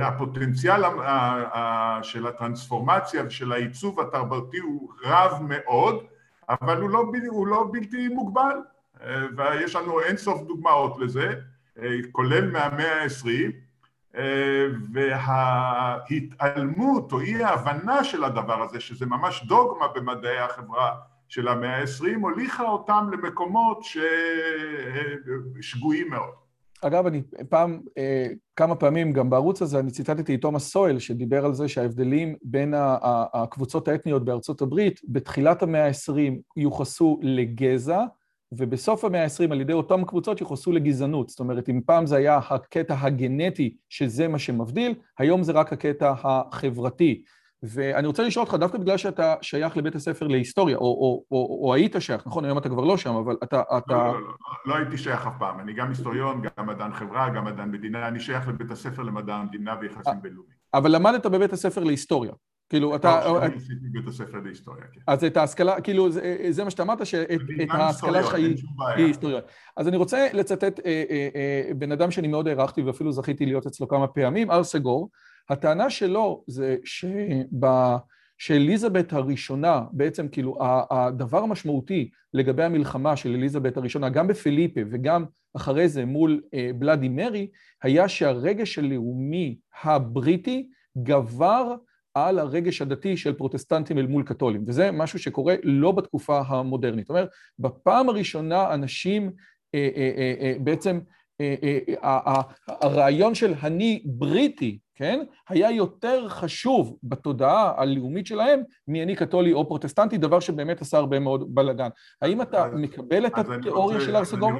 הפוטנציאל 0.00 0.82
של 2.02 2.26
הטרנספורמציה 2.26 3.22
ושל 3.26 3.52
העיצוב 3.52 4.00
התרבותי 4.00 4.58
הוא 4.58 4.92
רב 5.04 5.42
מאוד, 5.48 6.04
אבל 6.48 6.80
הוא 6.80 6.90
לא, 6.90 7.04
הוא 7.28 7.46
לא 7.46 7.68
בלתי 7.72 8.08
מוגבל, 8.08 8.56
אה, 9.02 9.24
ויש 9.36 9.76
לנו 9.76 10.00
אינסוף 10.00 10.42
דוגמאות 10.42 10.98
לזה, 10.98 11.34
אה, 11.82 11.96
כולל 12.12 12.50
מהמאה 12.50 13.00
העשרים, 13.00 13.50
אה, 14.16 14.66
וההתעלמות 15.72 17.12
או 17.12 17.20
אי 17.20 17.44
ההבנה 17.44 18.04
של 18.04 18.24
הדבר 18.24 18.62
הזה, 18.62 18.80
שזה 18.80 19.06
ממש 19.06 19.44
דוגמה 19.46 19.88
במדעי 19.88 20.38
החברה 20.38 20.94
של 21.32 21.48
המאה 21.48 21.76
העשרים, 21.76 22.20
הוליכה 22.20 22.62
אותם 22.62 23.06
למקומות 23.12 23.84
שגויים 25.60 26.10
מאוד. 26.10 26.34
אגב, 26.82 27.06
אני 27.06 27.22
פעם, 27.48 27.80
אה, 27.98 28.26
כמה 28.56 28.74
פעמים 28.74 29.12
גם 29.12 29.30
בערוץ 29.30 29.62
הזה, 29.62 29.78
אני 29.78 29.90
ציטטתי 29.90 30.34
את 30.34 30.40
תומאס 30.40 30.70
סואל, 30.70 30.98
שדיבר 30.98 31.44
על 31.44 31.54
זה 31.54 31.68
שההבדלים 31.68 32.36
בין 32.42 32.74
הקבוצות 33.34 33.88
האתניות 33.88 34.24
בארצות 34.24 34.62
הברית, 34.62 35.00
בתחילת 35.08 35.62
המאה 35.62 35.86
ה-20 35.86 36.32
יוחסו 36.56 37.20
לגזע, 37.22 38.04
ובסוף 38.52 39.04
המאה 39.04 39.24
ה-20 39.24 39.52
על 39.52 39.60
ידי 39.60 39.72
אותן 39.72 40.04
קבוצות 40.04 40.40
יוחסו 40.40 40.72
לגזענות. 40.72 41.28
זאת 41.28 41.40
אומרת, 41.40 41.68
אם 41.68 41.80
פעם 41.86 42.06
זה 42.06 42.16
היה 42.16 42.40
הקטע 42.50 42.94
הגנטי, 43.00 43.76
שזה 43.88 44.28
מה 44.28 44.38
שמבדיל, 44.38 44.94
היום 45.18 45.42
זה 45.42 45.52
רק 45.52 45.72
הקטע 45.72 46.14
החברתי. 46.22 47.22
ואני 47.62 48.06
רוצה 48.06 48.22
לשאול 48.22 48.44
אותך, 48.44 48.54
דווקא 48.54 48.78
בגלל 48.78 48.96
שאתה 48.96 49.34
שייך 49.42 49.76
לבית 49.76 49.94
הספר 49.94 50.26
להיסטוריה, 50.26 50.76
או, 50.76 50.82
או, 50.82 51.24
או, 51.30 51.58
או 51.64 51.74
היית 51.74 51.96
שייך, 51.98 52.26
נכון? 52.26 52.44
היום 52.44 52.58
אתה 52.58 52.68
כבר 52.68 52.84
לא 52.84 52.96
שם, 52.96 53.14
אבל 53.14 53.36
אתה... 53.42 53.62
אתה... 53.78 53.94
לא, 53.94 54.12
לא, 54.12 54.20
לא, 54.20 54.28
לא 54.66 54.76
הייתי 54.76 54.98
שייך 54.98 55.26
אף 55.26 55.32
פעם. 55.38 55.60
אני 55.60 55.72
גם 55.72 55.88
היסטוריון, 55.88 56.42
גם 56.42 56.66
מדען 56.66 56.92
חברה, 56.92 57.30
גם 57.30 57.44
מדען 57.44 57.70
מדינה. 57.70 58.08
אני 58.08 58.20
שייך 58.20 58.48
לבית 58.48 58.70
הספר 58.70 59.02
למדע 59.02 59.34
המדינה 59.34 59.74
ויחסים 59.80 60.22
בינלאומיים. 60.22 60.56
אבל 60.74 60.96
למדת 60.96 61.26
בבית 61.26 61.52
הספר 61.52 61.84
להיסטוריה. 61.84 62.32
כאילו, 62.68 62.96
אתה... 62.96 63.20
לא, 63.24 63.42
אני 63.44 63.56
עשיתי 63.56 63.88
בבית 63.92 64.08
הספר 64.08 64.40
להיסטוריה, 64.44 64.84
כן. 64.92 65.00
אז 65.06 65.24
את 65.24 65.36
ההשכלה, 65.36 65.80
כאילו, 65.80 66.10
זה, 66.10 66.36
זה 66.50 66.64
מה 66.64 66.70
שאתה 66.70 66.82
אמרת, 66.82 67.06
שאת 67.06 67.40
ההשכלה 67.70 68.22
שלך 68.22 68.34
היא 68.34 68.56
היסטוריה. 68.96 69.40
אז 69.76 69.88
אני 69.88 69.96
רוצה 69.96 70.28
לצטט 70.32 70.80
אה, 70.80 71.04
אה, 71.10 71.28
אה, 71.34 71.74
בן 71.74 71.92
אדם 71.92 72.10
שאני 72.10 72.28
מאוד 72.28 72.48
הערכתי 72.48 72.82
ואפילו 72.82 73.12
זכיתי 73.12 73.46
להיות 73.46 73.66
אצלו 73.66 73.88
כמה 73.88 74.06
פעמים, 74.06 74.50
ארסגור, 74.50 75.08
הטענה 75.52 75.90
שלו 75.90 76.44
זה. 76.46 76.76
שאליזבת 78.42 79.12
הראשונה, 79.12 79.84
בעצם 79.92 80.28
כאילו 80.28 80.58
הדבר 80.90 81.38
המשמעותי 81.38 82.10
לגבי 82.34 82.62
המלחמה 82.64 83.16
של 83.16 83.34
אליזבת 83.34 83.76
הראשונה, 83.76 84.08
גם 84.08 84.28
בפיליפה 84.28 84.80
וגם 84.90 85.24
אחרי 85.56 85.88
זה 85.88 86.04
מול 86.04 86.42
אה, 86.54 86.70
בלאדי 86.78 87.08
מרי, 87.08 87.50
היה 87.82 88.08
שהרגש 88.08 88.78
הלאומי 88.78 89.58
הבריטי 89.82 90.68
גבר 91.02 91.74
על 92.14 92.38
הרגש 92.38 92.82
הדתי 92.82 93.16
של 93.16 93.32
פרוטסטנטים 93.32 93.98
אל 93.98 94.06
מול 94.06 94.22
קתולים, 94.22 94.64
וזה 94.66 94.90
משהו 94.90 95.18
שקורה 95.18 95.54
לא 95.62 95.92
בתקופה 95.92 96.42
המודרנית. 96.46 97.06
זאת 97.06 97.10
אומרת, 97.10 97.28
בפעם 97.58 98.08
הראשונה 98.08 98.74
אנשים 98.74 99.32
אה, 99.74 99.88
אה, 99.96 100.54
בעצם, 100.60 101.00
הרעיון 102.66 103.34
של 103.34 103.54
אני 103.62 104.02
בריטי 104.04 104.78
כן? 105.02 105.24
היה 105.48 105.70
יותר 105.70 106.28
חשוב 106.28 106.96
בתודעה 107.02 107.72
הלאומית 107.76 108.26
שלהם 108.26 108.60
מאני 108.88 109.16
קתולי 109.16 109.52
או 109.52 109.68
פרוטסטנטי, 109.68 110.18
דבר 110.18 110.40
שבאמת 110.40 110.80
עשה 110.80 110.98
הרבה 110.98 111.18
מאוד 111.18 111.54
בלאגן. 111.54 111.88
האם 112.22 112.42
אתה 112.42 112.66
אז, 112.66 112.72
מקבל 112.74 113.26
את 113.26 113.38
התיאוריה 113.38 114.00
של 114.00 114.16
הרסגור? 114.16 114.50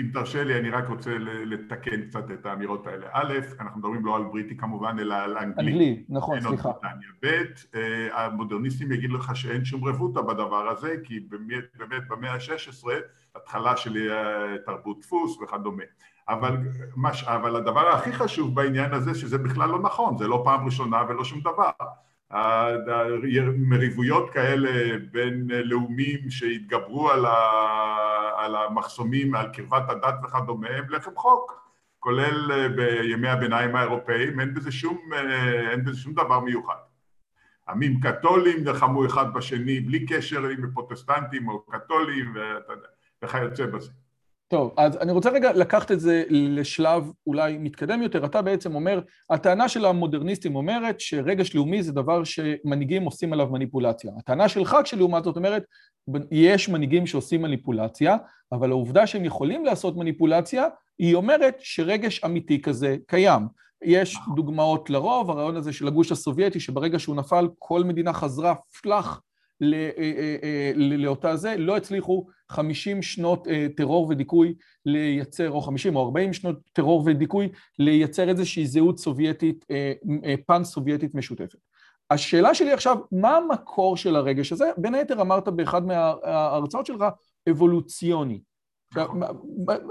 אם 0.00 0.10
תרשה 0.12 0.44
לי, 0.44 0.58
אני 0.58 0.70
רק 0.70 0.88
רוצה 0.88 1.10
לתקן 1.18 2.02
קצת 2.08 2.30
את 2.30 2.46
האמירות 2.46 2.86
האלה. 2.86 3.06
א', 3.12 3.34
אנחנו 3.60 3.78
מדברים 3.78 4.06
לא 4.06 4.16
על 4.16 4.22
בריטי 4.22 4.56
כמובן, 4.56 4.96
אלא 4.98 5.14
על 5.14 5.38
אנגלי. 5.38 5.70
אנגלי, 5.70 6.04
נכון, 6.08 6.40
סליחה. 6.40 6.70
ב', 7.22 7.26
אה, 7.74 8.24
המודרניסטים 8.24 8.92
יגידו 8.92 9.16
לך 9.16 9.36
שאין 9.36 9.64
שום 9.64 9.84
רבותא 9.84 10.20
בדבר 10.20 10.68
הזה, 10.68 10.94
כי 11.04 11.20
באמת, 11.20 11.64
באמת 11.78 12.02
במאה 12.08 12.32
ה-16, 12.32 12.88
התחלה 13.34 13.76
של 13.76 14.10
אה, 14.10 14.58
תרבות 14.66 15.00
דפוס 15.00 15.38
וכדומה. 15.42 15.84
אבל, 16.28 16.56
מש, 16.96 17.24
אבל 17.24 17.56
הדבר 17.56 17.88
הכי 17.88 18.12
חשוב 18.12 18.54
בעניין 18.54 18.94
הזה 18.94 19.14
שזה 19.14 19.38
בכלל 19.38 19.68
לא 19.68 19.78
נכון, 19.78 20.18
זה 20.18 20.28
לא 20.28 20.42
פעם 20.44 20.64
ראשונה 20.64 21.02
ולא 21.08 21.24
שום 21.24 21.40
דבר. 21.40 21.70
מריבויות 23.58 24.30
כאלה 24.30 24.98
בין 25.12 25.48
לאומים 25.50 26.30
שהתגברו 26.30 27.10
על, 27.10 27.26
ה, 27.26 27.36
על 28.36 28.56
המחסומים, 28.56 29.34
על 29.34 29.48
קרבת 29.52 29.90
הדת 29.90 30.14
וכדומה, 30.24 30.68
הם 30.68 30.84
לחם 30.90 31.10
חוק, 31.16 31.62
כולל 31.98 32.68
בימי 32.68 33.28
הביניים 33.28 33.76
האירופאיים, 33.76 34.40
אין 34.40 34.54
בזה 34.54 34.72
שום, 34.72 34.98
אין 35.70 35.84
בזה 35.84 36.00
שום 36.00 36.12
דבר 36.12 36.40
מיוחד. 36.40 36.74
עמים 37.68 38.00
קתולים 38.00 38.64
נלחמו 38.64 39.06
אחד 39.06 39.34
בשני 39.34 39.80
בלי 39.80 40.06
קשר 40.06 40.38
אם 40.38 40.64
הם 40.64 40.70
פרוטסטנטים 40.74 41.48
או 41.48 41.66
קתולים 41.66 42.34
וכיוצא 43.22 43.66
בזה. 43.66 43.90
טוב, 44.52 44.74
אז 44.76 44.96
אני 44.96 45.12
רוצה 45.12 45.30
רגע 45.30 45.52
לקחת 45.52 45.92
את 45.92 46.00
זה 46.00 46.24
לשלב 46.30 47.12
אולי 47.26 47.58
מתקדם 47.58 48.02
יותר. 48.02 48.24
אתה 48.24 48.42
בעצם 48.42 48.74
אומר, 48.74 49.00
הטענה 49.30 49.68
של 49.68 49.84
המודרניסטים 49.84 50.56
אומרת 50.56 51.00
שרגש 51.00 51.54
לאומי 51.54 51.82
זה 51.82 51.92
דבר 51.92 52.24
שמנהיגים 52.24 53.04
עושים 53.04 53.32
עליו 53.32 53.46
מניפולציה. 53.46 54.12
הטענה 54.18 54.48
שלך 54.48 54.76
כשלעומת 54.84 55.24
זאת 55.24 55.36
אומרת, 55.36 55.64
יש 56.30 56.68
מנהיגים 56.68 57.06
שעושים 57.06 57.42
מניפולציה, 57.42 58.16
אבל 58.52 58.70
העובדה 58.70 59.06
שהם 59.06 59.24
יכולים 59.24 59.64
לעשות 59.64 59.96
מניפולציה, 59.96 60.66
היא 60.98 61.14
אומרת 61.14 61.54
שרגש 61.58 62.24
אמיתי 62.24 62.62
כזה 62.62 62.96
קיים. 63.06 63.42
יש 63.84 64.18
דוגמאות 64.36 64.90
לרוב, 64.90 65.30
הרעיון 65.30 65.56
הזה 65.56 65.72
של 65.72 65.86
הגוש 65.86 66.12
הסובייטי, 66.12 66.60
שברגע 66.60 66.98
שהוא 66.98 67.16
נפל, 67.16 67.48
כל 67.58 67.84
מדינה 67.84 68.12
חזרה 68.12 68.54
אה, 68.86 69.18
לאותה 70.76 71.36
זה, 71.36 71.56
לא 71.58 71.76
הצליחו 71.76 72.26
50 72.48 73.02
שנות 73.02 73.48
טרור 73.76 74.08
ודיכוי 74.10 74.54
לייצר, 74.86 75.50
או 75.50 75.60
50 75.60 75.96
או 75.96 76.04
40 76.04 76.32
שנות 76.32 76.56
טרור 76.72 77.02
ודיכוי, 77.06 77.48
לייצר 77.78 78.28
איזושהי 78.28 78.66
זהות 78.66 78.98
סובייטית, 78.98 79.64
פן-סובייטית 80.46 81.14
משותפת. 81.14 81.58
השאלה 82.10 82.54
שלי 82.54 82.72
עכשיו, 82.72 82.96
מה 83.12 83.36
המקור 83.36 83.96
של 83.96 84.16
הרגש 84.16 84.52
הזה? 84.52 84.70
בין 84.76 84.94
היתר 84.94 85.20
אמרת 85.20 85.48
באחד 85.48 85.86
מההרצאות 85.86 86.86
שלך, 86.86 87.04
אבולוציוני. 87.50 88.40
עכשיו, 88.88 89.08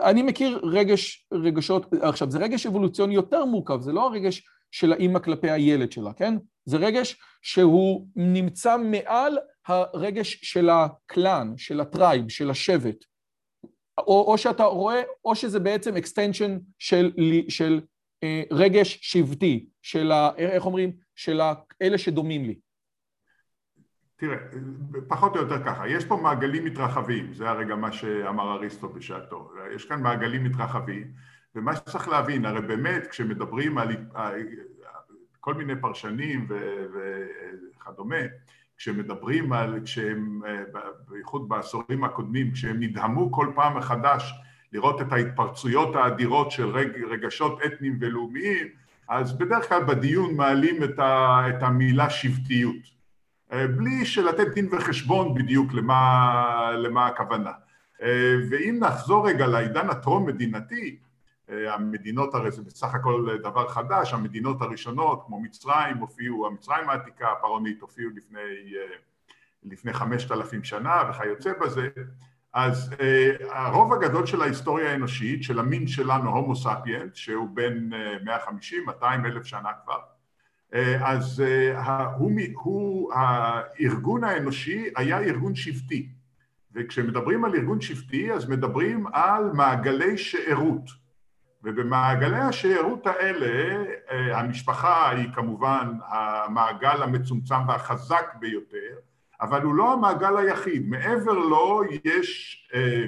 אני 0.04 0.24
מכיר 0.24 0.60
רגש, 0.64 1.28
רגשות, 1.34 1.94
עכשיו 2.02 2.32
זה 2.32 2.40
רגש 2.40 2.66
אבולוציוני 2.66 3.16
יותר 3.16 3.46
מורכב, 3.46 3.82
זה 3.82 3.94
לא 3.94 4.08
הרגש 4.08 4.44
של 4.72 4.94
האימא 4.94 5.20
כלפי 5.20 5.50
הילד 5.50 5.92
שלה, 5.92 6.14
כן? 6.14 6.38
זה 6.66 6.78
רגש 6.78 7.18
שהוא 7.42 8.08
נמצא 8.16 8.78
מעל 8.78 9.38
הרגש 9.68 10.40
של 10.42 10.70
הקלאן, 10.70 11.54
של 11.58 11.82
ה 11.82 11.88
tribe, 11.88 12.30
של 12.30 12.50
השבט. 12.50 13.06
או, 13.98 14.32
או 14.32 14.38
שאתה 14.38 14.64
רואה, 14.64 15.02
או 15.26 15.36
שזה 15.36 15.60
בעצם 15.60 15.94
extension 15.96 16.52
של, 16.80 17.12
של 17.50 17.82
אה, 18.24 18.44
רגש 18.52 19.00
שבטי, 19.02 19.66
של 19.82 20.12
ה... 20.12 20.30
איך 20.38 20.66
אומרים? 20.66 20.92
של 21.16 21.42
אלה 21.82 21.98
שדומים 21.98 22.46
לי. 22.46 22.60
תראה, 24.16 24.38
פחות 25.08 25.36
או 25.36 25.42
יותר 25.42 25.66
ככה, 25.66 25.88
יש 25.88 26.06
פה 26.06 26.16
מעגלים 26.16 26.66
מתרחבים, 26.66 27.34
זה 27.34 27.50
הרגע 27.50 27.76
מה 27.76 27.92
שאמר 27.92 28.54
אריסטו 28.54 28.90
בשעתו, 28.90 29.52
יש 29.76 29.86
כאן 29.86 30.02
מעגלים 30.02 30.44
מתרחבים, 30.44 31.12
ומה 31.56 31.76
שצריך 31.76 32.08
להבין, 32.08 32.46
הרי 32.46 32.62
באמת 32.62 33.08
כשמדברים 33.08 33.78
על 33.78 33.88
כל 35.40 35.54
מיני 35.54 35.82
פרשנים 35.82 36.48
וכדומה, 37.78 38.16
כשמדברים 38.82 39.54
על, 39.54 39.80
כשהם, 39.86 40.42
בייחוד 41.10 41.50
בעשורים 41.50 42.04
הקודמים, 42.04 42.52
כשהם 42.52 42.80
נדהמו 42.80 43.32
כל 43.32 43.52
פעם 43.56 43.78
מחדש 43.78 44.34
לראות 44.74 45.02
את 45.02 45.12
ההתפרצויות 45.12 45.96
האדירות 45.96 46.52
של 46.52 46.70
רג, 46.70 46.88
רגשות 47.10 47.60
אתניים 47.66 47.98
ולאומיים, 48.02 48.68
אז 49.10 49.38
בדרך 49.38 49.70
כלל 49.70 49.84
בדיון 49.84 50.36
מעלים 50.36 50.84
את, 50.84 51.00
ה, 51.00 51.42
את 51.50 51.64
המילה 51.64 52.10
שבטיות, 52.10 52.76
בלי 53.52 54.06
שלתת 54.06 54.48
דין 54.54 54.68
וחשבון 54.72 55.34
בדיוק 55.34 55.74
למה, 55.74 56.72
למה 56.78 57.08
הכוונה. 57.08 57.52
ואם 58.50 58.78
נחזור 58.80 59.28
רגע 59.28 59.48
לעידן 59.48 59.90
הטרום-מדינתי, 59.90 60.98
המדינות 61.52 62.36
הרי 62.36 62.52
זה 62.52 62.62
בסך 62.62 62.96
הכל 62.96 63.38
דבר 63.44 63.68
חדש, 63.68 64.14
המדינות 64.14 64.62
הראשונות 64.62 65.24
כמו 65.26 65.42
מצרים 65.42 65.98
הופיעו, 65.98 66.48
המצרים 66.48 66.90
העתיקה 66.90 67.32
הפרעונית 67.32 67.82
הופיעו 67.82 68.10
לפני, 68.16 68.74
לפני 69.64 69.94
חמשת 69.94 70.32
אלפים 70.32 70.64
שנה 70.64 71.04
וכיוצא 71.10 71.52
בזה, 71.62 71.88
אז 72.54 72.94
הרוב 73.50 73.94
הגדול 73.94 74.26
של 74.26 74.42
ההיסטוריה 74.42 74.92
האנושית, 74.92 75.44
של 75.44 75.60
המין 75.60 75.88
שלנו, 75.88 76.30
הומו 76.30 76.56
ספיאנט, 76.56 77.16
שהוא 77.16 77.50
בין 77.54 77.94
150, 78.26 78.86
200 78.86 79.26
אלף 79.26 79.46
שנה 79.46 79.70
כבר, 79.84 80.00
אז 81.00 81.44
הוא, 82.18 82.32
הוא, 82.54 83.14
הארגון 83.14 84.24
האנושי 84.24 84.90
היה 84.96 85.20
ארגון 85.20 85.56
שבטי, 85.56 86.10
וכשמדברים 86.74 87.46
על 87.46 87.56
ארגון 87.56 87.82
שבטי 87.82 88.34
אז 88.34 88.50
מדברים 88.50 89.08
על 89.14 89.52
מעגלי 89.54 90.18
שארות 90.18 91.01
ובמעגלי 91.64 92.40
השיירות 92.40 93.08
האלה 93.08 93.84
אה, 94.12 94.40
המשפחה 94.40 95.10
היא 95.10 95.28
כמובן 95.36 95.94
המעגל 96.08 97.04
המצומצם 97.04 97.68
והחזק 97.68 98.26
ביותר, 98.40 98.96
אבל 99.42 99.62
הוא 99.62 99.76
לא 99.76 99.94
המעגל 99.94 100.38
היחיד, 100.38 100.90
מעבר 100.90 101.34
לו 101.34 101.82
יש 102.04 102.58
אה, 102.74 103.06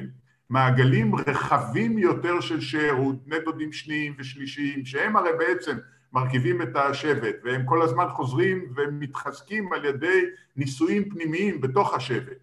מעגלים 0.49 1.15
רחבים 1.15 1.97
יותר 1.97 2.41
של 2.41 2.61
שיירות, 2.61 3.27
בני 3.27 3.39
דודים 3.45 3.73
שניים 3.73 4.15
ושלישיים, 4.17 4.85
שהם 4.85 5.15
הרי 5.15 5.29
בעצם 5.39 5.77
מרכיבים 6.13 6.61
את 6.61 6.75
השבט, 6.75 7.35
והם 7.43 7.65
כל 7.65 7.81
הזמן 7.81 8.09
חוזרים 8.09 8.73
ומתחזקים 8.75 9.73
על 9.73 9.85
ידי 9.85 10.25
ניסויים 10.55 11.09
פנימיים 11.09 11.61
בתוך 11.61 11.93
השבט. 11.93 12.42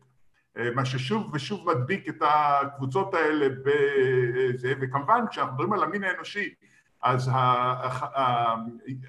אה, 0.61 0.71
מה 0.75 0.85
ששוב 0.85 1.31
ושוב 1.35 1.71
מדביק 1.71 2.09
את 2.09 2.23
הקבוצות 2.23 3.15
האלה 3.15 3.47
בזה, 3.49 4.73
וכמובן 4.81 5.25
כשאנחנו 5.31 5.53
מדברים 5.53 5.73
על 5.73 5.83
המין 5.83 6.05
האנושי 6.05 6.55
אז 7.03 7.31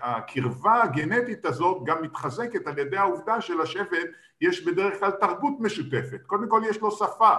הקרבה 0.01 0.83
הגנטית 0.83 1.45
הזאת 1.45 1.83
גם 1.85 2.01
מתחזקת 2.01 2.67
על 2.67 2.79
ידי 2.79 2.97
העובדה 2.97 3.41
שלשבט 3.41 4.09
יש 4.41 4.65
בדרך 4.65 4.99
כלל 4.99 5.11
תרבות 5.11 5.53
משותפת, 5.59 6.21
קודם 6.25 6.49
כל 6.49 6.61
יש 6.69 6.81
לו 6.81 6.91
שפה 6.91 7.35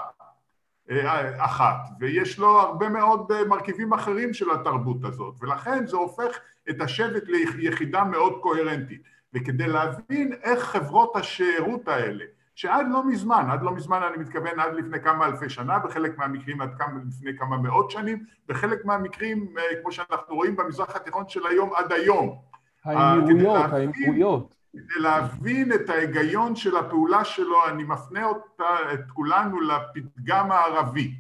אה, 0.91 1.45
אחת 1.45 1.89
ויש 2.01 2.39
לו 2.39 2.61
הרבה 2.61 2.89
מאוד 2.89 3.33
אה, 3.33 3.45
מרכיבים 3.45 3.93
אחרים 3.93 4.35
של 4.35 4.51
התרבות 4.51 5.05
הזאת 5.05 5.35
ולכן 5.41 5.87
זה 5.87 5.97
הופך 5.97 6.39
את 6.71 6.81
השבט 6.81 7.23
ליחידה 7.57 8.05
מאוד 8.05 8.33
קוהרנטית. 8.41 9.03
וכדי 9.35 9.67
להבין 9.67 10.33
איך 10.43 10.65
חברות 10.65 11.17
השארות 11.17 11.89
האלה 11.89 12.25
שעד 12.55 12.87
לא 12.91 13.07
מזמן, 13.07 13.47
עד 13.51 13.63
לא 13.63 13.75
מזמן 13.75 14.01
אני 14.03 14.23
מתכוון 14.23 14.61
עד 14.61 14.75
לפני 14.75 15.01
כמה 15.01 15.27
אלפי 15.27 15.49
שנה, 15.49 15.79
בחלק 15.79 16.19
מהמקרים 16.19 16.61
עד 16.61 16.71
כמה, 16.79 17.01
לפני 17.09 17.39
כמה 17.39 17.57
מאות 17.57 17.91
שנים, 17.91 18.25
בחלק 18.49 18.85
מהמקרים, 18.85 19.55
אה, 19.59 19.63
כמו 19.83 19.93
שאנחנו 19.93 20.35
רואים 20.35 20.57
במזרח 20.57 20.97
התיכון 20.97 21.29
של 21.29 21.47
היום, 21.47 21.71
עד 21.75 21.93
היום. 21.93 22.39
האמירויות, 22.85 23.73
האמירויות. 23.73 24.55
כדי 24.73 25.01
להבין 25.01 25.73
את 25.73 25.91
ההיגיון 25.91 26.57
של 26.57 26.77
הפעולה 26.77 27.25
שלו, 27.25 27.69
אני 27.69 27.85
מפנה 27.85 28.25
אותה, 28.25 28.65
את 28.93 29.11
כולנו 29.13 29.61
לפתגם 29.61 30.53
הערבי, 30.53 31.15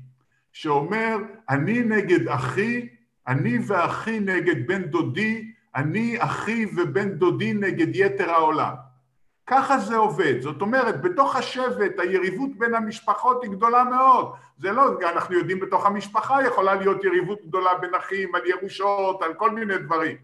שאומר, 0.53 1.17
אני 1.51 1.81
נגד 1.81 2.29
אחי, 2.29 2.89
אני 3.29 3.59
ואחי 3.67 4.21
נגד 4.21 4.67
בן 4.67 4.83
דודי, 4.83 5.53
אני 5.75 6.17
אחי 6.19 6.67
ובן 6.77 7.09
דודי 7.09 7.55
נגד 7.55 7.97
יתר 7.97 8.31
העולם. 8.31 8.75
ככה 9.47 9.79
זה 9.79 9.97
עובד, 9.97 10.41
זאת 10.41 10.61
אומרת 10.61 11.03
בתוך 11.03 11.37
השבט 11.37 11.99
היריבות 11.99 12.51
בין 12.59 12.75
המשפחות 12.75 13.43
היא 13.43 13.51
גדולה 13.51 13.85
מאוד, 13.85 14.33
זה 14.59 14.73
לא, 14.73 14.99
אנחנו 15.13 15.35
יודעים 15.35 15.61
בתוך 15.61 15.87
המשפחה 15.87 16.47
יכולה 16.47 16.75
להיות 16.75 17.05
יריבות 17.05 17.39
גדולה 17.47 17.71
בין 17.81 17.95
אחים 17.95 18.35
על 18.35 18.47
ירושות, 18.47 19.23
על 19.23 19.35
כל 19.35 19.51
מיני 19.51 19.79
דברים. 19.79 20.17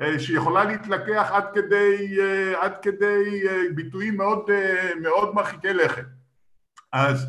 אה, 0.00 0.18
שיכולה 0.18 0.64
להתלקח 0.64 1.30
עד 1.32 1.44
כדי, 1.54 2.20
אה, 2.20 2.64
עד 2.64 2.72
כדי 2.82 3.48
אה, 3.48 3.62
ביטויים 3.74 4.16
מאוד, 4.16 4.50
מאוד 5.00 5.34
מרחיקי 5.34 5.72
לכת. 5.72 6.04
אז 6.92 7.26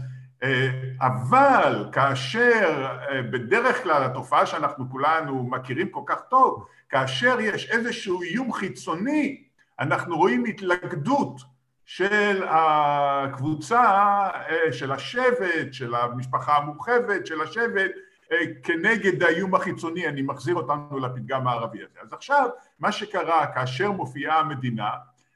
אבל 1.02 1.86
כאשר 1.92 2.88
בדרך 3.32 3.84
כלל 3.84 4.04
התופעה 4.04 4.46
שאנחנו 4.46 4.90
כולנו 4.90 5.44
מכירים 5.44 5.90
כל 5.90 6.02
כך 6.06 6.22
טוב 6.30 6.66
כאשר 6.90 7.38
יש 7.40 7.70
איזשהו 7.70 8.22
איום 8.22 8.54
חיצוני 8.54 9.44
אנחנו 9.80 10.18
רואים 10.18 10.46
התלכדות 10.46 11.42
של 11.86 12.44
הקבוצה, 12.50 13.82
אה, 13.82 14.72
של 14.74 14.92
השבט, 14.92 15.74
של 15.74 15.96
המשפחה 15.96 16.58
המורחבת, 16.58 17.26
של 17.26 17.42
השבט, 17.42 17.92
אה, 18.32 18.38
כנגד 18.64 19.24
האיום 19.24 19.56
החיצוני, 19.56 20.08
אני 20.08 20.22
מחזיר 20.22 20.56
אותנו 20.56 21.00
לפתגם 21.00 21.48
הערבי 21.48 21.78
הזה. 21.84 22.00
אז 22.02 22.14
עכשיו, 22.14 22.50
מה 22.80 22.92
שקרה 22.92 23.48
כאשר 23.48 23.92
מופיעה 23.92 24.40
המדינה, 24.40 24.90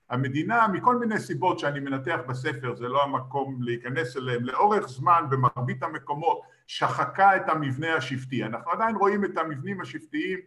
המדינה 0.09 0.67
מכל 0.67 0.95
מיני 0.95 1.19
סיבות 1.19 1.59
שאני 1.59 1.79
מנתח 1.79 2.19
בספר, 2.27 2.75
זה 2.75 2.87
לא 2.87 3.03
המקום 3.03 3.57
להיכנס 3.61 4.17
אליהם, 4.17 4.45
לאורך 4.45 4.87
זמן 4.87 5.23
במרבית 5.29 5.83
המקומות 5.83 6.41
שחקה 6.67 7.35
את 7.35 7.49
המבנה 7.49 7.95
השבטי. 7.95 8.43
אנחנו 8.43 8.71
עדיין 8.71 8.95
רואים 8.95 9.25
את 9.25 9.37
המבנים 9.37 9.81
השבטיים 9.81 10.39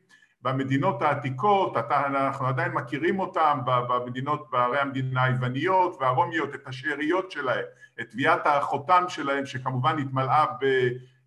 במדינות 0.42 1.02
העתיקות, 1.02 1.76
אנחנו 1.90 2.46
עדיין 2.46 2.72
מכירים 2.72 3.20
אותם 3.20 3.58
במדינות, 3.64 4.50
בערי 4.50 4.78
המדינה 4.78 5.24
היווניות 5.24 5.96
והרומיות, 6.00 6.54
את 6.54 6.66
השאריות 6.66 7.30
שלהם, 7.30 7.64
את 8.00 8.10
טביעת 8.10 8.46
החותם 8.46 9.04
שלהם 9.08 9.46
שכמובן 9.46 9.98
התמלאה 9.98 10.44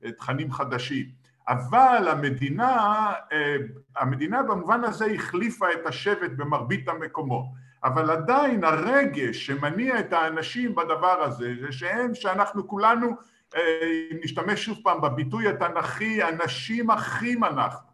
בתכנים 0.03 0.51
חדשים. 0.51 1.05
אבל 1.47 2.07
המדינה, 2.11 3.11
אה, 3.31 3.55
המדינה 3.97 4.43
במובן 4.43 4.83
הזה 4.83 5.05
החליפה 5.05 5.65
את 5.73 5.87
השבט 5.87 6.31
במרבית 6.37 6.89
המקומות. 6.89 7.45
אבל 7.83 8.11
עדיין 8.11 8.63
הרגש 8.63 9.45
שמניע 9.45 9.99
את 9.99 10.13
האנשים 10.13 10.75
בדבר 10.75 11.21
הזה 11.23 11.53
זה 11.61 11.71
שהם, 11.71 12.15
שאנחנו 12.15 12.67
כולנו 12.67 13.15
אם 13.55 14.17
נשתמש 14.23 14.65
שוב 14.65 14.77
פעם 14.83 15.01
בביטוי 15.01 15.47
התנ"כי, 15.47 16.23
אנשים 16.23 16.91
אחים 16.91 17.43
אנחנו. 17.43 17.84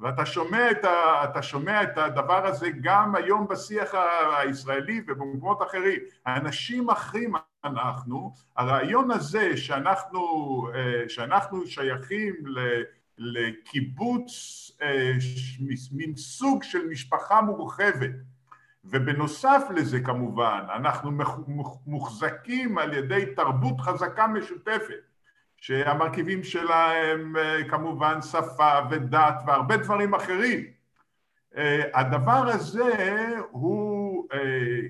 ואתה 0.00 0.26
שומע 0.26 0.70
את, 0.70 0.84
ה, 0.84 1.24
אתה 1.24 1.42
שומע 1.42 1.82
את 1.82 1.98
הדבר 1.98 2.46
הזה 2.46 2.68
גם 2.80 3.14
היום 3.14 3.48
בשיח 3.48 3.94
הישראלי 4.36 5.00
ובמקומות 5.06 5.62
אחרים. 5.62 6.00
אנשים 6.26 6.90
אחים 6.90 7.32
אנחנו, 7.64 8.34
הרעיון 8.56 9.10
הזה 9.10 9.56
שאנחנו, 9.56 10.66
שאנחנו 11.08 11.66
שייכים 11.66 12.34
לקיבוץ, 13.18 14.32
מין 15.92 16.16
סוג 16.16 16.62
של 16.62 16.86
משפחה 16.90 17.40
מורחבת, 17.40 18.10
ובנוסף 18.84 19.62
לזה 19.74 20.00
כמובן 20.00 20.64
אנחנו 20.74 21.10
מוחזקים 21.86 22.78
על 22.78 22.92
ידי 22.92 23.26
תרבות 23.36 23.80
חזקה 23.80 24.26
משותפת 24.26 25.09
שהמרכיבים 25.60 26.44
שלה 26.44 26.92
הם 26.92 27.36
אה, 27.36 27.64
כמובן 27.68 28.22
שפה 28.22 28.78
ודת 28.90 29.34
והרבה 29.46 29.76
דברים 29.76 30.14
אחרים. 30.14 30.64
אה, 31.56 31.82
הדבר 31.94 32.48
הזה 32.48 33.28
הוא 33.50 34.26
אה, 34.32 34.38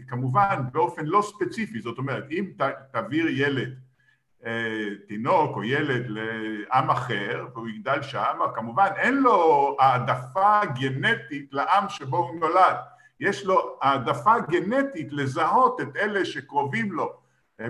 כמובן 0.08 0.62
באופן 0.72 1.06
לא 1.06 1.22
ספציפי, 1.22 1.80
זאת 1.80 1.98
אומרת 1.98 2.24
אם 2.30 2.50
תעביר 2.92 3.26
ילד, 3.28 3.74
תינוק 5.08 5.56
או 5.56 5.64
ילד 5.64 6.04
לעם 6.08 6.90
אחר 6.90 7.46
והוא 7.54 7.68
יגדל 7.68 8.02
שם, 8.02 8.38
כמובן 8.54 8.88
אין 8.96 9.14
לו 9.14 9.76
העדפה 9.80 10.60
גנטית 10.80 11.48
לעם 11.52 11.88
שבו 11.88 12.16
הוא 12.16 12.40
נולד, 12.40 12.76
יש 13.20 13.44
לו 13.44 13.78
העדפה 13.82 14.34
גנטית 14.38 15.12
לזהות 15.12 15.80
את 15.80 15.96
אלה 15.96 16.24
שקרובים 16.24 16.92
לו 16.92 17.19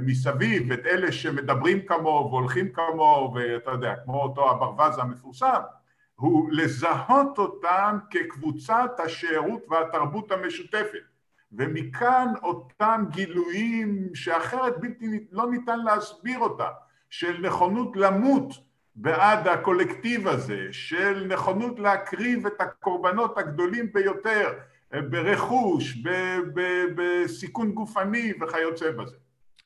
מסביב, 0.03 0.73
את 0.73 0.87
אלה 0.87 1.13
שמדברים 1.13 1.87
כמוהו 1.87 2.31
והולכים 2.31 2.73
כמוהו, 2.73 3.35
ואתה 3.35 3.71
יודע, 3.71 3.95
כמו 4.05 4.23
אותו 4.23 4.51
הברווז 4.51 4.99
המפורסם, 4.99 5.61
הוא 6.15 6.49
לזהות 6.53 7.39
אותם 7.39 7.99
כקבוצת 8.11 8.91
השארות 9.05 9.67
והתרבות 9.71 10.33
המשותפת. 10.33 11.03
ומכאן 11.53 12.33
אותם 12.43 13.05
גילויים 13.11 14.15
שאחרת 14.15 14.81
בלתי, 14.81 15.07
לא 15.33 15.51
ניתן 15.51 15.79
להסביר 15.79 16.39
אותם, 16.39 16.71
של 17.11 17.41
נכונות 17.47 17.97
למות 17.97 18.53
בעד 18.95 19.49
הקולקטיב 19.49 20.29
הזה, 20.29 20.69
של 20.73 21.27
נכונות 21.29 21.79
להקריב 21.79 22.47
את 22.47 22.61
הקורבנות 22.61 23.39
הגדולים 23.39 23.93
ביותר 23.93 24.53
ברכוש, 24.93 25.99
בסיכון 26.95 27.73
גופני 27.73 28.33
וכיוצא 28.41 28.91
בזה. 28.91 29.17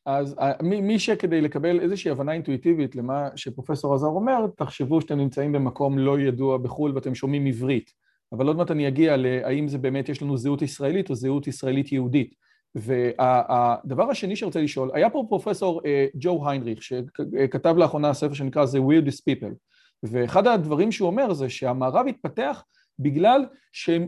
אז 0.07 0.37
אה, 0.39 0.53
מי 0.63 0.99
שכדי 0.99 1.41
לקבל 1.41 1.81
איזושהי 1.81 2.11
הבנה 2.11 2.33
אינטואיטיבית 2.33 2.97
למה 2.97 3.29
שפרופסור 3.37 3.95
עזר 3.95 4.07
אומר, 4.07 4.47
תחשבו 4.57 5.01
שאתם 5.01 5.19
נמצאים 5.19 5.53
במקום 5.53 5.99
לא 5.99 6.21
ידוע 6.21 6.59
בחו"ל 6.59 6.93
ואתם 6.95 7.15
שומעים 7.15 7.47
עברית. 7.47 7.91
אבל 8.33 8.47
עוד 8.47 8.57
מעט 8.57 8.71
אני 8.71 8.89
אגיע 8.89 9.17
להאם 9.17 9.69
זה 9.69 9.79
באמת 9.79 10.09
יש 10.09 10.23
לנו 10.23 10.37
זהות 10.37 10.63
ישראלית 10.63 11.11
או 11.11 11.15
זהות 11.15 11.47
ישראלית 11.47 11.93
יהודית. 11.93 12.35
והדבר 12.75 14.11
השני 14.11 14.37
שרוצה 14.37 14.61
לשאול, 14.61 14.91
היה 14.95 15.11
פה 15.11 15.25
פרופסור 15.29 15.81
אה, 15.87 16.07
ג'ו 16.15 16.49
היינריך, 16.49 16.83
שכתב 16.83 17.75
לאחרונה 17.79 18.15
ספר 18.15 18.35
שנקרא 18.35 18.65
The 18.65 18.79
Weirdest 18.79 19.21
People, 19.31 19.55
ואחד 20.03 20.47
הדברים 20.47 20.93
שהוא 20.93 21.07
אומר 21.07 21.33
זה 21.33 21.49
שהמערב 21.49 22.07
התפתח 22.09 22.65
בגלל 22.99 23.45
שהם 23.73 24.07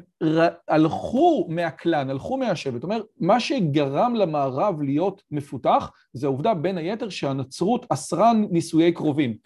הלכו 0.68 1.46
מהכלן, 1.48 2.10
הלכו 2.10 2.36
מהשבט. 2.36 2.74
זאת 2.74 2.84
אומרת, 2.84 3.02
מה 3.20 3.40
שגרם 3.40 4.14
למערב 4.14 4.82
להיות 4.82 5.22
מפותח 5.30 5.90
זה 6.12 6.26
העובדה 6.26 6.54
בין 6.54 6.78
היתר 6.78 7.08
שהנצרות 7.08 7.86
אסרה 7.88 8.32
נישואי 8.50 8.92
קרובים. 8.92 9.36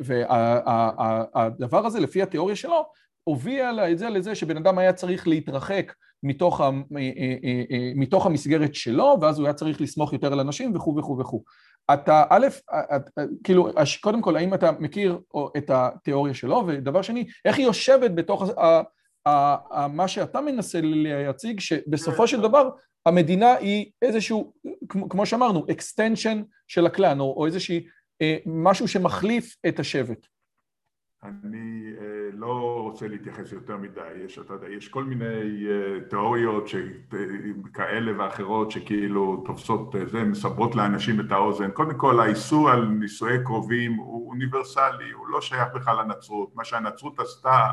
והדבר 0.00 1.86
הזה, 1.86 2.00
לפי 2.00 2.22
התיאוריה 2.22 2.56
שלו, 2.56 2.84
הוביל 3.24 3.80
את 3.80 3.98
זה 3.98 4.08
לזה 4.08 4.34
שבן 4.34 4.56
אדם 4.56 4.78
היה 4.78 4.92
צריך 4.92 5.28
להתרחק 5.28 5.92
מתוך, 6.22 6.60
ה, 6.60 6.64
אה, 6.64 6.70
אה, 6.96 7.62
אה, 7.70 7.92
מתוך 7.94 8.26
המסגרת 8.26 8.74
שלו, 8.74 9.16
ואז 9.20 9.38
הוא 9.38 9.46
היה 9.46 9.54
צריך 9.54 9.80
לסמוך 9.80 10.12
יותר 10.12 10.32
על 10.32 10.40
אנשים 10.40 10.76
וכו' 10.76 10.96
וכו' 10.96 11.18
וכו'. 11.18 11.42
אתה, 11.94 12.24
א', 12.30 12.46
את, 12.96 13.10
כאילו, 13.44 13.68
קודם 14.00 14.22
כל, 14.22 14.36
האם 14.36 14.54
אתה 14.54 14.72
מכיר 14.72 15.18
את 15.56 15.70
התיאוריה 15.70 16.34
שלו, 16.34 16.64
ודבר 16.66 17.02
שני, 17.02 17.26
איך 17.44 17.58
היא 17.58 17.66
יושבת 17.66 18.10
בתוך 18.10 18.42
ה, 18.42 18.80
ה, 19.26 19.56
ה, 19.78 19.88
מה 19.88 20.08
שאתה 20.08 20.40
מנסה 20.40 20.80
להציג, 20.82 21.60
שבסופו 21.60 22.28
של 22.28 22.40
דבר 22.40 22.70
המדינה 23.06 23.54
היא 23.54 23.90
איזשהו, 24.02 24.52
כמו 25.10 25.26
שאמרנו, 25.26 25.66
extension 25.70 26.44
של 26.66 26.86
הקלאן, 26.86 27.20
או, 27.20 27.34
או 27.36 27.46
איזשהי 27.46 27.86
משהו 28.46 28.88
שמחליף 28.88 29.56
את 29.68 29.80
השבט. 29.80 30.26
אני 31.22 31.92
אה, 32.00 32.30
לא 32.32 32.80
רוצה 32.82 33.08
להתייחס 33.08 33.52
יותר 33.52 33.76
מדי, 33.76 34.00
יש, 34.24 34.38
אתה 34.38 34.54
יודע, 34.54 34.68
יש 34.68 34.88
כל 34.88 35.04
מיני 35.04 35.66
אה, 35.68 36.00
תיאוריות 36.10 36.70
כאלה 37.74 38.12
ואחרות 38.18 38.70
שכאילו 38.70 39.42
תופסות, 39.46 39.96
אה, 39.96 40.06
זה, 40.06 40.24
מסברות 40.24 40.74
לאנשים 40.74 41.20
את 41.20 41.32
האוזן. 41.32 41.70
קודם 41.70 41.98
כל 41.98 42.20
האיסור 42.20 42.70
על 42.70 42.88
נישואי 42.88 43.44
קרובים 43.44 43.92
הוא 43.92 44.30
אוניברסלי, 44.30 45.10
הוא 45.10 45.28
לא 45.28 45.40
שייך 45.40 45.68
בכלל 45.74 45.96
לנצרות. 46.02 46.56
מה 46.56 46.64
שהנצרות 46.64 47.20
עשתה, 47.20 47.70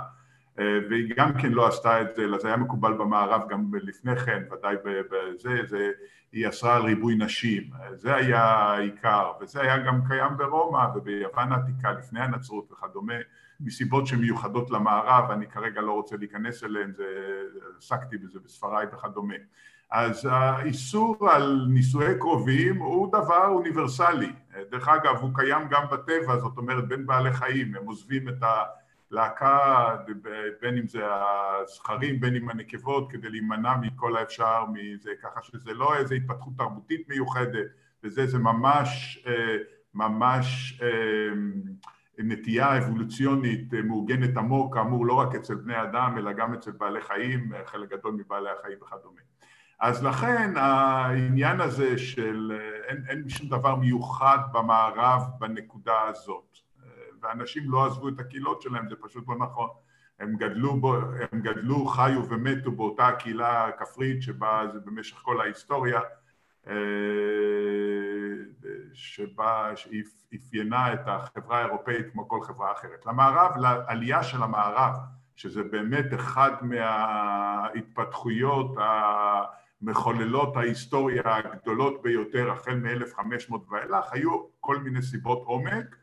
והיא 0.57 1.13
גם 1.17 1.33
כן 1.41 1.51
לא 1.51 1.67
עשתה 1.67 2.01
את 2.01 2.15
זה, 2.15 2.23
אלא 2.23 2.37
זה 2.37 2.47
היה 2.47 2.57
מקובל 2.57 2.93
במערב 2.93 3.41
גם 3.49 3.71
לפני 3.73 4.15
כן, 4.15 4.43
ודאי 4.51 4.75
בזה, 4.83 5.59
זה, 5.65 5.91
היא 6.31 6.49
אסרה 6.49 6.75
על 6.75 6.81
ריבוי 6.81 7.15
נשים, 7.15 7.69
זה 7.93 8.15
היה 8.15 8.43
העיקר, 8.43 9.31
וזה 9.41 9.61
היה 9.61 9.77
גם 9.77 10.07
קיים 10.07 10.37
ברומא 10.37 10.87
וביוון 10.95 11.51
העתיקה 11.51 11.91
לפני 11.91 12.19
הנצרות 12.19 12.71
וכדומה, 12.71 13.13
מסיבות 13.59 14.07
שמיוחדות 14.07 14.71
למערב, 14.71 15.31
אני 15.31 15.47
כרגע 15.47 15.81
לא 15.81 15.91
רוצה 15.91 16.17
להיכנס 16.17 16.63
אליהן, 16.63 16.93
עסקתי 17.77 18.17
בזה 18.17 18.39
בספריי 18.39 18.87
וכדומה. 18.93 19.35
אז 19.91 20.29
האיסור 20.31 21.29
על 21.31 21.65
נישואי 21.69 22.19
קרובים 22.19 22.77
הוא 22.77 23.07
דבר 23.07 23.47
אוניברסלי, 23.47 24.33
דרך 24.71 24.87
אגב 24.87 25.15
הוא 25.21 25.31
קיים 25.35 25.67
גם 25.69 25.83
בטבע, 25.91 26.37
זאת 26.37 26.57
אומרת 26.57 26.87
בין 26.87 27.05
בעלי 27.05 27.33
חיים, 27.33 27.75
הם 27.75 27.85
עוזבים 27.85 28.29
את 28.29 28.43
ה... 28.43 28.63
להקה, 29.15 29.95
בין 30.61 30.77
אם 30.77 30.87
זה 30.87 31.03
הזכרים, 31.05 32.19
בין 32.19 32.35
אם 32.35 32.49
הנקבות, 32.49 33.11
כדי 33.11 33.29
להימנע 33.29 33.75
מכל 33.81 34.17
האפשר 34.17 34.65
מזה, 34.73 35.11
ככה 35.23 35.41
שזה 35.41 35.73
לא 35.73 35.95
איזו 35.95 36.15
התפתחות 36.15 36.53
תרבותית 36.57 37.09
מיוחדת, 37.09 37.67
וזה 38.03 38.27
זה 38.27 38.39
ממש, 38.39 39.23
אה, 39.27 39.57
ממש 39.93 40.79
אה, 40.81 41.33
נטייה 42.17 42.77
אבולוציונית 42.77 43.73
אה, 43.73 43.81
מעוגנת 43.81 44.37
עמוק, 44.37 44.73
כאמור 44.73 45.05
לא 45.05 45.13
רק 45.13 45.35
אצל 45.35 45.55
בני 45.55 45.81
אדם, 45.81 46.15
אלא 46.17 46.33
גם 46.33 46.53
אצל 46.53 46.71
בעלי 46.71 47.01
חיים, 47.01 47.51
חלק 47.65 47.89
גדול 47.89 48.13
מבעלי 48.13 48.49
החיים 48.59 48.77
וכדומה. 48.81 49.21
אז 49.79 50.03
לכן 50.03 50.53
העניין 50.55 51.61
הזה 51.61 51.97
של 51.97 52.51
אין, 52.87 53.03
אין 53.09 53.29
שום 53.29 53.49
דבר 53.49 53.75
מיוחד 53.75 54.37
במערב 54.53 55.21
בנקודה 55.39 56.01
הזאת. 56.01 56.64
ואנשים 57.25 57.71
לא 57.71 57.85
עזבו 57.85 58.09
את 58.09 58.19
הקהילות 58.19 58.61
שלהם, 58.61 58.89
זה 58.89 58.95
פשוט 59.01 59.27
לא 59.27 59.35
נכון. 59.35 59.69
הם 60.19 60.35
גדלו, 60.35 60.79
בו, 60.79 60.95
הם 61.31 61.41
גדלו, 61.41 61.85
חיו 61.85 62.29
ומתו 62.29 62.71
באותה 62.71 63.11
קהילה 63.11 63.69
כפרית 63.79 64.21
שבה 64.21 64.63
זה 64.73 64.79
במשך 64.85 65.17
כל 65.17 65.41
ההיסטוריה, 65.41 65.99
אה, 66.67 66.73
שבה 68.93 69.71
אפיינה 70.35 70.93
את 70.93 70.99
החברה 71.05 71.57
האירופאית 71.57 72.11
כמו 72.11 72.27
כל 72.27 72.41
חברה 72.41 72.71
אחרת. 72.71 73.05
למערב, 73.05 73.51
לעלייה 73.57 74.23
של 74.23 74.43
המערב, 74.43 74.95
שזה 75.35 75.63
באמת 75.63 76.05
אחד 76.15 76.51
מההתפתחויות 76.61 78.75
המחוללות 79.81 80.57
ההיסטוריה 80.57 81.23
הגדולות 81.25 82.01
ביותר 82.01 82.51
החל 82.51 82.75
מ-1500 82.75 83.53
ואילך, 83.69 84.13
היו 84.13 84.43
כל 84.59 84.77
מיני 84.77 85.01
סיבות 85.01 85.43
עומק 85.45 85.95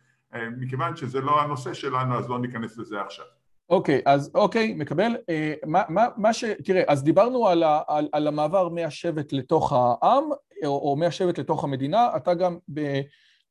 מכיוון 0.58 0.96
שזה 0.96 1.20
לא 1.20 1.40
הנושא 1.40 1.74
שלנו 1.74 2.18
אז 2.18 2.28
לא 2.28 2.38
ניכנס 2.38 2.78
לזה 2.78 3.00
עכשיו. 3.00 3.24
אוקיי, 3.70 3.98
okay, 3.98 4.02
אז 4.10 4.30
אוקיי, 4.34 4.74
okay, 4.76 4.80
מקבל. 4.80 5.16
אה, 5.28 5.54
מה, 5.66 5.82
מה, 5.88 6.06
מה 6.16 6.32
ש... 6.32 6.44
תראה, 6.64 6.82
אז 6.88 7.04
דיברנו 7.04 7.48
על, 7.48 7.62
ה, 7.62 7.80
על, 7.88 8.08
על 8.12 8.28
המעבר 8.28 8.68
מהשבט 8.68 9.32
לתוך 9.32 9.72
העם, 9.72 10.24
או, 10.64 10.90
או 10.90 10.96
מהשבט 10.96 11.38
לתוך 11.38 11.64
המדינה, 11.64 12.16
אתה 12.16 12.34
גם 12.34 12.58
ב, 12.74 13.00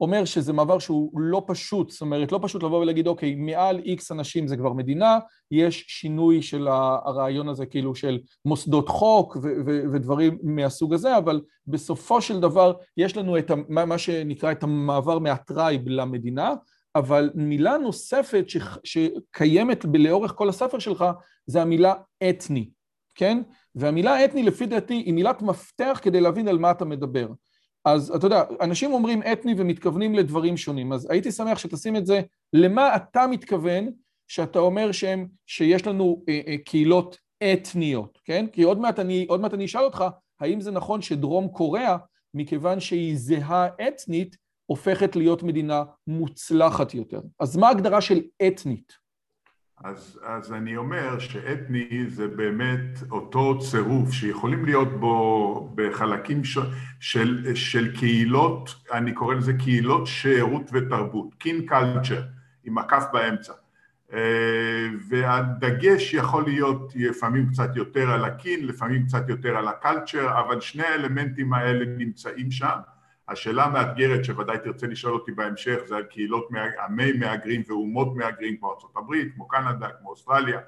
אומר 0.01 0.25
שזה 0.25 0.53
מעבר 0.53 0.79
שהוא 0.79 1.11
לא 1.21 1.43
פשוט, 1.47 1.89
זאת 1.89 2.01
אומרת, 2.01 2.31
לא 2.31 2.39
פשוט 2.41 2.63
לבוא 2.63 2.79
ולהגיד, 2.79 3.07
אוקיי, 3.07 3.35
מעל 3.35 3.79
איקס 3.79 4.11
אנשים 4.11 4.47
זה 4.47 4.57
כבר 4.57 4.73
מדינה, 4.73 5.19
יש 5.51 5.85
שינוי 5.87 6.41
של 6.41 6.67
הרעיון 6.67 7.49
הזה, 7.49 7.65
כאילו, 7.65 7.95
של 7.95 8.19
מוסדות 8.45 8.89
חוק 8.89 9.37
ודברים 9.65 10.37
מהסוג 10.43 10.93
הזה, 10.93 11.17
אבל 11.17 11.41
בסופו 11.67 12.21
של 12.21 12.39
דבר 12.39 12.73
יש 12.97 13.17
לנו 13.17 13.37
את 13.37 13.51
מה 13.69 13.97
שנקרא 13.97 14.51
את 14.51 14.63
המעבר 14.63 15.19
מה 15.19 15.37
tribe 15.37 15.81
למדינה, 15.85 16.53
אבל 16.95 17.29
מילה 17.35 17.77
נוספת 17.77 18.45
ש- 18.49 18.57
שקיימת 18.83 19.85
לאורך 19.93 20.33
כל 20.35 20.49
הספר 20.49 20.79
שלך, 20.79 21.05
זה 21.47 21.61
המילה 21.61 21.93
אתני, 22.29 22.69
כן? 23.15 23.41
והמילה 23.75 24.25
אתני 24.25 24.43
לפי 24.43 24.65
דעתי 24.65 24.93
היא 24.93 25.13
מילת 25.13 25.41
מפתח 25.41 25.99
כדי 26.01 26.21
להבין 26.21 26.47
על 26.47 26.57
מה 26.57 26.71
אתה 26.71 26.85
מדבר. 26.85 27.27
אז 27.85 28.15
אתה 28.15 28.25
יודע, 28.25 28.43
אנשים 28.61 28.93
אומרים 28.93 29.21
אתני 29.31 29.53
ומתכוונים 29.57 30.15
לדברים 30.15 30.57
שונים, 30.57 30.93
אז 30.93 31.11
הייתי 31.11 31.31
שמח 31.31 31.57
שתשים 31.57 31.95
את 31.95 32.05
זה, 32.05 32.21
למה 32.53 32.95
אתה 32.95 33.27
מתכוון 33.27 33.89
שאתה 34.27 34.59
אומר 34.59 34.91
שהם, 34.91 35.27
שיש 35.45 35.87
לנו 35.87 36.23
אה, 36.29 36.41
אה, 36.47 36.57
קהילות 36.57 37.17
אתניות, 37.43 38.19
כן? 38.25 38.45
כי 38.51 38.63
עוד 38.63 38.79
מעט 38.79 38.99
אני, 38.99 39.25
עוד 39.29 39.41
מעט 39.41 39.53
אני 39.53 39.65
אשאל 39.65 39.83
אותך, 39.83 40.05
האם 40.39 40.61
זה 40.61 40.71
נכון 40.71 41.01
שדרום 41.01 41.47
קוריאה, 41.47 41.97
מכיוון 42.33 42.79
שהיא 42.79 43.17
זהה 43.17 43.67
אתנית, 43.87 44.37
הופכת 44.65 45.15
להיות 45.15 45.43
מדינה 45.43 45.83
מוצלחת 46.07 46.93
יותר. 46.93 47.21
אז 47.39 47.57
מה 47.57 47.67
ההגדרה 47.67 48.01
של 48.01 48.21
אתנית? 48.47 49.00
אז, 49.83 50.19
אז 50.23 50.53
אני 50.53 50.77
אומר 50.77 51.19
שאתני 51.19 52.05
זה 52.07 52.27
באמת 52.27 52.99
אותו 53.11 53.59
צירוף 53.59 54.11
שיכולים 54.11 54.65
להיות 54.65 54.99
בו 54.99 55.73
בחלקים 55.75 56.43
ש, 56.43 56.57
של, 56.99 57.55
של 57.55 57.95
קהילות, 57.97 58.75
אני 58.91 59.13
קורא 59.13 59.35
לזה 59.35 59.53
קהילות 59.53 60.07
שארות 60.07 60.69
ותרבות, 60.73 61.33
קין 61.33 61.65
קלצ'ר, 61.65 62.21
עם 62.63 62.77
הכף 62.77 63.03
באמצע. 63.13 63.53
אה, 64.13 64.87
והדגש 65.09 66.13
יכול 66.13 66.43
להיות 66.43 66.93
לפעמים 66.95 67.49
קצת 67.49 67.75
יותר 67.75 68.11
על 68.11 68.25
הקין, 68.25 68.67
לפעמים 68.67 69.05
קצת 69.05 69.29
יותר 69.29 69.57
על 69.57 69.67
הקלצ'ר, 69.67 70.39
אבל 70.39 70.61
שני 70.61 70.83
האלמנטים 70.83 71.53
האלה 71.53 71.85
נמצאים 71.97 72.51
שם. 72.51 72.77
השאלה 73.31 73.63
המאתגרת 73.63 74.25
שוודאי 74.25 74.57
תרצה 74.63 74.87
לשאול 74.87 75.13
אותי 75.13 75.31
בהמשך 75.31 75.77
זה 75.87 75.95
על 75.95 76.03
קהילות 76.03 76.49
עמי 76.85 77.11
מהגרים 77.13 77.61
ואומות 77.67 78.15
מהגרים 78.15 78.57
כמו 78.57 78.69
ארה"ב, 78.69 79.13
כמו 79.35 79.47
קנדה, 79.47 79.87
כמו 79.99 80.09
אוסטרליה, 80.09 80.59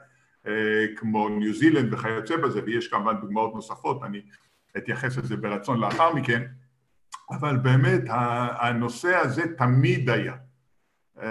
אה, 0.48 0.86
כמו 0.96 1.30
ניו 1.30 1.54
זילנד 1.54 1.94
וכיוצא 1.94 2.38
בזה, 2.38 2.62
ויש 2.66 2.88
כמובן 2.88 3.16
דוגמאות 3.22 3.56
נוספות, 3.56 4.04
אני 4.04 4.22
אתייחס 4.78 5.18
לזה 5.18 5.38
ברצון 5.38 5.80
לאחר 5.80 6.14
מכן, 6.14 6.42
אבל 7.32 7.58
באמת 7.58 8.02
הנושא 8.60 9.16
הזה 9.16 9.56
תמיד 9.58 10.10
היה. 10.10 10.34
אה, 11.22 11.28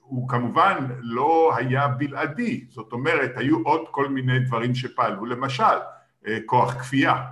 הוא 0.00 0.28
כמובן 0.28 0.86
לא 1.00 1.52
היה 1.56 1.88
בלעדי, 1.88 2.66
זאת 2.68 2.92
אומרת 2.92 3.32
היו 3.36 3.62
עוד 3.62 3.84
כל 3.90 4.08
מיני 4.08 4.38
דברים 4.38 4.74
שפעלו, 4.74 5.26
למשל 5.26 5.78
אה, 6.26 6.38
כוח 6.46 6.74
כפייה 6.74 7.24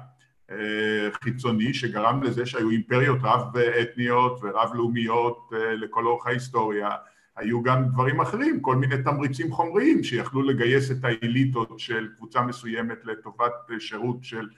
חיצוני 1.22 1.74
שגרם 1.74 2.22
לזה 2.22 2.46
שהיו 2.46 2.70
אימפריות 2.70 3.18
רב 3.22 3.56
אתניות 3.56 4.40
ורב 4.42 4.74
לאומיות 4.74 5.50
אה, 5.52 5.74
לכל 5.74 6.06
אורך 6.06 6.26
ההיסטוריה. 6.26 6.90
היו 7.36 7.62
גם 7.62 7.84
דברים 7.84 8.20
אחרים, 8.20 8.60
כל 8.60 8.76
מיני 8.76 9.02
תמריצים 9.02 9.52
חומריים 9.52 10.02
שיכלו 10.02 10.42
לגייס 10.42 10.90
את 10.90 11.04
האליטות 11.04 11.78
של 11.78 12.08
קבוצה 12.16 12.42
מסוימת 12.42 13.04
לטובת 13.04 13.52
שירות 13.78 14.24
של, 14.24 14.48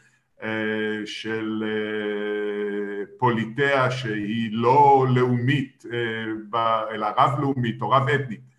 אה, 0.42 0.48
של 1.06 1.64
פוליטאה 3.18 3.90
שהיא 3.90 4.48
לא 4.52 5.06
לאומית 5.14 5.84
אלא 6.90 7.06
רב 7.16 7.40
לאומית 7.40 7.82
או 7.82 7.90
רב 7.90 8.08
אתנית. 8.08 8.54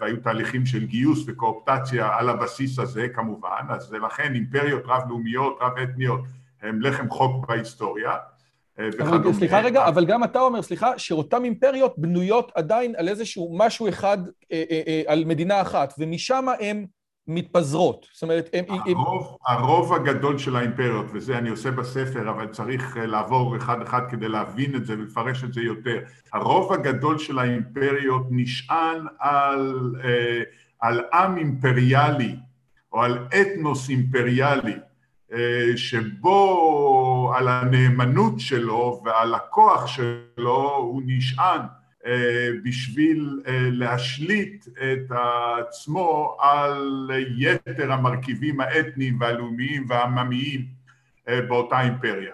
והיו 0.00 0.16
תהליכים 0.16 0.66
של 0.66 0.84
גיוס 0.84 1.24
וקואופטציה 1.26 2.16
על 2.18 2.28
הבסיס 2.28 2.78
הזה 2.78 3.08
כמובן, 3.08 3.66
אז 3.68 3.92
לכן 3.92 4.34
אימפריות 4.34 4.82
רב 4.84 5.02
לאומיות, 5.08 5.58
רב 5.60 5.78
אתניות 5.78 6.20
הם 6.64 6.80
לחם 6.80 7.10
חוק 7.10 7.46
בהיסטוריה. 7.48 8.12
אה, 8.78 8.88
אבל 9.00 9.32
סליחה 9.32 9.60
רגע, 9.60 9.88
אבל 9.88 10.04
גם 10.04 10.24
אתה 10.24 10.40
אומר, 10.40 10.62
סליחה, 10.62 10.98
שאותן 10.98 11.44
אימפריות 11.44 11.94
בנויות 11.98 12.52
עדיין 12.54 12.94
על 12.96 13.08
איזשהו 13.08 13.58
משהו 13.58 13.88
אחד, 13.88 14.18
אה, 14.52 14.64
אה, 14.70 15.02
על 15.06 15.24
מדינה 15.24 15.60
אחת, 15.60 15.94
ומשם 15.98 16.46
הן 16.60 16.86
מתפזרות. 17.26 18.06
זאת 18.12 18.22
אומרת, 18.22 18.50
הם... 18.52 18.64
הרוב, 18.68 19.36
הרוב 19.46 19.92
הגדול 19.92 20.38
של 20.38 20.56
האימפריות, 20.56 21.06
וזה 21.12 21.38
אני 21.38 21.50
עושה 21.50 21.70
בספר, 21.70 22.30
אבל 22.30 22.46
צריך 22.46 22.96
לעבור 23.00 23.56
אחד-אחד 23.56 24.00
כדי 24.10 24.28
להבין 24.28 24.74
את 24.74 24.86
זה 24.86 24.92
ולפרש 24.92 25.44
את 25.44 25.52
זה 25.52 25.60
יותר. 25.60 25.98
הרוב 26.32 26.72
הגדול 26.72 27.18
של 27.18 27.38
האימפריות 27.38 28.26
נשען 28.30 29.06
על, 29.18 29.94
על 30.80 31.00
עם 31.12 31.36
אימפריאלי, 31.36 32.36
או 32.92 33.02
על 33.02 33.18
אתנוס 33.40 33.88
אימפריאלי. 33.88 34.76
אה, 35.34 35.76
שבו 35.76 37.32
על 37.36 37.48
הנאמנות 37.48 38.40
שלו 38.40 39.02
ועל 39.04 39.34
הכוח 39.34 39.86
שלו 39.86 40.76
הוא 40.76 41.02
נשען 41.06 41.60
אה, 42.06 42.48
בשביל 42.64 43.42
אה, 43.46 43.68
להשליט 43.72 44.66
את 44.66 45.12
עצמו 45.58 46.36
על 46.40 47.10
יתר 47.38 47.92
המרכיבים 47.92 48.60
האתניים 48.60 49.20
והלאומיים 49.20 49.86
והעממיים 49.88 50.84
באותה 51.48 51.80
אימפריה. 51.80 52.32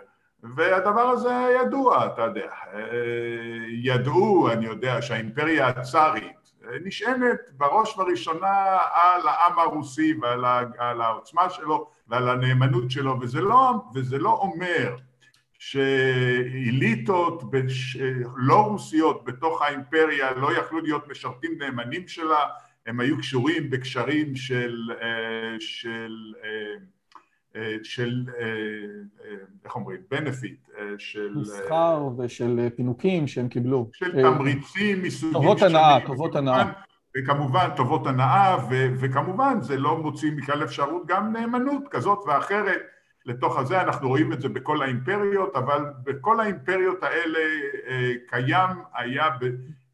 והדבר 0.57 1.01
הזה 1.01 1.57
ידוע, 1.61 2.07
אתה 2.07 2.23
יודע. 2.23 2.51
ידעו, 3.69 4.53
אני 4.53 4.67
יודע, 4.67 5.03
שהאימפריה 5.03 5.69
הצארית 5.69 6.40
נשענת 6.85 7.41
בראש 7.57 7.95
ובראשונה 7.95 8.79
על 8.93 9.29
העם 9.29 9.59
הרוסי 9.59 10.15
ועל 10.21 11.01
העוצמה 11.01 11.51
שלו 11.51 11.91
ועל 12.09 12.29
הנאמנות 12.29 12.91
שלו, 12.91 13.21
וזה 13.21 13.41
לא, 13.41 13.73
וזה 13.95 14.19
לא 14.19 14.33
אומר 14.33 14.97
שאליטות. 15.59 17.43
לא 18.37 18.67
רוסיות 18.67 19.25
בתוך 19.25 19.63
האימפריה 19.63 20.35
לא 20.35 20.59
יכלו 20.59 20.81
להיות 20.81 21.09
משרתים 21.09 21.59
נאמנים 21.59 22.09
שלה, 22.09 22.49
הם 22.87 23.01
היו 23.01 23.19
קשורים 23.19 23.71
בקשרים 23.71 24.37
של, 24.37 24.91
אה, 25.03 25.57
של, 25.61 26.35
אה, 26.45 26.49
אה, 26.49 26.75
של 27.83 28.25
איך 29.65 29.77
אומרים? 29.77 30.01
benefit, 30.15 30.81
של... 30.99 31.35
מסחר 31.37 32.09
ושל 32.19 32.69
פינוקים 32.77 33.27
שהם 33.27 33.49
קיבלו. 33.49 33.89
של 33.93 34.23
תמריצים 34.23 35.03
מסוגים 35.03 35.33
שונים. 35.33 35.33
טובות 35.33 35.63
הנאה, 35.63 36.07
טובות 36.07 36.37
הנאה. 36.37 36.73
וכמובן 37.17 37.69
טובות 37.77 38.07
הנאה, 38.07 38.57
ו- 38.71 38.89
וכמובן 39.01 39.61
זה 39.61 39.77
לא 39.77 39.99
מוציא 39.99 40.33
מכלל 40.33 40.65
אפשרות 40.65 41.07
גם 41.07 41.33
נאמנות 41.33 41.83
כזאת 41.91 42.19
ואחרת 42.27 42.81
לתוך 43.27 43.59
הזה, 43.59 43.83
אנחנו 43.83 44.09
רואים 44.09 44.33
את 44.33 44.41
זה 44.41 44.49
בכל 44.49 44.83
האימפריות, 44.83 45.57
אבל 45.57 45.85
בכל 46.05 46.41
האימפריות 46.41 47.03
האלה 47.03 47.39
אה, 47.89 48.13
קיים, 48.29 48.77
היה 48.95 49.31
ב- 49.41 49.45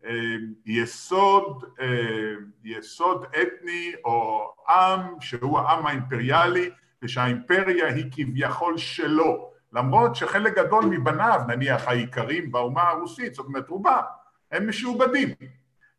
אה, 0.04 0.34
יסוד, 0.66 1.64
אה, 1.80 2.34
יסוד 2.64 3.24
אתני 3.30 3.92
או 4.04 4.52
עם 4.68 5.20
שהוא 5.20 5.58
העם 5.58 5.86
האימפריאלי 5.86 6.70
ושהאימפריה 7.06 7.86
היא 7.86 8.04
כביכול 8.12 8.78
שלו, 8.78 9.50
למרות 9.72 10.16
שחלק 10.16 10.56
גדול 10.56 10.84
מבניו, 10.84 11.40
נניח 11.48 11.88
העיקרים 11.88 12.52
באומה 12.52 12.82
הרוסית, 12.82 13.34
זאת 13.34 13.46
אומרת 13.46 13.68
רובם, 13.68 14.00
הם 14.52 14.68
משועבדים 14.68 15.28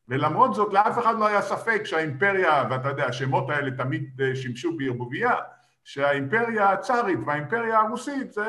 ולמרות 0.07 0.53
זאת 0.53 0.73
לאף 0.73 0.99
אחד 0.99 1.19
לא 1.19 1.27
היה 1.27 1.41
ספק 1.41 1.81
שהאימפריה, 1.85 2.63
ואתה 2.69 2.89
יודע, 2.89 3.05
השמות 3.05 3.49
האלה 3.49 3.71
תמיד 3.71 4.21
אה, 4.21 4.35
שימשו 4.35 4.77
בערבוביה, 4.77 5.35
שהאימפריה 5.83 6.69
הצארית 6.69 7.19
והאימפריה 7.25 7.79
הרוסית 7.79 8.33
זה 8.33 8.45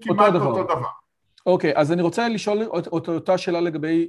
כמעט 0.00 0.34
אותו 0.34 0.38
דבר. 0.38 0.46
אותו 0.46 0.74
דבר. 0.74 0.88
אוקיי, 1.46 1.72
אז 1.76 1.92
אני 1.92 2.02
רוצה 2.02 2.28
לשאול 2.28 2.62
את 2.78 3.08
אותה 3.08 3.38
שאלה 3.38 3.60
לגבי 3.60 4.08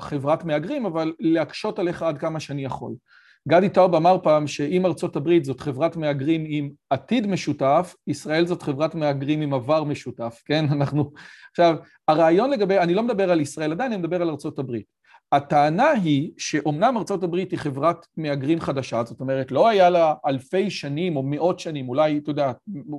חברת 0.00 0.44
מהגרים, 0.44 0.86
אבל 0.86 1.12
להקשות 1.20 1.78
עליך 1.78 2.02
עד 2.02 2.18
כמה 2.18 2.40
שאני 2.40 2.64
יכול. 2.64 2.92
גדי 3.48 3.68
טאוב 3.68 3.94
אמר 3.94 4.16
פעם 4.22 4.46
שאם 4.46 4.86
ארצות 4.86 5.16
הברית 5.16 5.44
זאת 5.44 5.60
חברת 5.60 5.96
מהגרים 5.96 6.44
עם 6.46 6.70
עתיד 6.90 7.26
משותף, 7.26 7.94
ישראל 8.06 8.46
זאת 8.46 8.62
חברת 8.62 8.94
מהגרים 8.94 9.40
עם 9.40 9.54
עבר 9.54 9.84
משותף, 9.84 10.42
כן? 10.44 10.64
אנחנו... 10.74 11.10
עכשיו, 11.50 11.76
הרעיון 12.08 12.50
לגבי, 12.50 12.78
אני 12.78 12.94
לא 12.94 13.02
מדבר 13.02 13.30
על 13.30 13.40
ישראל 13.40 13.72
עדיין, 13.72 13.92
אני 13.92 14.00
מדבר 14.00 14.22
על 14.22 14.30
ארצות 14.30 14.58
הברית. 14.58 15.02
הטענה 15.32 15.90
היא 15.90 16.30
שאומנם 16.38 16.96
ארצות 16.96 17.22
הברית 17.22 17.50
היא 17.50 17.58
חברת 17.58 18.06
מהגרים 18.16 18.60
חדשה, 18.60 19.04
זאת 19.04 19.20
אומרת 19.20 19.52
לא 19.52 19.68
היה 19.68 19.90
לה 19.90 20.14
אלפי 20.26 20.70
שנים 20.70 21.16
או 21.16 21.22
מאות 21.22 21.60
שנים, 21.60 21.88
אולי, 21.88 22.18
אתה 22.18 22.30
יודע, 22.30 22.52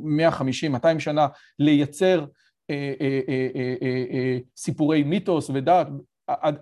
150, 0.03 0.71
200 0.71 0.99
שנה, 0.99 1.27
לייצר 1.59 2.25
אה, 2.69 2.93
אה, 3.01 3.19
אה, 3.29 3.47
אה, 3.55 3.73
אה, 3.81 4.03
אה, 4.13 4.37
סיפורי 4.57 5.03
מיתוס 5.03 5.49
ודת, 5.53 5.87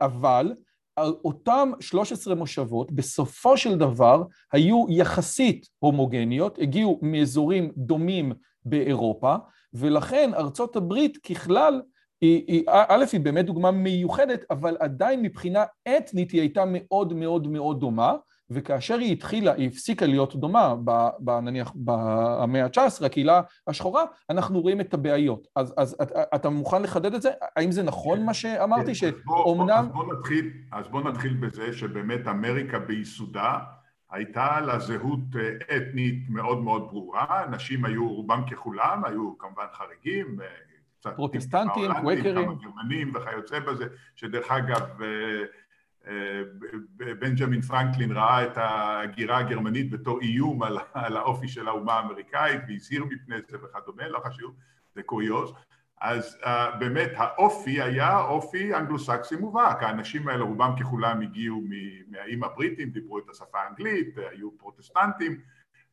אבל 0.01 0.53
אותם 0.99 1.71
13 1.79 2.35
מושבות 2.35 2.91
בסופו 2.91 3.57
של 3.57 3.77
דבר 3.77 4.23
היו 4.51 4.85
יחסית 4.89 5.67
הומוגניות, 5.79 6.59
הגיעו 6.59 6.99
מאזורים 7.01 7.71
דומים 7.77 8.33
באירופה, 8.65 9.35
ולכן 9.73 10.31
ארצות 10.33 10.75
הברית 10.75 11.17
ככלל 11.17 11.81
היא, 12.21 12.43
היא, 12.47 12.63
א', 12.67 13.05
היא 13.11 13.21
באמת 13.21 13.45
דוגמה 13.45 13.71
מיוחדת, 13.71 14.45
אבל 14.49 14.77
עדיין 14.79 15.21
מבחינה 15.21 15.63
אתנית 15.97 16.31
היא 16.31 16.41
הייתה 16.41 16.63
מאוד 16.67 17.13
מאוד 17.13 17.47
מאוד 17.47 17.79
דומה, 17.79 18.15
וכאשר 18.53 18.97
היא 18.97 19.11
התחילה, 19.11 19.53
היא 19.53 19.67
הפסיקה 19.67 20.05
להיות 20.05 20.35
דומה, 20.35 20.75
ב, 20.83 20.91
ב, 21.19 21.31
נניח 21.31 21.71
במאה 21.75 22.65
ה-19, 22.65 23.05
הקהילה 23.05 23.41
השחורה, 23.67 24.03
אנחנו 24.29 24.61
רואים 24.61 24.81
את 24.81 24.93
הבעיות. 24.93 25.47
אז, 25.55 25.73
אז 25.77 25.97
אתה, 26.01 26.21
אתה 26.35 26.49
מוכן 26.49 26.81
לחדד 26.81 27.13
את 27.13 27.21
זה? 27.21 27.31
האם 27.55 27.71
זה 27.71 27.83
נכון 27.83 28.19
כן, 28.19 28.25
מה 28.25 28.33
שאמרתי? 28.33 28.85
כן, 28.85 28.93
שאומנם... 28.93 29.85
אז 29.85 29.87
בוא 29.93 30.13
נתחיל, 30.13 30.51
אז 30.71 30.87
בוא 30.87 31.01
נתחיל 31.01 31.33
בזה 31.33 31.73
שבאמת 31.73 32.27
אמריקה 32.27 32.79
ביסודה 32.79 33.59
הייתה 34.11 34.59
לה 34.61 34.79
זהות 34.79 35.19
אה, 35.39 35.77
אתנית 35.77 36.29
מאוד 36.29 36.61
מאוד 36.61 36.87
ברורה, 36.91 37.45
נשים 37.51 37.85
היו 37.85 38.09
רובם 38.09 38.43
ככולם, 38.51 39.05
היו 39.05 39.37
כמובן 39.37 39.65
חריגים, 39.73 40.39
פרוטסטנטים, 41.15 41.93
קווקרים. 41.93 42.35
כמה 42.35 42.53
גרמנים 42.53 43.13
וכיוצא 43.15 43.59
בזה, 43.59 43.85
שדרך 44.15 44.51
אגב 44.51 44.81
בנג'מין 47.19 47.61
פרנקלין 47.61 48.11
ראה 48.11 48.43
את 48.43 48.53
הגירה 48.55 49.37
הגרמנית 49.37 49.91
בתור 49.91 50.21
איום 50.21 50.63
על, 50.63 50.77
על 50.93 51.17
האופי 51.17 51.47
של 51.47 51.67
האומה 51.67 51.93
האמריקאית 51.93 52.61
והזהיר 52.67 53.05
מפני 53.05 53.35
זה 53.47 53.57
וכדומה, 53.63 54.07
לא 54.07 54.19
חשוב, 54.19 54.55
זה 54.95 55.03
קוריוז. 55.03 55.53
אז 56.01 56.37
אה, 56.41 56.47
באמת 56.79 57.11
האופי 57.15 57.81
היה 57.81 58.19
אופי 58.19 58.75
אנגלוסקסי 58.75 59.35
מובהק, 59.35 59.83
האנשים 59.83 60.27
האלה 60.27 60.43
רובם 60.43 60.71
ככולם 60.79 61.21
הגיעו 61.21 61.63
מהאיים 62.07 62.43
הבריטים, 62.43 62.89
דיברו 62.89 63.19
את 63.19 63.29
השפה 63.29 63.59
האנגלית, 63.59 64.17
היו 64.31 64.57
פרוטסטנטים 64.57 65.39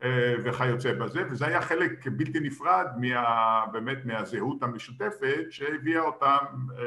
uh, 0.01 0.05
וכיוצא 0.45 0.93
בזה, 0.93 1.23
וזה 1.31 1.47
היה 1.47 1.63
חלק 1.63 2.07
בלתי 2.07 2.41
נפרד 2.41 2.87
מה, 3.01 3.65
באמת 3.73 3.99
מהזהות 4.05 4.63
המשותפת 4.63 5.45
שהביאה 5.51 6.01
אותם 6.01 6.37
uh, 6.71 6.81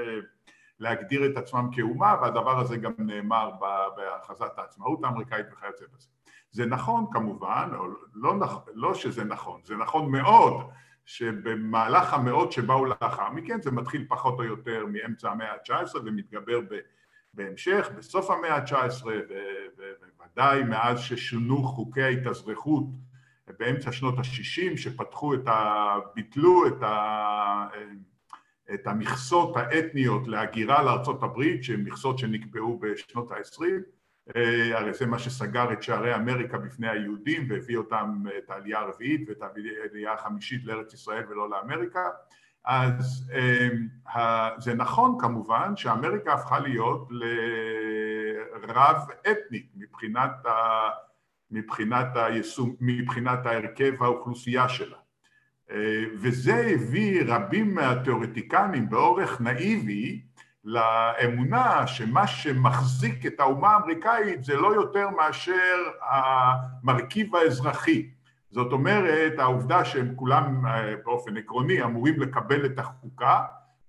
להגדיר 0.81 1.25
את 1.25 1.37
עצמם 1.37 1.69
כאומה, 1.71 2.15
והדבר 2.21 2.59
הזה 2.59 2.77
גם 2.77 2.91
נאמר 2.97 3.51
בהכרזת 3.95 4.57
העצמאות 4.57 5.03
האמריקאית 5.03 5.45
וכיוצא 5.51 5.85
בזה. 5.95 6.07
זה 6.51 6.65
נכון 6.65 7.05
כמובן, 7.11 7.69
או 7.77 7.85
לא, 8.13 8.33
לא 8.73 8.93
שזה 8.93 9.23
נכון, 9.23 9.61
זה 9.63 9.75
נכון 9.75 10.11
מאוד 10.11 10.53
שבמהלך 11.05 12.13
המאות 12.13 12.51
שבאו 12.51 12.85
לאחר 12.85 13.29
מכן, 13.29 13.61
זה 13.61 13.71
מתחיל 13.71 14.05
פחות 14.09 14.39
או 14.39 14.43
יותר 14.43 14.85
מאמצע 14.85 15.31
המאה 15.31 15.51
ה-19 15.51 15.97
ומתגבר 16.05 16.59
בהמשך, 17.33 17.89
בסוף 17.97 18.29
המאה 18.29 18.55
ה-19 18.55 19.05
ובוודאי 19.77 20.63
מאז 20.63 20.99
ששונו 20.99 21.63
חוקי 21.63 22.03
ההתאזרחות 22.03 22.83
באמצע 23.59 23.91
שנות 23.91 24.17
ה-60 24.17 24.77
שפתחו 24.77 25.33
את 25.33 25.47
ה... 25.47 25.95
ביטלו 26.15 26.67
את 26.67 26.83
ה... 26.83 27.67
את 28.73 28.87
המכסות 28.87 29.57
האתניות 29.57 30.27
להגירה 30.27 30.83
לארצות 30.83 31.23
הברית, 31.23 31.63
שהן 31.63 31.81
מכסות 31.81 32.19
שנקבעו 32.19 32.79
בשנות 32.79 33.31
ה-20, 33.31 33.63
אה, 34.35 34.79
הרי 34.79 34.93
זה 34.93 35.05
מה 35.05 35.19
שסגר 35.19 35.73
את 35.73 35.83
שערי 35.83 36.15
אמריקה 36.15 36.57
בפני 36.57 36.89
היהודים 36.89 37.47
והביא 37.49 37.77
אותם 37.77 38.23
את 38.37 38.49
העלייה 38.49 38.79
הרביעית 38.79 39.29
ואת 39.29 39.41
העלייה 39.41 40.13
החמישית 40.13 40.65
לארץ 40.65 40.93
ישראל 40.93 41.23
ולא 41.29 41.49
לאמריקה. 41.49 42.09
אז 42.65 43.31
אה, 44.15 44.49
זה 44.57 44.73
נכון 44.73 45.17
כמובן 45.19 45.75
שאמריקה 45.75 46.33
הפכה 46.33 46.59
להיות 46.59 47.07
לרב 48.67 48.97
אתנית 49.31 49.71
מבחינת, 49.75 50.45
ה, 50.45 50.51
מבחינת, 51.51 52.07
היישום, 52.15 52.75
מבחינת 52.79 53.45
ההרכב 53.45 54.03
האוכלוסייה 54.03 54.69
שלה 54.69 55.00
וזה 56.21 56.67
הביא 56.73 57.23
רבים 57.27 57.75
מהתיאורטיקנים 57.75 58.89
באורך 58.89 59.41
נאיבי 59.41 60.21
לאמונה 60.63 61.87
שמה 61.87 62.27
שמחזיק 62.27 63.25
את 63.25 63.39
האומה 63.39 63.69
האמריקאית 63.69 64.43
זה 64.43 64.55
לא 64.55 64.75
יותר 64.75 65.09
מאשר 65.09 65.77
המרכיב 66.11 67.35
האזרחי. 67.35 68.09
זאת 68.51 68.71
אומרת, 68.71 69.39
העובדה 69.39 69.85
שהם 69.85 70.15
כולם 70.15 70.65
אה, 70.65 70.93
באופן 71.05 71.37
עקרוני 71.37 71.83
אמורים 71.83 72.21
לקבל 72.21 72.65
את 72.65 72.79
החוקה, 72.79 73.41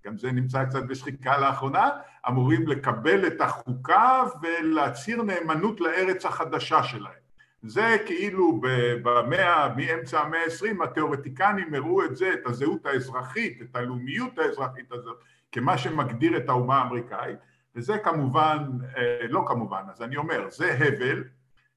גם 0.06 0.18
זה 0.18 0.32
נמצא 0.32 0.64
קצת 0.64 0.82
בשחיקה 0.82 1.38
לאחרונה, 1.38 1.88
אמורים 2.28 2.66
לקבל 2.68 3.26
את 3.26 3.40
החוקה 3.40 4.22
ולהצהיר 4.42 5.22
נאמנות 5.22 5.80
לארץ 5.80 6.24
החדשה 6.26 6.82
שלהם. 6.82 7.21
זה 7.62 7.96
כאילו 8.06 8.60
במאה, 9.02 9.74
מאמצע 9.76 10.20
המאה 10.20 10.40
העשרים 10.40 10.82
התיאורטיקנים 10.82 11.74
הראו 11.74 12.04
את 12.04 12.16
זה, 12.16 12.32
את 12.32 12.46
הזהות 12.46 12.86
האזרחית, 12.86 13.62
את 13.62 13.76
הלאומיות 13.76 14.38
האזרחית 14.38 14.92
הזאת, 14.92 15.18
כמה 15.52 15.78
שמגדיר 15.78 16.36
את 16.36 16.48
האומה 16.48 16.78
האמריקאית, 16.78 17.38
וזה 17.76 17.98
כמובן, 17.98 18.58
אה, 18.96 19.26
לא 19.28 19.44
כמובן, 19.46 19.82
אז 19.92 20.02
אני 20.02 20.16
אומר, 20.16 20.50
זה 20.50 20.78
הבל, 20.80 21.24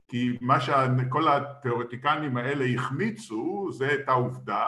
כי 0.08 0.38
מה 0.42 0.60
שכל 0.60 1.28
התיאורטיקנים 1.28 2.38
האלה 2.38 2.66
החמיצו 2.76 3.70
זה 3.72 3.94
את 3.94 4.10
העובדה 4.10 4.68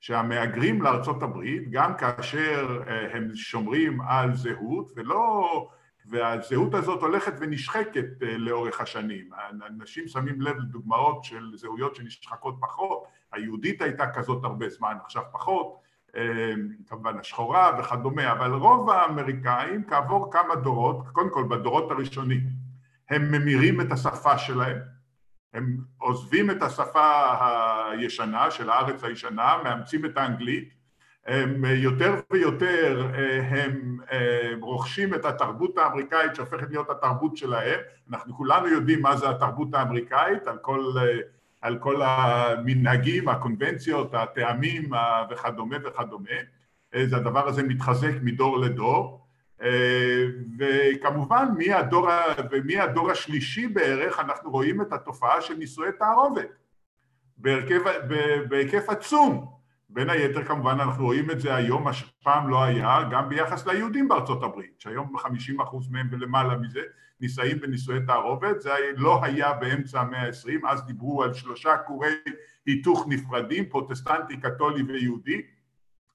שהמהגרים 0.00 0.82
לארצות 0.82 1.22
הברית, 1.22 1.70
גם 1.70 1.96
כאשר 1.96 2.82
אה, 2.86 3.16
הם 3.16 3.34
שומרים 3.34 4.00
על 4.00 4.34
זהות, 4.34 4.92
ולא 4.96 5.68
והזהות 6.08 6.74
הזאת 6.74 7.02
הולכת 7.02 7.32
ונשחקת 7.40 8.22
אה, 8.22 8.36
לאורך 8.38 8.80
השנים. 8.80 9.30
אנשים 9.66 10.08
שמים 10.08 10.40
לב 10.40 10.56
לדוגמאות 10.56 11.24
של 11.24 11.50
זהויות 11.54 11.96
שנשחקות 11.96 12.56
פחות, 12.60 13.04
היהודית 13.32 13.82
הייתה 13.82 14.10
כזאת 14.10 14.44
הרבה 14.44 14.68
זמן, 14.68 14.96
עכשיו 15.04 15.22
פחות, 15.32 15.80
אה, 16.16 16.52
כמובן 16.88 17.18
השחורה 17.18 17.70
וכדומה, 17.78 18.32
אבל 18.32 18.52
רוב 18.52 18.90
האמריקאים 18.90 19.84
כעבור 19.88 20.32
כמה 20.32 20.54
דורות, 20.56 21.08
קודם 21.12 21.30
כל 21.30 21.44
בדורות 21.50 21.90
הראשונים, 21.90 22.40
הם 23.10 23.32
ממירים 23.32 23.80
את 23.80 23.92
השפה 23.92 24.38
שלהם, 24.38 24.78
הם 25.54 25.76
עוזבים 25.98 26.50
את 26.50 26.62
השפה 26.62 27.34
הישנה 27.90 28.50
של 28.50 28.70
הארץ 28.70 29.04
הישנה, 29.04 29.56
מאמצים 29.64 30.04
את 30.04 30.16
האנגלית, 30.16 30.68
הם 31.26 31.64
יותר 31.64 32.14
ויותר 32.30 33.10
אה, 33.14 33.42
הם 33.48 33.98
אה, 34.12 34.52
רוכשים 34.60 35.14
את 35.14 35.24
התרבות 35.24 35.78
האמריקאית 35.78 36.34
שהופכת 36.34 36.70
להיות 36.70 36.90
התרבות 36.90 37.36
שלהם, 37.36 37.80
אנחנו 38.10 38.34
כולנו 38.34 38.68
יודעים 38.68 39.02
מה 39.02 39.16
זה 39.16 39.30
התרבות 39.30 39.74
האמריקאית 39.74 40.46
על 40.46 40.58
כל, 40.58 40.92
אה, 40.98 41.18
על 41.60 41.78
כל 41.78 42.02
המנהגים, 42.02 43.28
הקונבנציות, 43.28 44.14
הטעמים 44.14 44.90
וכדומה 45.30 45.76
וכדומה, 45.84 46.30
אז 46.92 47.12
הדבר 47.12 47.48
הזה 47.48 47.62
מתחזק 47.62 48.12
מדור 48.22 48.58
לדור. 48.58 49.22
וכמובן 50.58 51.48
מהדור, 51.58 52.08
ומהדור 52.50 53.10
השלישי 53.10 53.66
בערך 53.66 54.20
אנחנו 54.20 54.50
רואים 54.50 54.82
את 54.82 54.92
התופעה 54.92 55.40
של 55.40 55.54
נישואי 55.54 55.88
תערובת. 55.98 56.48
בהיקף 58.48 58.88
עצום 58.88 59.55
בין 59.96 60.10
היתר 60.10 60.44
כמובן 60.44 60.80
אנחנו 60.80 61.04
רואים 61.04 61.30
את 61.30 61.40
זה 61.40 61.54
היום, 61.54 61.84
מה 61.84 61.92
שפעם 61.92 62.48
לא 62.48 62.64
היה, 62.64 62.98
גם 63.10 63.28
ביחס 63.28 63.66
ליהודים 63.66 64.08
בארצות 64.08 64.42
הברית, 64.42 64.80
שהיום 64.80 65.16
50% 65.16 65.28
מהם 65.90 66.08
ולמעלה 66.10 66.56
מזה 66.56 66.80
נישאים 67.20 67.60
בנישואי 67.60 67.98
תערובת, 68.06 68.60
זה 68.60 68.70
לא 68.96 69.24
היה 69.24 69.52
באמצע 69.52 70.00
המאה 70.00 70.26
ה-20, 70.26 70.68
אז 70.68 70.86
דיברו 70.86 71.22
על 71.22 71.34
שלושה 71.34 71.76
כורי 71.76 72.10
היתוך 72.66 73.06
נפרדים, 73.08 73.64
פרוטסטנטי, 73.68 74.36
קתולי 74.36 74.82
ויהודי, 74.82 75.42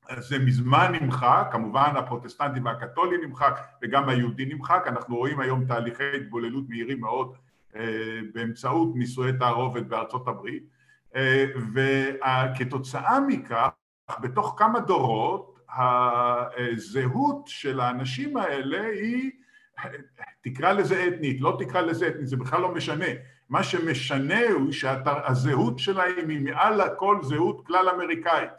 אז 0.10 0.28
זה 0.28 0.40
מזמן 0.40 0.92
נמחק, 1.02 1.50
כמובן 1.52 1.94
הפרוטסטנטי 1.96 2.60
והקתולי 2.60 3.18
נמחק 3.26 3.60
וגם 3.84 4.10
היהודי 4.10 4.46
נמחק, 4.46 4.84
אנחנו 4.88 5.16
רואים 5.16 5.40
היום 5.40 5.66
תהליכי 5.66 6.04
התבוללות 6.16 6.70
מהירים 6.70 7.00
מאוד 7.00 7.36
אה, 7.76 8.20
באמצעות 8.34 8.96
נישואי 8.96 9.32
תערובת 9.40 9.84
בארצות 9.84 10.28
הברית 10.28 10.64
וכתוצאה 11.74 13.20
מכך, 13.20 13.70
בתוך 14.22 14.56
כמה 14.58 14.80
דורות, 14.80 15.60
הזהות 15.78 17.48
של 17.48 17.80
האנשים 17.80 18.38
האלה 18.38 18.86
היא, 18.86 19.32
תקרא 20.42 20.72
לזה 20.72 21.08
אתנית, 21.08 21.42
לא 21.42 21.58
תקרא 21.60 21.82
לזה 21.82 22.08
אתנית, 22.08 22.28
זה 22.28 22.38
בכלל 22.38 22.62
לא 22.62 22.74
משנה. 22.74 23.06
מה 23.50 23.64
שמשנה 23.64 24.50
הוא 24.54 24.72
שהזהות 24.72 25.80
שלהם 25.80 26.30
היא 26.30 26.42
מעל 26.42 26.82
הכל 26.82 27.18
זהות 27.22 27.68
כלל 27.68 27.90
אמריקאית. 27.90 28.50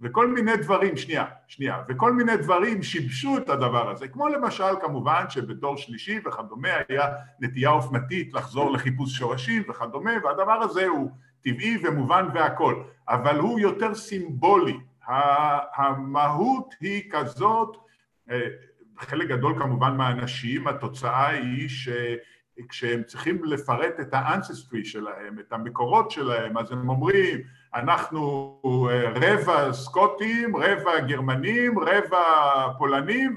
וכל 0.00 0.26
מיני 0.26 0.56
דברים, 0.56 0.96
שנייה, 0.96 1.24
שנייה, 1.46 1.82
וכל 1.88 2.12
מיני 2.12 2.36
דברים 2.36 2.82
שיבשו 2.82 3.38
את 3.38 3.48
הדבר 3.48 3.90
הזה, 3.90 4.08
כמו 4.08 4.28
למשל 4.28 4.80
כמובן 4.80 5.24
שבדור 5.28 5.76
שלישי 5.76 6.20
וכדומה 6.24 6.68
היה 6.88 7.06
נטייה 7.40 7.70
אופנתית 7.70 8.32
לחזור 8.34 8.72
לחיפוש 8.72 9.18
שורשים 9.18 9.62
וכדומה, 9.68 10.10
והדבר 10.24 10.52
הזה 10.52 10.86
הוא 10.86 11.10
טבעי 11.42 11.78
ומובן 11.82 12.28
והכל, 12.34 12.82
אבל 13.08 13.38
הוא 13.38 13.60
יותר 13.60 13.94
סימבולי. 13.94 14.76
המהות 15.76 16.74
היא 16.80 17.02
כזאת, 17.10 17.76
אה, 18.30 18.48
חלק 18.98 19.28
גדול 19.28 19.58
כמובן 19.58 19.96
מהאנשים, 19.96 20.68
התוצאה 20.68 21.28
היא 21.28 21.68
שכשהם 21.68 23.02
צריכים 23.02 23.44
לפרט 23.44 24.00
את 24.00 24.08
האנססטרי 24.12 24.84
שלהם, 24.84 25.38
את 25.38 25.52
המקורות 25.52 26.10
שלהם, 26.10 26.58
אז 26.58 26.72
הם 26.72 26.88
אומרים, 26.88 27.38
אנחנו 27.74 28.60
אה, 28.90 29.10
רבע 29.14 29.72
סקוטים, 29.72 30.56
רבע 30.56 31.00
גרמנים, 31.00 31.78
רבע 31.78 32.22
פולנים, 32.78 33.36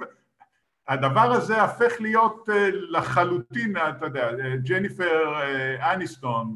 הדבר 0.88 1.32
הזה 1.32 1.64
הפך 1.64 1.94
להיות 2.00 2.50
אה, 2.54 2.70
לחלוטין, 2.72 3.78
אתה 3.78 4.06
יודע, 4.06 4.32
ג'ניפר 4.64 5.34
אניסטון 5.94 6.56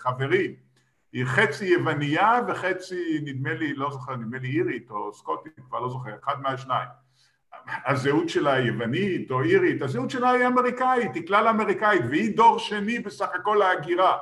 חברים. 0.00 0.54
היא 1.12 1.24
חצי 1.24 1.64
יווניה 1.66 2.40
וחצי, 2.48 3.20
נדמה 3.24 3.54
לי, 3.54 3.74
לא 3.74 3.90
זוכר, 3.90 4.16
נדמה 4.16 4.38
לי 4.38 4.48
אירית 4.48 4.90
או 4.90 5.12
סקוטית, 5.12 5.52
כבר 5.68 5.80
לא 5.80 5.88
זוכר, 5.88 6.10
אחד 6.24 6.40
מהשניים. 6.40 6.88
הזהות 7.86 8.28
שלה 8.28 8.52
היא 8.52 8.66
יוונית 8.66 9.30
או 9.30 9.42
אירית, 9.42 9.82
הזהות 9.82 10.10
שלה 10.10 10.30
היא 10.30 10.46
אמריקאית, 10.46 11.14
היא 11.14 11.26
כלל 11.26 11.48
אמריקאית, 11.48 12.02
והיא 12.10 12.36
דור 12.36 12.58
שני 12.58 12.98
בסך 12.98 13.28
הכל 13.34 13.56
להגירה. 13.60 14.16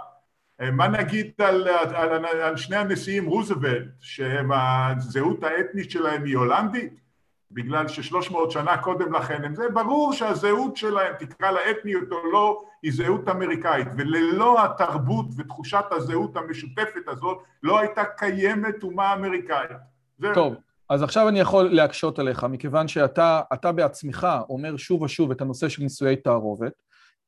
מה 0.72 0.88
נגיד 0.88 1.32
על, 1.38 1.68
על, 1.68 2.24
על 2.24 2.56
שני 2.56 2.76
הנשיאים 2.76 3.26
רוזוולט, 3.26 3.88
שהזהות 4.00 5.44
האתנית 5.44 5.90
שלהם 5.90 6.24
היא 6.24 6.36
הולנדית? 6.36 7.07
בגלל 7.52 7.88
ששלוש 7.88 8.30
מאות 8.30 8.50
שנה 8.50 8.76
קודם 8.78 9.14
לכן 9.14 9.44
הם 9.44 9.54
זה, 9.54 9.68
ברור 9.74 10.12
שהזהות 10.12 10.76
שלהם, 10.76 11.14
תקרא 11.18 11.50
לה 11.50 11.60
אתניות 11.70 12.12
או 12.12 12.30
לא, 12.32 12.62
היא 12.82 12.92
זהות 12.92 13.28
אמריקאית, 13.28 13.88
וללא 13.96 14.64
התרבות 14.64 15.26
ותחושת 15.36 15.84
הזהות 15.90 16.36
המשותפת 16.36 17.08
הזאת, 17.08 17.38
לא 17.62 17.78
הייתה 17.78 18.04
קיימת 18.04 18.82
אומה 18.82 19.14
אמריקאית. 19.14 19.70
זה... 20.18 20.28
טוב, 20.34 20.54
אז 20.90 21.02
עכשיו 21.02 21.28
אני 21.28 21.40
יכול 21.40 21.68
להקשות 21.68 22.18
עליך, 22.18 22.44
מכיוון 22.44 22.88
שאתה 22.88 23.72
בעצמך 23.74 24.28
אומר 24.48 24.76
שוב 24.76 25.02
ושוב 25.02 25.30
את 25.30 25.40
הנושא 25.40 25.68
של 25.68 25.82
נישואי 25.82 26.16
תערובת. 26.16 26.72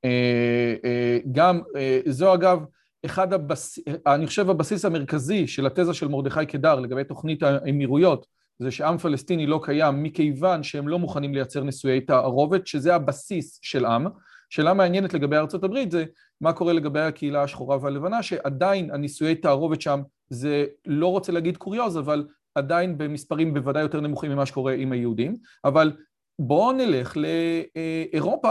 אה, 0.04 0.74
אה, 0.84 1.18
גם, 1.32 1.60
אה, 1.76 2.00
זו 2.06 2.34
אגב, 2.34 2.64
אחד 3.04 3.32
הבסיס, 3.32 3.84
אני 4.06 4.26
חושב 4.26 4.50
הבסיס 4.50 4.84
המרכזי 4.84 5.46
של 5.46 5.66
התזה 5.66 5.94
של 5.94 6.08
מרדכי 6.08 6.46
קדר 6.46 6.80
לגבי 6.80 7.04
תוכנית 7.04 7.42
האמירויות, 7.42 8.26
זה 8.60 8.70
שעם 8.70 8.98
פלסטיני 8.98 9.46
לא 9.46 9.60
קיים 9.62 10.02
מכיוון 10.02 10.62
שהם 10.62 10.88
לא 10.88 10.98
מוכנים 10.98 11.34
לייצר 11.34 11.62
נישואי 11.62 12.00
תערובת, 12.00 12.66
שזה 12.66 12.94
הבסיס 12.94 13.58
של 13.62 13.84
עם. 13.84 14.06
שאלה 14.50 14.74
מעניינת 14.74 15.14
לגבי 15.14 15.36
ארצות 15.36 15.64
הברית 15.64 15.90
זה 15.90 16.04
מה 16.40 16.52
קורה 16.52 16.72
לגבי 16.72 17.00
הקהילה 17.00 17.42
השחורה 17.42 17.78
והלבנה, 17.82 18.22
שעדיין 18.22 18.90
הנישואי 18.90 19.34
תערובת 19.34 19.80
שם 19.80 20.00
זה 20.30 20.66
לא 20.86 21.06
רוצה 21.06 21.32
להגיד 21.32 21.56
קוריוז, 21.56 21.98
אבל 21.98 22.26
עדיין 22.54 22.98
במספרים 22.98 23.54
בוודאי 23.54 23.82
יותר 23.82 24.00
נמוכים 24.00 24.30
ממה 24.30 24.46
שקורה 24.46 24.72
עם 24.72 24.92
היהודים, 24.92 25.36
אבל 25.64 25.92
בואו 26.38 26.72
נלך 26.72 27.16
לאירופה. 27.16 28.50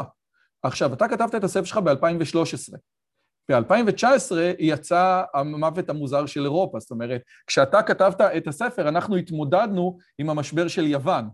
עכשיו, 0.63 0.93
אתה 0.93 1.07
כתבת 1.07 1.35
את 1.35 1.43
הספר 1.43 1.63
שלך 1.65 1.77
ב-2013. 1.77 2.77
ב-2019 3.51 4.31
יצא 4.59 5.23
המוות 5.33 5.89
המוזר 5.89 6.25
של 6.25 6.43
אירופה, 6.43 6.79
זאת 6.79 6.91
אומרת, 6.91 7.21
כשאתה 7.47 7.81
כתבת 7.81 8.21
את 8.21 8.47
הספר, 8.47 8.89
אנחנו 8.89 9.15
התמודדנו 9.15 9.97
עם 10.17 10.29
המשבר 10.29 10.67
של 10.67 10.87
יוון, 10.87 11.25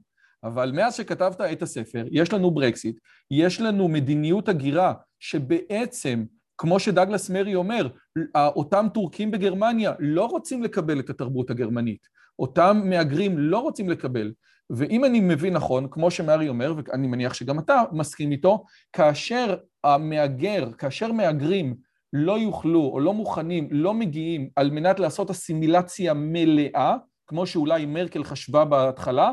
אבל 0.44 0.72
מאז 0.72 0.96
שכתבת 0.96 1.42
את 1.42 1.62
הספר, 1.62 2.06
יש 2.12 2.34
לנו 2.34 2.52
ברקסיט, 2.52 3.00
יש 3.32 3.62
לנו 3.62 3.88
מדיניות 3.88 4.50
הגירה 4.50 4.94
שבעצם, 5.20 6.24
כמו 6.58 6.80
שדגלס 6.80 7.30
מרי 7.30 7.56
אומר, 7.56 7.88
אותם 8.36 8.88
טורקים 8.94 9.32
בגרמניה 9.32 9.94
לא 10.00 10.26
רוצים 10.26 10.64
לקבל 10.64 11.00
את 11.00 11.10
התרבות 11.10 11.50
הגרמנית, 11.50 12.08
אותם 12.40 12.82
מהגרים 12.86 13.38
לא 13.38 13.60
רוצים 13.60 13.90
לקבל. 13.90 14.32
ואם 14.70 15.06
אני 15.06 15.20
מבין 15.20 15.54
נכון, 15.54 15.88
כמו 15.92 16.12
שמרי 16.12 16.50
אומר, 16.50 16.74
ואני 16.78 17.08
מניח 17.08 17.34
שגם 17.34 17.60
אתה 17.60 17.84
מסכים 17.92 18.32
איתו, 18.32 18.64
כאשר 18.94 19.58
המהגר, 19.84 20.72
כאשר 20.78 21.12
מהגרים 21.12 21.76
לא 22.18 22.40
יוכלו 22.40 22.82
או 22.82 23.00
לא 23.00 23.14
מוכנים, 23.14 23.68
לא 23.72 23.94
מגיעים 23.94 24.50
על 24.56 24.72
מנת 24.72 25.00
לעשות 25.00 25.30
אסימילציה 25.30 26.14
מלאה, 26.14 26.96
כמו 27.28 27.46
שאולי 27.46 27.86
מרקל 27.86 28.24
חשבה 28.24 28.66
בהתחלה, 28.66 29.32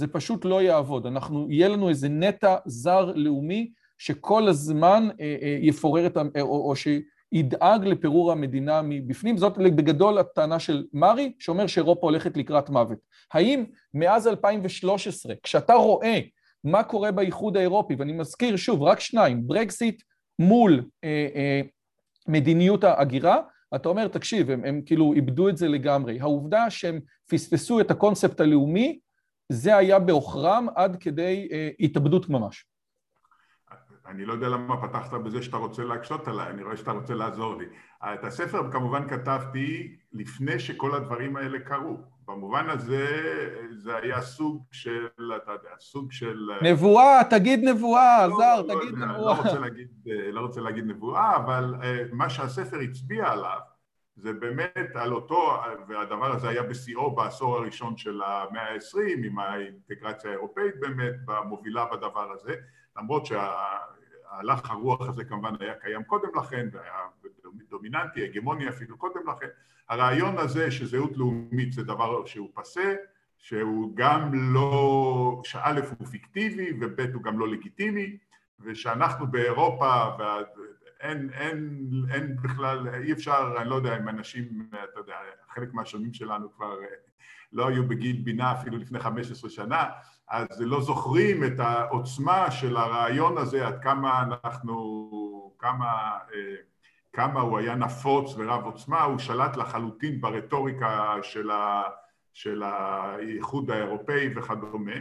זה 0.00 0.06
פשוט 0.06 0.44
לא 0.44 0.62
יעבוד. 0.62 1.06
אנחנו, 1.06 1.46
יהיה 1.50 1.68
לנו 1.68 1.88
איזה 1.88 2.08
נטע 2.08 2.56
זר 2.66 3.12
לאומי 3.14 3.70
שכל 3.98 4.48
הזמן 4.48 5.08
אה, 5.20 5.36
אה, 5.42 5.58
יפורר 5.60 6.06
את 6.06 6.16
ה... 6.16 6.22
או, 6.40 6.70
או 6.70 6.74
שידאג 6.76 7.84
לפירור 7.84 8.32
המדינה 8.32 8.82
מבפנים. 8.82 9.36
זאת 9.36 9.58
בגדול 9.58 10.18
הטענה 10.18 10.58
של 10.58 10.84
מרי, 10.92 11.32
שאומר 11.38 11.66
שאירופה 11.66 12.06
הולכת 12.06 12.36
לקראת 12.36 12.70
מוות. 12.70 12.98
האם 13.32 13.64
מאז 13.94 14.28
2013, 14.28 15.34
כשאתה 15.42 15.74
רואה 15.74 16.20
מה 16.64 16.82
קורה 16.82 17.12
באיחוד 17.12 17.56
האירופי, 17.56 17.94
ואני 17.94 18.12
מזכיר 18.12 18.56
שוב, 18.56 18.82
רק 18.82 19.00
שניים, 19.00 19.46
ברקסיט 19.46 20.02
מול 20.38 20.84
אה, 21.04 21.28
אה, 21.34 21.60
מדיניות 22.26 22.84
ההגירה, 22.84 23.40
אתה 23.74 23.88
אומר, 23.88 24.08
תקשיב, 24.08 24.50
הם, 24.50 24.64
הם 24.64 24.82
כאילו 24.86 25.12
איבדו 25.12 25.48
את 25.48 25.56
זה 25.56 25.68
לגמרי. 25.68 26.20
העובדה 26.20 26.70
שהם 26.70 27.00
פספסו 27.30 27.80
את 27.80 27.90
הקונספט 27.90 28.40
הלאומי, 28.40 28.98
זה 29.48 29.76
היה 29.76 29.98
בעוכרם 29.98 30.66
עד 30.76 30.96
כדי 30.96 31.48
אה, 31.52 31.70
התאבדות 31.80 32.28
ממש. 32.28 32.66
אני 34.06 34.24
לא 34.24 34.32
יודע 34.32 34.48
למה 34.48 34.88
פתחת 34.88 35.12
בזה 35.12 35.42
שאתה 35.42 35.56
רוצה 35.56 35.84
להקשות 35.84 36.28
עליי, 36.28 36.50
אני 36.50 36.62
רואה 36.62 36.76
שאתה 36.76 36.90
רוצה 36.90 37.14
לעזור 37.14 37.56
לי. 37.56 37.66
את 38.02 38.24
הספר 38.24 38.70
כמובן 38.72 39.08
כתבתי 39.08 39.96
לפני 40.12 40.58
שכל 40.58 40.94
הדברים 40.94 41.36
האלה 41.36 41.58
קרו. 41.58 41.96
במובן 42.26 42.70
הזה 42.70 43.06
זה 43.70 43.96
היה 43.96 44.20
סוג 44.20 44.64
של, 44.72 45.32
אתה 45.36 45.52
יודע, 45.52 45.68
סוג 45.80 46.12
של... 46.12 46.50
נבואה, 46.62 47.20
תגיד 47.30 47.60
נבואה, 47.64 48.26
לא, 48.26 48.36
זר, 48.36 48.62
לא, 48.62 48.80
תגיד 48.80 48.98
לא, 48.98 49.06
נבואה. 49.06 49.34
לא 49.34 49.42
רוצה, 49.42 49.58
להגיד, 49.58 49.88
לא 50.06 50.40
רוצה 50.40 50.60
להגיד 50.60 50.84
נבואה, 50.84 51.36
אבל 51.36 51.74
אה, 51.82 52.02
מה 52.12 52.30
שהספר 52.30 52.80
הצביע 52.80 53.28
עליו 53.28 53.58
זה 54.16 54.32
באמת 54.32 54.90
על 54.94 55.12
אותו, 55.12 55.56
והדבר 55.88 56.32
הזה 56.32 56.48
היה 56.48 56.62
בשיאו 56.62 57.14
בעשור 57.14 57.56
הראשון 57.56 57.96
של 57.96 58.20
המאה 58.26 58.62
העשרים 58.62 59.22
עם 59.24 59.38
האינטגרציה 59.38 60.30
האירופאית 60.30 60.80
באמת, 60.80 61.14
המובילה 61.28 61.84
בדבר 61.92 62.32
הזה, 62.32 62.54
למרות 62.96 63.26
שההלך 63.26 64.70
הרוח 64.70 65.08
הזה 65.08 65.24
כמובן 65.24 65.54
היה 65.60 65.74
קיים 65.74 66.04
קודם 66.04 66.28
לכן 66.36 66.68
והיה 66.72 66.92
דומיננטי, 67.70 68.24
הגמוני 68.24 68.68
אפילו 68.68 68.98
קודם 68.98 69.20
לכן, 69.28 69.46
הרעיון 69.88 70.38
הזה 70.38 70.70
שזהות 70.70 71.16
לאומית 71.16 71.72
זה 71.72 71.82
דבר 71.82 72.26
שהוא 72.26 72.48
פסה, 72.54 72.94
שהוא 73.38 73.92
גם 73.94 74.30
לא, 74.34 75.42
שא' 75.44 75.80
הוא 75.98 76.06
פיקטיבי 76.06 76.72
וב' 76.80 77.00
הוא 77.00 77.22
גם 77.22 77.38
לא 77.38 77.48
לגיטימי 77.48 78.16
ושאנחנו 78.60 79.26
באירופה 79.26 80.16
אין, 81.00 81.30
אין, 81.32 81.78
אין 82.10 82.36
בכלל, 82.36 82.88
אי 82.88 83.12
אפשר, 83.12 83.54
אני 83.60 83.70
לא 83.70 83.74
יודע 83.74 83.98
אם 83.98 84.08
אנשים, 84.08 84.68
אתה 84.70 85.00
יודע, 85.00 85.14
חלק 85.50 85.74
מהשונים 85.74 86.14
שלנו 86.14 86.52
כבר 86.52 86.78
לא 87.52 87.68
היו 87.68 87.88
בגיל 87.88 88.20
בינה 88.22 88.52
אפילו 88.52 88.78
לפני 88.78 89.00
15 89.00 89.50
שנה, 89.50 89.84
אז 90.28 90.60
לא 90.60 90.80
זוכרים 90.80 91.44
את 91.44 91.60
העוצמה 91.60 92.50
של 92.50 92.76
הרעיון 92.76 93.38
הזה, 93.38 93.66
עד 93.66 93.82
כמה 93.82 94.22
אנחנו, 94.22 95.54
כמה, 95.58 96.18
אה, 96.34 96.54
כמה 97.12 97.40
הוא 97.40 97.58
היה 97.58 97.74
נפוץ 97.74 98.34
ורב 98.36 98.64
עוצמה, 98.64 99.02
הוא 99.02 99.18
שלט 99.18 99.56
לחלוטין 99.56 100.20
ברטוריקה 100.20 101.14
של, 101.22 101.50
ה, 101.50 101.82
של 102.32 102.62
האיחוד 102.62 103.70
האירופאי 103.70 104.28
וכדומה. 104.36 104.92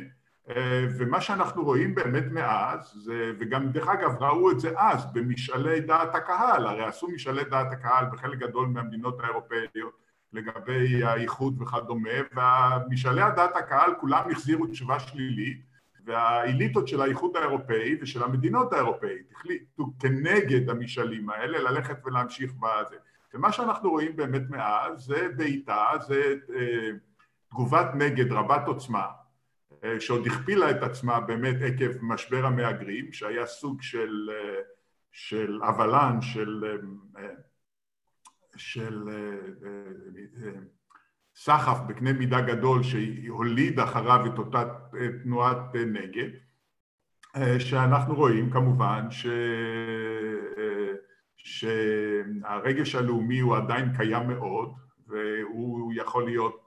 אה, 0.50 0.86
ומה 0.98 1.22
שאנחנו 1.22 1.64
רואים 1.64 1.96
באמת 1.96 2.24
מאז, 2.32 2.94
זה, 2.96 3.32
וגם 3.40 3.72
דרך 3.72 3.88
אגב 3.88 4.24
ראו 4.24 4.52
את 4.52 4.60
זה 4.60 4.80
אז 4.80 5.14
במשאלי 5.14 5.80
דעת 5.80 6.16
הקהל, 6.16 6.68
הרי 6.68 6.84
עשו 6.84 7.08
משאלי 7.08 7.44
דעת 7.44 7.72
הקהל 7.72 8.06
בחלק 8.12 8.40
גדול 8.40 8.68
מהמדינות 8.68 9.20
האירופאיות 9.20 10.03
לגבי 10.34 11.04
האיחוד 11.04 11.62
וכדומה, 11.62 12.10
והמשאלי 12.36 13.22
דעת 13.36 13.56
הקהל 13.56 13.94
כולם 14.00 14.32
החזירו 14.32 14.68
תשובה 14.68 15.00
שלילית, 15.00 15.62
והאליטות 16.06 16.88
של 16.88 17.02
האיחוד 17.02 17.38
האירופאי 17.38 17.98
ושל 18.02 18.24
המדינות 18.24 18.74
האירופאית 18.74 19.32
החליטו 19.32 19.94
כנגד 20.00 20.70
המשאלים 20.70 21.30
האלה 21.30 21.72
ללכת 21.72 21.98
ולהמשיך 22.06 22.54
בזה. 22.54 22.96
ומה 23.34 23.52
שאנחנו 23.52 23.90
רואים 23.90 24.16
באמת 24.16 24.50
מאז 24.50 25.00
זה 25.00 25.28
בעיטה, 25.38 25.86
זה 26.08 26.36
אה, 26.56 26.90
תגובת 27.50 27.88
נגד 27.96 28.32
רבת 28.32 28.68
עוצמה 28.68 29.06
אה, 29.84 30.00
שעוד 30.00 30.28
הכפילה 30.28 30.72
את 30.72 30.84
עצמה 30.84 31.20
באמת 31.20 31.56
עקב 31.62 31.92
משבר 32.02 32.46
המהגרים, 32.46 33.14
שהיה 33.14 33.46
סוג 33.46 33.82
של, 33.82 34.30
אה, 34.32 34.62
של 35.12 35.60
אבלן, 35.64 36.22
של, 36.22 36.64
של 38.56 39.10
סחף 41.36 41.78
בקנה 41.88 42.14
מידה 42.14 42.41
גדול 42.41 42.84
שהוליד 42.84 43.80
אחריו 43.80 44.26
את 44.26 44.38
אותה 44.38 44.64
תנועת 45.24 45.76
נגד, 45.76 46.30
שאנחנו 47.60 48.16
רואים 48.16 48.51
כמובן 48.51 49.12
ש... 49.12 49.28
שהרגש 51.38 52.95
הלאומי 52.95 53.39
הוא 53.39 53.56
עדיין 53.56 53.97
קיים 53.97 54.28
מאוד 54.28 54.74
והוא 55.08 55.93
יכול 55.95 56.26
להיות 56.26 56.64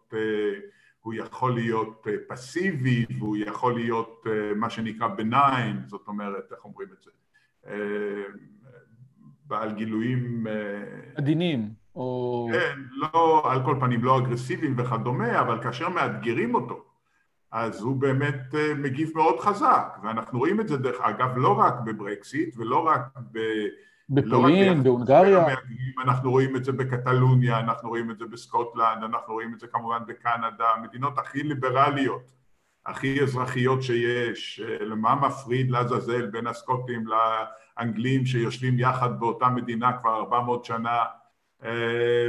הוא 1.06 1.14
יכול 1.14 1.54
להיות 1.54 2.06
אה, 2.08 2.12
פסיבי 2.28 3.06
והוא 3.18 3.36
יכול 3.36 3.74
להיות 3.74 4.24
אה, 4.26 4.54
מה 4.54 4.70
שנקרא 4.70 5.08
בניין, 5.08 5.82
זאת 5.86 6.08
אומרת, 6.08 6.52
איך 6.52 6.64
אומרים 6.64 6.88
את 6.92 7.02
זה? 7.02 7.10
אה, 9.52 9.58
בעל 9.58 9.72
גילויים... 9.72 10.46
עדינים, 11.16 11.68
או... 11.96 12.48
כן, 12.52 12.78
לא, 12.92 13.42
על 13.52 13.64
כל 13.64 13.76
פנים 13.80 14.04
לא 14.04 14.18
אגרסיביים 14.18 14.74
וכדומה, 14.78 15.40
אבל 15.40 15.62
כאשר 15.62 15.88
מאתגרים 15.88 16.54
אותו, 16.54 16.84
אז 17.52 17.82
הוא 17.82 17.96
באמת 17.96 18.54
מגיב 18.78 19.10
מאוד 19.14 19.40
חזק, 19.40 19.98
ואנחנו 20.02 20.38
רואים 20.38 20.60
את 20.60 20.68
זה 20.68 20.76
דרך 20.76 21.00
אגב 21.00 21.36
לא 21.36 21.58
רק 21.58 21.74
בברקסיט 21.84 22.56
ולא 22.56 22.86
רק 22.86 23.00
ב... 23.32 23.38
בפולין, 24.10 24.78
לא 24.78 24.84
בהונגריה. 24.84 25.46
אנחנו 26.04 26.30
רואים 26.30 26.56
את 26.56 26.64
זה 26.64 26.72
בקטלוניה, 26.72 27.60
אנחנו 27.60 27.88
רואים 27.88 28.10
את 28.10 28.18
זה 28.18 28.24
בסקוטלנד, 28.26 29.02
אנחנו 29.02 29.34
רואים 29.34 29.54
את 29.54 29.60
זה 29.60 29.66
כמובן 29.66 29.98
בקנדה, 30.06 30.64
המדינות 30.76 31.18
הכי 31.18 31.42
ליברליות, 31.42 32.32
הכי 32.86 33.22
אזרחיות 33.22 33.82
שיש, 33.82 34.60
למה 34.80 35.14
מפריד 35.14 35.70
לעזאזל 35.70 36.26
בין 36.26 36.46
הסקוטים 36.46 37.04
לאנגלים 37.78 38.26
שיושבים 38.26 38.78
יחד 38.78 39.20
באותה 39.20 39.48
מדינה 39.48 39.98
כבר 39.98 40.16
400 40.16 40.64
שנה 40.64 40.98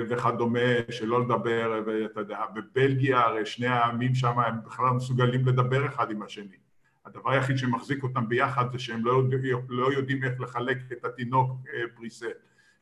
וכדומה, 0.10 0.60
שלא 0.90 1.22
לדבר, 1.22 1.84
ואתה 1.86 2.20
יודע, 2.20 2.40
בבלגיה 2.54 3.20
הרי 3.20 3.46
שני 3.46 3.68
העמים 3.68 4.16
שם 4.16 4.40
הם 4.40 4.56
בכלל 4.66 4.86
לא 4.86 4.94
מסוגלים 4.94 5.46
לדבר 5.46 5.86
אחד 5.86 6.12
עם 6.12 6.22
השני. 6.22 6.58
הדבר 7.06 7.32
היחיד 7.32 7.58
שמחזיק 7.58 8.04
אותם 8.04 8.30
ביחד 8.30 8.72
זה 8.72 8.80
שהם 8.80 9.06
לא, 9.06 9.12
יודע, 9.12 9.58
לא 9.70 9.92
יודעים 9.94 10.24
איך 10.24 10.42
לחלק 10.42 10.78
את 10.92 11.06
התינוק 11.06 11.52
בריסל 11.98 12.28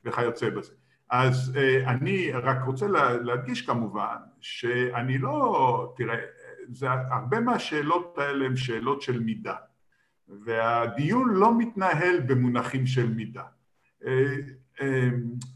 וכיוצא 0.05 0.49
בזה. 0.49 0.73
אז 1.09 1.53
אני 1.85 2.31
רק 2.31 2.57
רוצה 2.65 2.87
להדגיש 3.23 3.61
כמובן 3.61 4.15
שאני 4.41 5.17
לא, 5.17 5.93
תראה, 5.97 6.17
זה, 6.69 6.91
הרבה 6.91 7.39
מהשאלות 7.39 8.17
האלה 8.17 8.45
הן 8.45 8.55
שאלות 8.55 9.01
של 9.01 9.19
מידה 9.19 9.55
והדיון 10.29 11.33
לא 11.33 11.57
מתנהל 11.57 12.19
במונחים 12.19 12.87
של 12.87 13.09
מידה. 13.09 13.43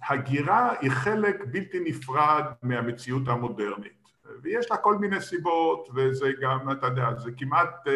הגירה 0.10 0.74
היא 0.82 0.92
חלק 0.92 1.44
בלתי 1.52 1.80
נפרד 1.86 2.44
מהמציאות 2.64 3.28
המודרנית 3.28 4.00
ויש 4.42 4.72
לה 4.72 4.78
כל 4.78 4.98
מיני 4.98 5.22
סיבות 5.22 5.90
וזה 5.96 6.32
גם, 6.42 6.72
אתה 6.72 6.88
יודע, 6.88 7.16
זה 7.18 7.32
כמעט, 7.38 7.88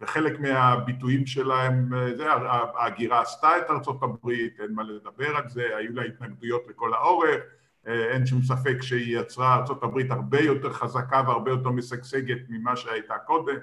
וחלק 0.00 0.40
מהביטויים 0.40 1.26
שלהם, 1.26 1.90
זה, 2.16 2.32
ההגירה 2.74 3.20
עשתה 3.20 3.58
את 3.58 3.70
ארצות 3.70 4.02
הברית, 4.02 4.60
אין 4.60 4.72
מה 4.72 4.82
לדבר 4.82 5.36
על 5.36 5.48
זה, 5.48 5.76
היו 5.76 5.92
לה 5.94 6.02
התנגדויות 6.02 6.62
לכל 6.68 6.94
האורך, 6.94 7.40
אין 7.86 8.26
שום 8.26 8.42
ספק 8.42 8.82
שהיא 8.82 9.18
יצרה 9.18 9.54
ארצות 9.54 9.82
הברית 9.82 10.10
הרבה 10.10 10.40
יותר 10.40 10.72
חזקה 10.72 11.22
והרבה 11.26 11.50
יותר 11.50 11.70
משגשגת 11.70 12.38
ממה 12.48 12.76
שהייתה 12.76 13.18
קודם, 13.18 13.56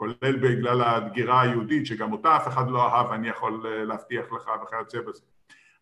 כולל 0.00 0.36
בגלל 0.40 0.80
ההגירה 0.80 1.40
היהודית 1.40 1.86
שגם 1.86 2.12
אותה 2.12 2.36
אף 2.36 2.48
אחד 2.48 2.70
לא 2.70 2.86
אהב, 2.86 3.12
אני 3.12 3.28
יכול 3.28 3.66
להבטיח 3.86 4.32
לך 4.32 4.50
וכיוצא 4.62 4.98
בזה. 5.00 5.22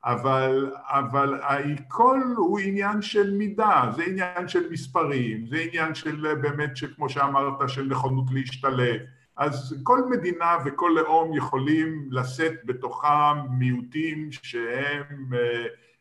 אבל, 0.05 0.73
אבל 0.77 1.41
הכל 1.43 2.21
הוא 2.37 2.59
עניין 2.59 3.03
של 3.03 3.35
מידה, 3.35 3.91
זה 3.97 4.03
עניין 4.03 4.49
של 4.49 4.71
מספרים, 4.71 5.47
זה 5.47 5.57
עניין 5.57 5.95
של 5.95 6.35
באמת, 6.35 6.71
כמו 6.97 7.09
שאמרת, 7.09 7.69
של 7.69 7.87
נכונות 7.87 8.25
להשתלב. 8.33 9.01
אז 9.37 9.81
כל 9.83 10.01
מדינה 10.11 10.57
וכל 10.65 10.91
לאום 10.97 11.37
יכולים 11.37 12.09
לשאת 12.11 12.55
בתוכם 12.65 13.37
מיעוטים 13.51 14.29
שהם 14.33 15.31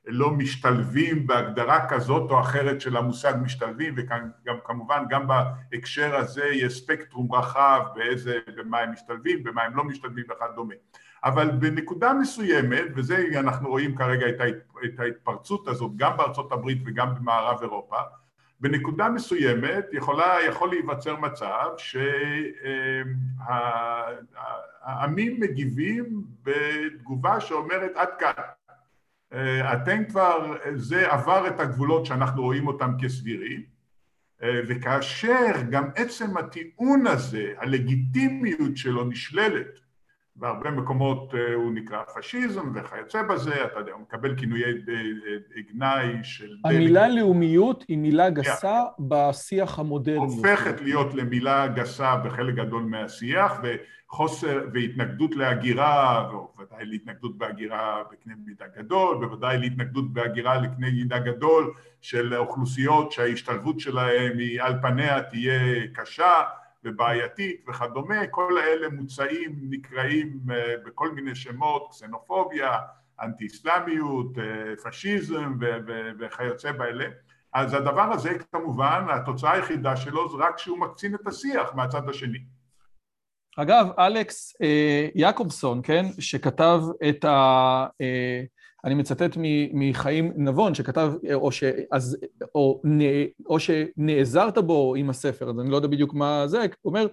לא 0.08 0.32
משתלבים 0.32 1.28
בהגדרה 1.28 1.89
כזאת 1.89 2.32
או 2.32 2.39
אחרת 2.39 2.82
של 2.82 2.97
המושג 2.97 3.34
משתלבים 3.41 3.93
וגם 3.97 4.58
כמובן 4.64 5.03
גם 5.10 5.28
בהקשר 5.28 6.16
הזה 6.16 6.45
יש 6.45 6.84
ספקטרום 6.84 7.36
רחב 7.36 7.82
באיזה, 7.95 8.39
במה 8.58 8.80
הם 8.80 8.91
משתלבים, 8.91 9.43
במה 9.43 9.64
הם 9.64 9.78
לא 9.78 9.84
משתלבים 9.84 10.26
וכדומה. 10.30 10.74
אבל 11.24 11.51
בנקודה 11.51 12.14
מסוימת, 12.14 12.86
וזה 12.95 13.26
אנחנו 13.36 13.70
רואים 13.70 13.95
כרגע 13.95 14.26
את 14.86 14.99
ההתפרצות 14.99 15.68
הזאת 15.68 15.91
גם 15.95 16.18
בארצות 16.18 16.51
הברית 16.51 16.82
וגם 16.86 17.16
במערב 17.16 17.62
אירופה, 17.62 17.97
בנקודה 18.60 19.10
מסוימת 19.10 19.86
יכולה, 19.91 20.36
יכול 20.47 20.70
להיווצר 20.70 21.16
מצב 21.16 21.70
שהעמים 24.88 25.39
מגיבים 25.39 26.24
בתגובה 26.43 27.39
שאומרת 27.39 27.91
עד 27.95 28.10
כאן 28.20 28.32
אתם 29.73 30.05
כבר, 30.09 30.57
זה 30.75 31.11
עבר 31.11 31.47
את 31.47 31.59
הגבולות 31.59 32.05
שאנחנו 32.05 32.41
רואים 32.41 32.67
אותם 32.67 32.91
כסבירים 33.01 33.63
וכאשר 34.43 35.61
גם 35.69 35.89
עצם 35.95 36.38
הטיעון 36.38 37.07
הזה, 37.07 37.53
הלגיטימיות 37.57 38.78
שלו 38.78 39.05
נשללת 39.05 39.80
בהרבה 40.39 40.71
מקומות 40.71 41.33
הוא 41.55 41.71
נקרא 41.73 42.03
פשיזם 42.15 42.71
וכיוצא 42.75 43.21
בזה, 43.21 43.65
אתה 43.65 43.79
יודע, 43.79 43.91
הוא 43.91 44.01
מקבל 44.01 44.35
כינויי 44.35 44.73
גנאי 45.71 46.23
של... 46.23 46.55
המילה 46.65 47.07
לאומיות 47.07 47.85
היא 47.88 47.97
מילה 47.97 48.29
גסה 48.29 48.81
yeah. 48.81 49.01
בשיח 49.01 49.79
המודרני. 49.79 50.17
הופכת 50.17 50.81
להיות 50.81 51.13
למילה 51.13 51.67
גסה 51.67 52.15
בחלק 52.15 52.55
גדול 52.55 52.83
מהשיח, 52.83 53.61
וחוסר, 53.63 54.65
והתנגדות 54.73 55.35
להגירה, 55.35 56.29
ובוודאי 56.33 56.85
להתנגדות 56.85 57.38
בהגירה 57.38 58.03
בקנה 58.11 58.33
מידה 58.45 58.65
גדול, 58.77 59.17
בוודאי 59.17 59.57
להתנגדות 59.57 60.13
בהגירה 60.13 60.57
לקנה 60.57 60.91
מידה 60.91 61.19
גדול 61.19 61.73
של 62.01 62.35
אוכלוסיות 62.35 63.11
שההשתלבות 63.11 63.79
שלהן 63.79 64.39
היא 64.39 64.61
על 64.61 64.73
פניה 64.81 65.21
תהיה 65.21 65.88
קשה, 65.93 66.41
ובעייתית 66.88 67.65
וכדומה, 67.69 68.27
כל 68.27 68.57
האלה 68.57 68.89
מוצאים, 68.89 69.55
נקראים 69.69 70.39
בכל 70.85 71.11
מיני 71.11 71.35
שמות, 71.35 71.88
קסנופוביה, 71.91 72.71
אנטי 73.21 73.47
אסלאמיות, 73.47 74.31
פשיזם 74.83 75.57
וכיוצא 76.19 76.71
באלה. 76.71 77.05
אז 77.53 77.73
הדבר 77.73 78.13
הזה 78.13 78.29
כמובן, 78.51 79.05
התוצאה 79.09 79.51
היחידה 79.51 79.95
שלו 79.95 80.29
זה 80.29 80.38
רק 80.43 80.57
שהוא 80.57 80.77
מקצין 80.79 81.15
את 81.15 81.27
השיח 81.27 81.73
מהצד 81.75 82.09
השני. 82.09 82.39
אגב, 83.57 83.88
אלכס 83.99 84.53
יעקובסון, 85.15 85.81
כן, 85.83 86.05
שכתב 86.19 86.81
את 87.09 87.25
ה... 87.25 87.88
אני 88.86 88.95
מצטט 88.95 89.38
מחיים 89.73 90.34
נבון 90.36 90.73
שכתב, 90.73 91.13
או, 91.34 91.51
ש, 91.51 91.63
אז, 91.91 92.17
או, 92.55 92.82
או 93.45 93.59
שנעזרת 93.59 94.57
בו 94.57 94.95
עם 94.95 95.09
הספר, 95.09 95.49
אז 95.49 95.59
אני 95.59 95.69
לא 95.69 95.75
יודע 95.75 95.88
בדיוק 95.88 96.13
מה 96.13 96.47
זה, 96.47 96.61
הוא 96.61 96.89
אומר, 96.91 97.07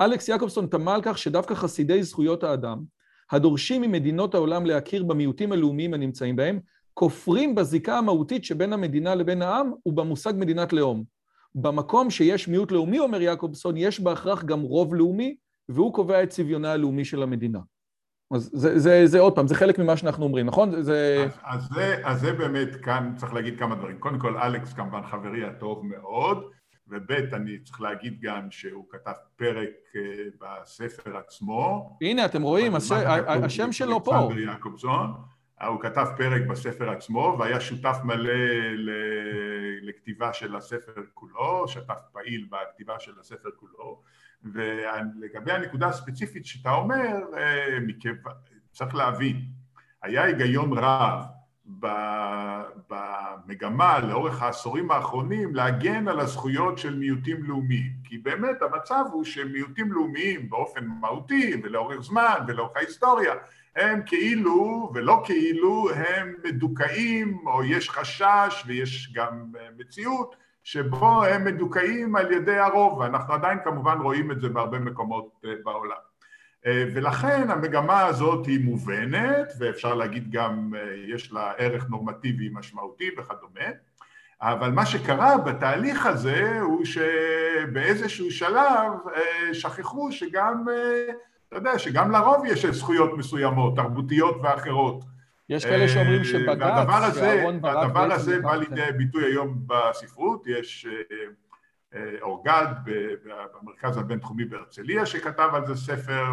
אלכס 0.00 0.28
יעקובסון 0.28 0.66
תמה 0.66 0.94
על 0.94 1.00
כך 1.04 1.18
שדווקא 1.18 1.54
חסידי 1.54 2.02
זכויות 2.02 2.44
האדם, 2.44 2.82
הדורשים 3.32 3.82
ממדינות 3.82 4.34
העולם 4.34 4.66
להכיר 4.66 5.04
במיעוטים 5.04 5.52
הלאומיים 5.52 5.94
הנמצאים 5.94 6.36
בהם, 6.36 6.60
כופרים 6.94 7.54
בזיקה 7.54 7.98
המהותית 7.98 8.44
שבין 8.44 8.72
המדינה 8.72 9.14
לבין 9.14 9.42
העם 9.42 9.72
ובמושג 9.86 10.32
מדינת 10.36 10.72
לאום. 10.72 11.04
במקום 11.54 12.10
שיש 12.10 12.48
מיעוט 12.48 12.72
לאומי, 12.72 12.98
אומר 12.98 13.22
יעקובסון, 13.22 13.76
יש 13.76 14.00
בהכרח 14.00 14.44
גם 14.44 14.60
רוב 14.60 14.94
לאומי, 14.94 15.36
והוא 15.68 15.94
קובע 15.94 16.22
את 16.22 16.28
צביונה 16.28 16.72
הלאומי 16.72 17.04
של 17.04 17.22
המדינה. 17.22 17.58
אז 18.30 18.50
זה, 18.52 18.78
זה, 18.78 19.06
זה 19.06 19.20
עוד 19.20 19.34
פעם, 19.34 19.46
זה 19.46 19.54
חלק 19.54 19.78
ממה 19.78 19.96
שאנחנו 19.96 20.24
אומרים, 20.24 20.46
נכון? 20.46 20.82
זה... 20.82 21.26
אז, 21.26 21.38
אז, 21.44 21.68
זה, 21.74 22.00
אז 22.04 22.20
זה 22.20 22.32
באמת, 22.32 22.76
כאן 22.82 23.12
צריך 23.16 23.34
להגיד 23.34 23.58
כמה 23.58 23.74
דברים. 23.74 23.98
קודם 23.98 24.18
כל, 24.18 24.36
אלכס 24.36 24.72
כמובן 24.72 25.02
חברי 25.10 25.44
הטוב 25.44 25.86
מאוד, 25.86 26.50
וב' 26.88 27.12
אני 27.12 27.58
צריך 27.58 27.80
להגיד 27.80 28.20
גם 28.20 28.50
שהוא 28.50 28.84
כתב 28.90 29.12
פרק 29.36 29.70
אה, 29.96 30.00
בספר 30.40 31.16
עצמו. 31.16 31.96
הנה, 32.02 32.24
אתם 32.24 32.42
רואים, 32.42 32.74
הש... 32.74 32.92
השם 33.26 33.72
שלו 33.72 34.04
פה. 34.04 34.16
אלכסנדר 34.16 34.40
יעקובזון. 34.40 35.12
הוא 35.68 35.80
כתב 35.80 36.06
פרק 36.16 36.42
בספר 36.50 36.90
עצמו 36.90 37.36
והיה 37.38 37.60
שותף 37.60 37.96
מלא 38.04 38.32
לכתיבה 39.82 40.32
של 40.32 40.56
הספר 40.56 41.02
כולו, 41.14 41.68
שותף 41.68 41.98
פעיל 42.12 42.48
בכתיבה 42.50 43.00
של 43.00 43.12
הספר 43.20 43.48
כולו 43.56 44.02
ולגבי 44.44 45.52
הנקודה 45.52 45.88
הספציפית 45.88 46.46
שאתה 46.46 46.70
אומר, 46.70 47.16
צריך 48.72 48.94
להבין, 48.94 49.40
היה 50.02 50.24
היגיון 50.24 50.78
רב 50.78 51.24
במגמה 52.88 53.98
לאורך 53.98 54.42
העשורים 54.42 54.90
האחרונים 54.90 55.54
להגן 55.54 56.08
על 56.08 56.20
הזכויות 56.20 56.78
של 56.78 56.98
מיעוטים 56.98 57.44
לאומיים. 57.44 57.92
כי 58.04 58.18
באמת 58.18 58.62
המצב 58.62 59.04
הוא 59.12 59.24
שמיעוטים 59.24 59.92
לאומיים 59.92 60.50
באופן 60.50 60.86
מהותי 60.86 61.60
ולאורך 61.62 62.00
זמן 62.00 62.34
ולאורך 62.48 62.76
ההיסטוריה 62.76 63.34
הם 63.76 64.00
כאילו 64.06 64.90
ולא 64.94 65.22
כאילו 65.24 65.90
הם 65.90 66.34
מדוכאים 66.44 67.38
או 67.46 67.64
יש 67.64 67.90
חשש 67.90 68.64
ויש 68.66 69.12
גם 69.14 69.52
מציאות 69.78 70.36
שבו 70.64 71.24
הם 71.24 71.44
מדוכאים 71.44 72.16
על 72.16 72.32
ידי 72.32 72.58
הרוב, 72.58 72.98
ואנחנו 72.98 73.34
עדיין 73.34 73.58
כמובן 73.64 73.98
רואים 74.00 74.30
את 74.30 74.40
זה 74.40 74.48
בהרבה 74.48 74.78
מקומות 74.78 75.44
בעולם. 75.64 75.96
ולכן 76.66 77.50
המגמה 77.50 78.06
הזאת 78.06 78.46
היא 78.46 78.64
מובנת, 78.64 79.52
ואפשר 79.58 79.94
להגיד 79.94 80.30
גם 80.30 80.72
יש 81.08 81.32
לה 81.32 81.52
ערך 81.58 81.90
נורמטיבי 81.90 82.48
משמעותי 82.52 83.10
וכדומה, 83.18 83.70
אבל 84.40 84.70
מה 84.70 84.86
שקרה 84.86 85.38
בתהליך 85.38 86.06
הזה 86.06 86.58
הוא 86.60 86.84
שבאיזשהו 86.84 88.30
שלב 88.30 88.92
שכחו 89.52 90.12
שגם, 90.12 90.64
אתה 91.48 91.56
יודע, 91.56 91.78
שגם 91.78 92.10
לרוב 92.10 92.44
יש 92.46 92.66
זכויות 92.66 93.18
מסוימות, 93.18 93.76
תרבותיות 93.76 94.36
ואחרות. 94.42 95.04
יש 95.48 95.64
כאלה 95.64 95.88
שאומרים 95.88 96.24
שבג"ץ, 96.24 97.14
שאהרון 97.14 97.60
ברק... 97.60 97.76
והדבר 97.76 98.12
הזה 98.12 98.40
בא 98.40 98.56
לידי 98.56 98.92
ביטוי 98.96 99.24
היום 99.24 99.66
בספרות, 99.66 100.46
יש 100.46 100.86
אורגד 102.22 102.66
במרכז 102.84 103.96
הבינתחומי 103.98 104.44
בהרצליה 104.44 105.06
שכתב 105.06 105.48
על 105.52 105.66
זה 105.66 105.74
ספר 105.74 106.24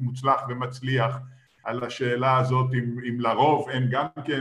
מוצלח 0.00 0.40
ומצליח 0.48 1.18
על 1.64 1.84
השאלה 1.84 2.38
הזאת 2.38 2.66
אם, 2.74 2.96
אם 3.08 3.20
לרוב 3.20 3.68
אין 3.68 3.88
גם 3.90 4.06
כן 4.24 4.40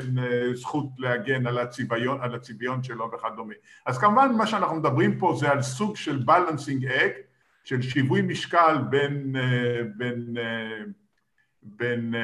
זכות 0.54 0.88
להגן 0.98 1.48
על 1.48 1.58
הצביון, 1.58 2.22
על 2.22 2.36
הצביון 2.36 2.84
שלו 2.84 3.12
וכדומה. 3.12 3.54
אז 3.86 3.98
כמובן 3.98 4.32
מה 4.38 4.48
שאנחנו 4.48 4.76
מדברים 4.76 5.20
פה 5.20 5.36
זה 5.40 5.52
על 5.52 5.62
סוג 5.62 5.96
של 5.96 6.24
balancing 6.28 6.84
act, 6.84 7.22
של 7.64 7.82
שיווי 7.82 8.22
משקל 8.22 8.78
בין, 8.90 9.36
בין 9.98 10.34
בין 11.64 12.16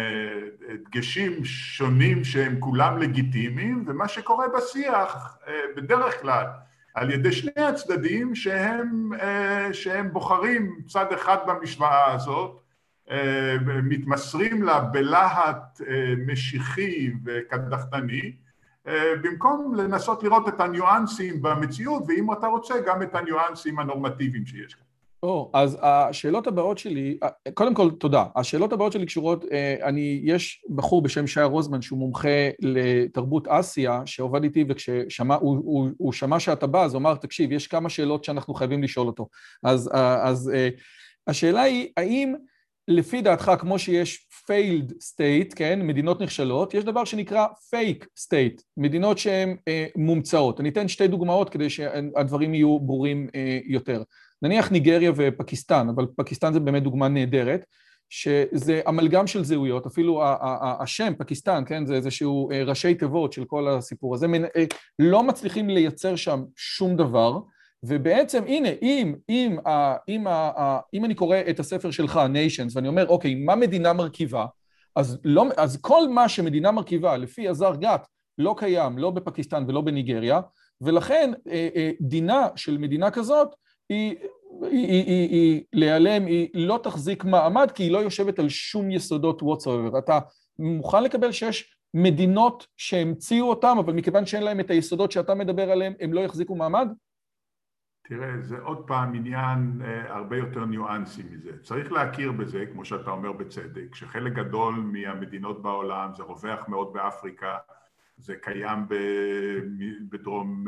דגשים 0.85 1.45
שונים 1.45 2.23
שהם 2.23 2.59
כולם 2.59 2.97
לגיטימיים, 2.97 3.83
ומה 3.87 4.07
שקורה 4.07 4.45
בשיח 4.57 5.37
בדרך 5.75 6.21
כלל 6.21 6.45
על 6.93 7.11
ידי 7.11 7.31
שני 7.31 7.61
הצדדים 7.63 8.35
שהם, 8.35 9.11
שהם 9.73 10.13
בוחרים 10.13 10.81
צד 10.87 11.13
אחד 11.13 11.37
במשוואה 11.47 12.13
הזאת, 12.13 12.61
מתמסרים 13.83 14.63
לה 14.63 14.79
בלהט 14.79 15.81
משיחי 16.27 17.11
וקדחתני, 17.25 18.35
במקום 19.21 19.75
לנסות 19.75 20.23
לראות 20.23 20.47
את 20.47 20.59
הניואנסים 20.59 21.41
במציאות, 21.41 22.03
ואם 22.07 22.33
אתה 22.33 22.47
רוצה, 22.47 22.73
גם 22.85 23.01
את 23.01 23.15
הניואנסים 23.15 23.79
הנורמטיביים 23.79 24.45
שיש 24.45 24.75
כאן. 24.75 24.88
או, 25.23 25.51
אז 25.53 25.77
השאלות 25.81 26.47
הבאות 26.47 26.77
שלי, 26.77 27.17
קודם 27.53 27.73
כל 27.73 27.91
תודה, 27.91 28.25
השאלות 28.35 28.73
הבאות 28.73 28.91
שלי 28.91 29.05
קשורות, 29.05 29.45
אני, 29.83 30.21
יש 30.23 30.65
בחור 30.75 31.01
בשם 31.01 31.27
שי 31.27 31.41
רוזמן 31.41 31.81
שהוא 31.81 31.99
מומחה 31.99 32.49
לתרבות 32.61 33.47
אסיה 33.47 34.01
שעובד 34.05 34.43
איתי 34.43 34.65
וכששמע, 34.69 35.35
הוא, 35.35 35.57
הוא, 35.63 35.89
הוא 35.97 36.13
שמע 36.13 36.39
שאתה 36.39 36.67
בא 36.67 36.83
אז 36.83 36.93
הוא 36.93 36.99
אמר 36.99 37.15
תקשיב 37.15 37.51
יש 37.51 37.67
כמה 37.67 37.89
שאלות 37.89 38.23
שאנחנו 38.23 38.53
חייבים 38.53 38.83
לשאול 38.83 39.07
אותו. 39.07 39.27
אז, 39.63 39.89
אז 40.23 40.51
השאלה 41.27 41.61
היא 41.61 41.87
האם 41.97 42.35
לפי 42.87 43.21
דעתך 43.21 43.51
כמו 43.59 43.79
שיש 43.79 44.27
failed 44.51 44.91
state, 44.91 45.55
כן, 45.55 45.87
מדינות 45.87 46.21
נכשלות, 46.21 46.73
יש 46.73 46.83
דבר 46.83 47.05
שנקרא 47.05 47.47
fake 47.47 48.03
state, 48.03 48.61
מדינות 48.77 49.17
שהן 49.17 49.55
מומצאות, 49.95 50.59
אני 50.59 50.69
אתן 50.69 50.87
שתי 50.87 51.07
דוגמאות 51.07 51.49
כדי 51.49 51.69
שהדברים 51.69 52.53
יהיו 52.53 52.79
ברורים 52.79 53.27
יותר 53.65 54.03
נניח 54.41 54.71
ניגריה 54.71 55.11
ופקיסטן, 55.15 55.89
אבל 55.89 56.05
פקיסטן 56.15 56.53
זה 56.53 56.59
באמת 56.59 56.83
דוגמה 56.83 57.07
נהדרת, 57.07 57.65
שזה 58.09 58.81
אמלגם 58.89 59.27
של 59.27 59.43
זהויות, 59.43 59.85
אפילו 59.85 60.23
השם 60.79 61.13
פקיסטן, 61.17 61.63
כן, 61.65 61.85
זה 61.85 61.93
איזשהו 61.95 62.49
ראשי 62.65 62.95
תיבות 62.95 63.33
של 63.33 63.45
כל 63.45 63.67
הסיפור 63.67 64.15
הזה, 64.15 64.27
לא 64.99 65.23
מצליחים 65.23 65.69
לייצר 65.69 66.15
שם 66.15 66.43
שום 66.55 66.95
דבר, 66.95 67.39
ובעצם 67.83 68.43
הנה, 68.47 68.69
אם, 68.81 69.15
אם, 69.29 69.57
אם, 70.07 70.27
אם 70.93 71.05
אני 71.05 71.15
קורא 71.15 71.37
את 71.49 71.59
הספר 71.59 71.91
שלך, 71.91 72.19
Nations, 72.33 72.71
ואני 72.75 72.87
אומר, 72.87 73.07
אוקיי, 73.07 73.35
מה 73.35 73.55
מדינה 73.55 73.93
מרכיבה, 73.93 74.45
אז, 74.95 75.19
לא, 75.23 75.45
אז 75.57 75.81
כל 75.81 76.07
מה 76.09 76.29
שמדינה 76.29 76.71
מרכיבה, 76.71 77.17
לפי 77.17 77.47
עזר 77.47 77.75
גת, 77.75 78.07
לא 78.37 78.55
קיים, 78.57 78.97
לא 78.97 79.11
בפקיסטן 79.11 79.63
ולא 79.67 79.81
בניגריה, 79.81 80.41
ולכן 80.81 81.31
דינה 82.01 82.47
של 82.55 82.77
מדינה 82.77 83.11
כזאת 83.11 83.47
היא, 83.89 84.15
היא, 84.61 84.87
היא, 84.87 85.03
היא, 85.05 85.29
היא 85.29 85.63
להיעלם, 85.73 86.25
היא 86.25 86.67
לא 86.67 86.79
תחזיק 86.83 87.23
מעמד 87.23 87.71
כי 87.71 87.83
היא 87.83 87.91
לא 87.91 87.97
יושבת 87.97 88.39
על 88.39 88.49
שום 88.49 88.91
יסודות 88.91 89.41
whatsoever. 89.41 89.97
אתה 89.97 90.19
מוכן 90.59 91.03
לקבל 91.03 91.31
שיש 91.31 91.75
מדינות 91.93 92.67
שהמציאו 92.77 93.49
אותם, 93.49 93.75
אבל 93.79 93.93
מכיוון 93.93 94.25
שאין 94.25 94.43
להם 94.43 94.59
את 94.59 94.69
היסודות 94.69 95.11
שאתה 95.11 95.35
מדבר 95.35 95.71
עליהם, 95.71 95.93
הם 95.99 96.13
לא 96.13 96.21
יחזיקו 96.21 96.55
מעמד? 96.55 96.87
תראה, 98.09 98.41
זה 98.41 98.59
עוד 98.59 98.87
פעם 98.87 99.15
עניין 99.15 99.81
אה, 99.85 100.15
הרבה 100.15 100.37
יותר 100.37 100.65
ניואנסי 100.65 101.23
מזה. 101.31 101.51
צריך 101.63 101.91
להכיר 101.91 102.31
בזה, 102.31 102.65
כמו 102.73 102.85
שאתה 102.85 103.11
אומר 103.11 103.31
בצדק, 103.31 103.95
שחלק 103.95 104.33
גדול 104.33 104.75
מהמדינות 104.75 105.61
בעולם, 105.61 106.11
זה 106.15 106.23
רווח 106.23 106.69
מאוד 106.69 106.93
באפריקה, 106.93 107.57
זה 108.19 108.35
קיים 108.35 108.85
בדרום, 110.09 110.65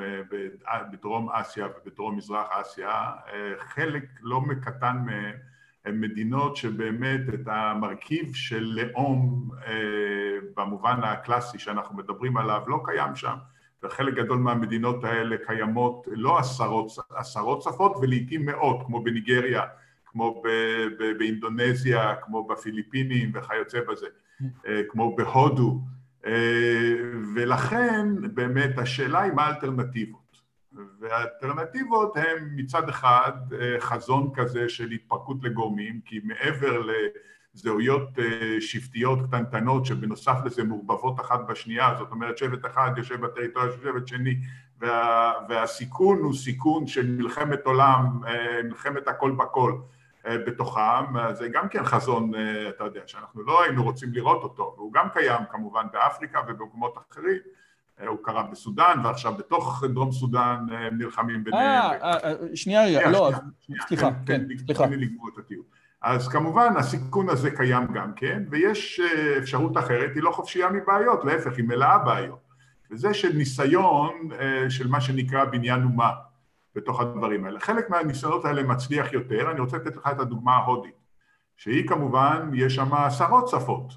בדרום 0.91 1.29
אסיה 1.29 1.67
ובדרום 1.67 2.17
מזרח 2.17 2.47
אסיה, 2.49 3.11
חלק 3.59 4.03
לא 4.21 4.41
מקטן 4.41 4.97
מהם 5.05 5.33
הם 5.85 6.01
מדינות 6.01 6.55
שבאמת 6.55 7.21
את 7.33 7.47
המרכיב 7.47 8.33
של 8.33 8.63
לאום 8.63 9.49
במובן 10.57 10.99
הקלאסי 11.03 11.59
שאנחנו 11.59 11.97
מדברים 11.97 12.37
עליו 12.37 12.61
לא 12.67 12.81
קיים 12.85 13.15
שם. 13.15 13.35
וחלק 13.83 14.13
גדול 14.13 14.37
מהמדינות 14.37 15.03
האלה 15.03 15.35
קיימות 15.47 16.07
לא 16.11 16.39
עשרות, 16.39 16.91
עשרות 17.09 17.61
שפות 17.61 17.95
ולעיתים 18.01 18.45
מאות 18.45 18.85
כמו 18.85 19.03
בניגריה, 19.03 19.63
כמו 20.05 20.43
באינדונזיה, 21.19 22.15
כמו 22.15 22.47
בפיליפינים 22.47 23.31
וכיוצא 23.33 23.79
בזה, 23.87 24.07
כמו 24.89 25.15
בהודו 25.15 25.71
אה, 25.71 26.00
ולכן 27.35 28.07
באמת 28.33 28.77
השאלה 28.77 29.21
היא 29.21 29.33
מה 29.33 29.45
האלטרנטיבות. 29.45 30.21
והאלטרנטיבות 30.99 32.17
הן 32.17 32.49
מצד 32.55 32.89
אחד 32.89 33.31
אה, 33.53 33.75
חזון 33.79 34.31
כזה 34.33 34.69
של 34.69 34.91
התפרקות 34.91 35.37
לגורמים 35.43 36.01
כי 36.05 36.19
מעבר 36.23 36.81
לזהויות 37.53 38.19
אה, 38.19 38.61
שבטיות 38.61 39.19
קטנטנות 39.27 39.85
שבנוסף 39.85 40.37
לזה 40.45 40.63
מעורבבות 40.63 41.19
אחת 41.19 41.39
בשנייה 41.49 41.95
זאת 41.97 42.11
אומרת 42.11 42.37
שבט 42.37 42.65
אחד 42.65 42.91
יושב 42.97 43.25
בטריטוריה 43.25 43.71
של 43.71 43.83
שבט 43.83 44.07
שני 44.07 44.35
וה, 44.79 45.33
והסיכון 45.49 46.19
הוא 46.19 46.33
סיכון 46.33 46.87
של 46.87 47.11
מלחמת 47.11 47.65
עולם, 47.65 48.21
מלחמת 48.63 49.07
הכל 49.07 49.31
בכל. 49.31 49.71
אה, 49.71 50.00
בתוכם, 50.25 51.33
זה 51.33 51.47
גם 51.47 51.69
כן 51.69 51.83
חזון, 51.83 52.35
אה, 52.35 52.69
אתה 52.69 52.83
יודע, 52.83 53.01
שאנחנו 53.05 53.43
לא 53.43 53.63
היינו 53.63 53.83
רוצים 53.83 54.13
לראות 54.13 54.43
אותו, 54.43 54.73
והוא 54.77 54.93
גם 54.93 55.07
קיים 55.13 55.41
כמובן 55.51 55.85
באפריקה 55.93 56.39
ובמקומות 56.47 56.97
אחרים, 57.11 57.37
אה, 58.01 58.07
הוא 58.07 58.17
קרה 58.21 58.43
בסודאן, 58.43 59.01
ועכשיו 59.03 59.33
בתוך 59.33 59.83
דרום 59.93 60.11
סודאן 60.11 60.65
הם 60.71 60.97
נלחמים 60.97 61.43
ביניהם. 61.43 61.91
אה, 62.01 62.33
שנייה 62.55 62.85
רגע, 62.85 63.11
לא, 63.11 63.31
סליחה, 63.87 64.09
כן, 64.25 64.41
סליחה. 64.65 64.83
אז 66.01 66.27
כמובן 66.27 66.73
הסיכון 66.77 67.29
הזה 67.29 67.51
קיים 67.51 67.93
גם 67.93 68.13
כן, 68.13 68.43
ויש 68.49 69.01
אפשרות 69.37 69.77
אחרת, 69.77 70.11
היא 70.15 70.23
לא 70.23 70.31
חופשייה 70.31 70.69
מבעיות, 70.69 71.25
להפך, 71.25 71.57
היא 71.57 71.65
מלאה 71.65 71.97
בעיות. 71.97 72.51
וזה 72.91 73.13
של 73.13 73.33
ניסיון 73.33 74.29
של 74.69 74.87
מה 74.87 75.01
שנקרא 75.01 75.45
בניין 75.45 75.83
אומה. 75.83 76.09
בתוך 76.75 77.01
הדברים 77.01 77.45
האלה. 77.45 77.59
חלק 77.59 77.89
מהניסיונות 77.89 78.45
האלה 78.45 78.63
מצליח 78.63 79.13
יותר, 79.13 79.51
אני 79.51 79.59
רוצה 79.59 79.77
לתת 79.77 79.95
לך 79.95 80.07
את 80.11 80.19
הדוגמה 80.19 80.55
ההודית, 80.55 80.95
שהיא 81.57 81.87
כמובן, 81.87 82.51
יש 82.53 82.75
שם 82.75 82.93
עשרות 82.93 83.47
שפות, 83.47 83.93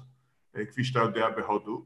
אה, 0.57 0.65
כפי 0.65 0.83
שאתה 0.83 0.99
יודע 0.99 1.29
בהודו. 1.29 1.85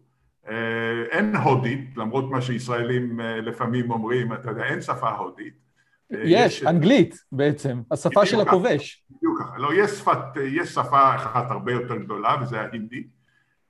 אה, 0.49 1.03
אין 1.11 1.35
הודית, 1.35 1.97
למרות 1.97 2.31
מה 2.31 2.41
שישראלים 2.41 3.21
אה, 3.21 3.41
לפעמים 3.41 3.91
אומרים, 3.91 4.33
אתה 4.33 4.49
יודע, 4.49 4.63
אין 4.63 4.81
שפה 4.81 5.09
הודית. 5.09 5.53
יש, 6.11 6.21
יש 6.25 6.63
אנגלית 6.63 7.15
בעצם, 7.31 7.81
השפה 7.91 8.25
של 8.25 8.41
הכובש. 8.41 9.05
בדיוק 9.11 9.41
ככה, 9.41 9.57
לא, 9.57 9.73
יש, 9.73 9.91
שפת, 9.91 10.17
יש 10.51 10.69
שפה 10.69 11.15
אחת 11.15 11.51
הרבה 11.51 11.71
יותר 11.71 11.95
גדולה, 11.95 12.35
וזה 12.41 12.61
ההינדי. 12.61 13.03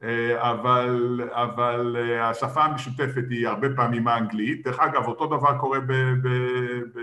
אה, 0.04 0.52
אבל, 0.52 1.22
אבל 1.32 1.96
אה, 2.00 2.30
השפה 2.30 2.64
המשותפת 2.64 3.24
היא 3.30 3.48
הרבה 3.48 3.68
פעמים 3.76 4.08
האנגלית. 4.08 4.68
דרך 4.68 4.80
אגב, 4.80 5.08
אותו 5.08 5.28
דבר 5.28 5.58
קורה 5.58 5.80
ב, 5.80 5.94
ב, 5.94 6.28
ב, 6.94 7.00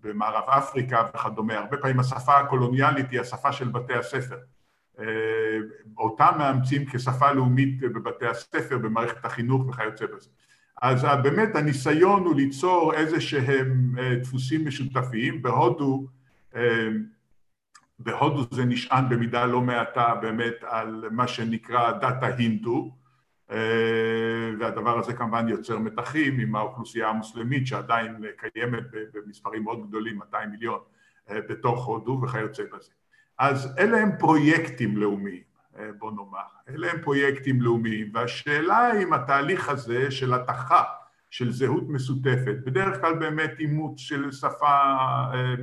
במערב 0.00 0.44
אפריקה 0.48 1.02
וכדומה. 1.14 1.54
הרבה 1.54 1.76
פעמים 1.76 2.00
השפה 2.00 2.38
הקולוניאלית 2.38 3.10
היא 3.10 3.20
השפה 3.20 3.52
של 3.52 3.68
בתי 3.68 3.94
הספר. 3.94 4.36
אה, 4.98 5.58
אותה 5.98 6.28
מאמצים 6.38 6.84
כשפה 6.84 7.32
לאומית 7.32 7.80
בבתי 7.80 8.26
הספר, 8.26 8.78
במערכת 8.78 9.24
החינוך 9.24 9.68
וכיוצא 9.68 10.06
בזה. 10.06 10.30
אז 10.82 11.06
באמת 11.22 11.56
הניסיון 11.56 12.24
הוא 12.24 12.34
ליצור 12.34 12.94
איזה 12.94 13.20
שהם 13.20 13.94
דפוסים 14.22 14.66
משותפים. 14.66 15.42
בהודו 15.42 16.06
בהודו 17.98 18.42
זה 18.50 18.64
נשען 18.64 19.08
במידה 19.08 19.44
לא 19.44 19.60
מעטה 19.60 20.14
באמת 20.14 20.54
על 20.62 21.04
מה 21.10 21.28
שנקרא 21.28 21.92
דת 21.92 22.22
ההינדו 22.22 22.96
אה, 23.50 24.50
והדבר 24.58 24.98
הזה 24.98 25.12
כמובן 25.12 25.48
יוצר 25.48 25.78
מתחים 25.78 26.40
עם 26.40 26.56
האוכלוסייה 26.56 27.08
המוסלמית 27.08 27.66
שעדיין 27.66 28.24
קיימת 28.36 28.84
במספרים 29.14 29.64
מאוד 29.64 29.88
גדולים, 29.88 30.16
200 30.18 30.50
מיליון 30.50 30.78
אה, 31.30 31.40
בתוך 31.48 31.86
הודו 31.86 32.20
וכיוצא 32.22 32.62
בזה. 32.62 32.90
אז 33.38 33.74
אלה 33.78 33.98
הם 33.98 34.10
פרויקטים 34.18 34.96
לאומיים, 34.96 35.42
אה, 35.78 35.90
בוא 35.98 36.10
נאמר, 36.10 36.46
אלה 36.68 36.90
הם 36.92 37.00
פרויקטים 37.02 37.62
לאומיים 37.62 38.10
והשאלה 38.14 39.02
אם 39.02 39.12
התהליך 39.12 39.68
הזה 39.68 40.10
של 40.10 40.34
התחה 40.34 40.82
של 41.30 41.52
זהות 41.52 41.88
משותפת, 41.88 42.56
בדרך 42.66 43.00
כלל 43.00 43.14
באמת 43.14 43.50
אימוץ 43.58 44.00
של 44.00 44.32
שפה 44.32 44.78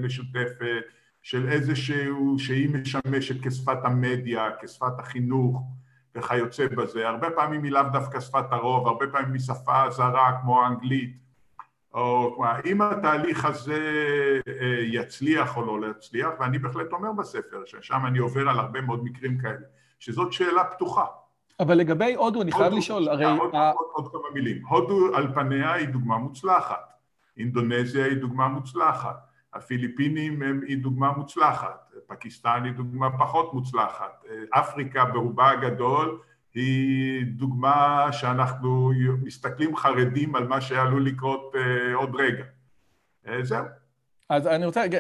משותפת 0.01 0.83
של 1.23 1.49
איזשהו, 1.49 2.39
שהיא 2.39 2.69
משמשת 2.69 3.47
כשפת 3.47 3.77
המדיה, 3.83 4.49
כשפת 4.61 4.99
החינוך 4.99 5.61
וכיוצא 6.15 6.67
בזה, 6.67 7.09
הרבה 7.09 7.29
פעמים 7.29 7.63
היא 7.63 7.71
לאו 7.71 7.83
דווקא 7.93 8.19
שפת 8.19 8.45
הרוב, 8.51 8.87
הרבה 8.87 9.07
פעמים 9.07 9.33
היא 9.33 9.41
שפה 9.41 9.89
זרה 9.89 10.31
כמו 10.41 10.61
האנגלית, 10.61 11.17
או 11.93 12.43
אם 12.65 12.81
התהליך 12.81 13.45
הזה 13.45 14.01
אה, 14.47 14.79
יצליח 14.81 15.57
או 15.57 15.77
לא 15.77 15.87
יצליח, 15.97 16.29
ואני 16.39 16.59
בהחלט 16.59 16.93
אומר 16.93 17.11
בספר, 17.11 17.65
ששם 17.65 18.05
אני 18.05 18.19
עובר 18.19 18.49
על 18.49 18.59
הרבה 18.59 18.81
מאוד 18.81 19.03
מקרים 19.03 19.37
כאלה, 19.37 19.65
שזאת 19.99 20.33
שאלה 20.33 20.63
פתוחה. 20.63 21.05
אבל 21.59 21.75
לגבי 21.75 22.15
הודו, 22.15 22.41
אני 22.41 22.51
חייב 22.51 22.73
לשאול, 22.73 23.09
הרי... 23.09 23.25
עוד, 23.25 23.55
ה... 23.55 23.71
עוד, 23.71 23.87
עוד 23.93 24.11
כמה 24.11 24.33
מילים. 24.33 24.65
הודו 24.67 25.15
על 25.15 25.33
פניה 25.33 25.73
היא 25.73 25.87
דוגמה 25.87 26.17
מוצלחת, 26.17 26.93
אינדונזיה 27.37 28.05
היא 28.05 28.17
דוגמה 28.17 28.47
מוצלחת, 28.47 29.32
הפיליפינים 29.53 30.41
הם, 30.41 30.61
היא 30.67 30.77
דוגמה 30.77 31.11
מוצלחת, 31.11 31.91
פקיסטן 32.07 32.61
היא 32.63 32.73
דוגמה 32.73 33.17
פחות 33.17 33.53
מוצלחת, 33.53 34.25
אפריקה 34.49 35.05
ברובה 35.05 35.49
הגדול 35.49 36.19
היא 36.53 37.25
דוגמה 37.25 38.07
שאנחנו 38.11 38.91
מסתכלים 39.23 39.75
חרדים 39.75 40.35
על 40.35 40.47
מה 40.47 40.61
שעלול 40.61 41.05
לקרות 41.05 41.53
עוד 41.93 42.15
רגע. 42.15 42.43
זהו. 43.41 43.65
אז 44.29 44.47
אני 44.47 44.65
רוצה 44.65 44.81
להגיד, 44.81 44.99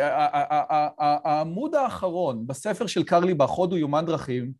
העמוד 0.99 1.75
האחרון 1.75 2.47
בספר 2.47 2.87
של 2.87 3.03
קרליבך, 3.03 3.49
הודו 3.49 3.77
יומן 3.77 4.05
דרכים, 4.05 4.51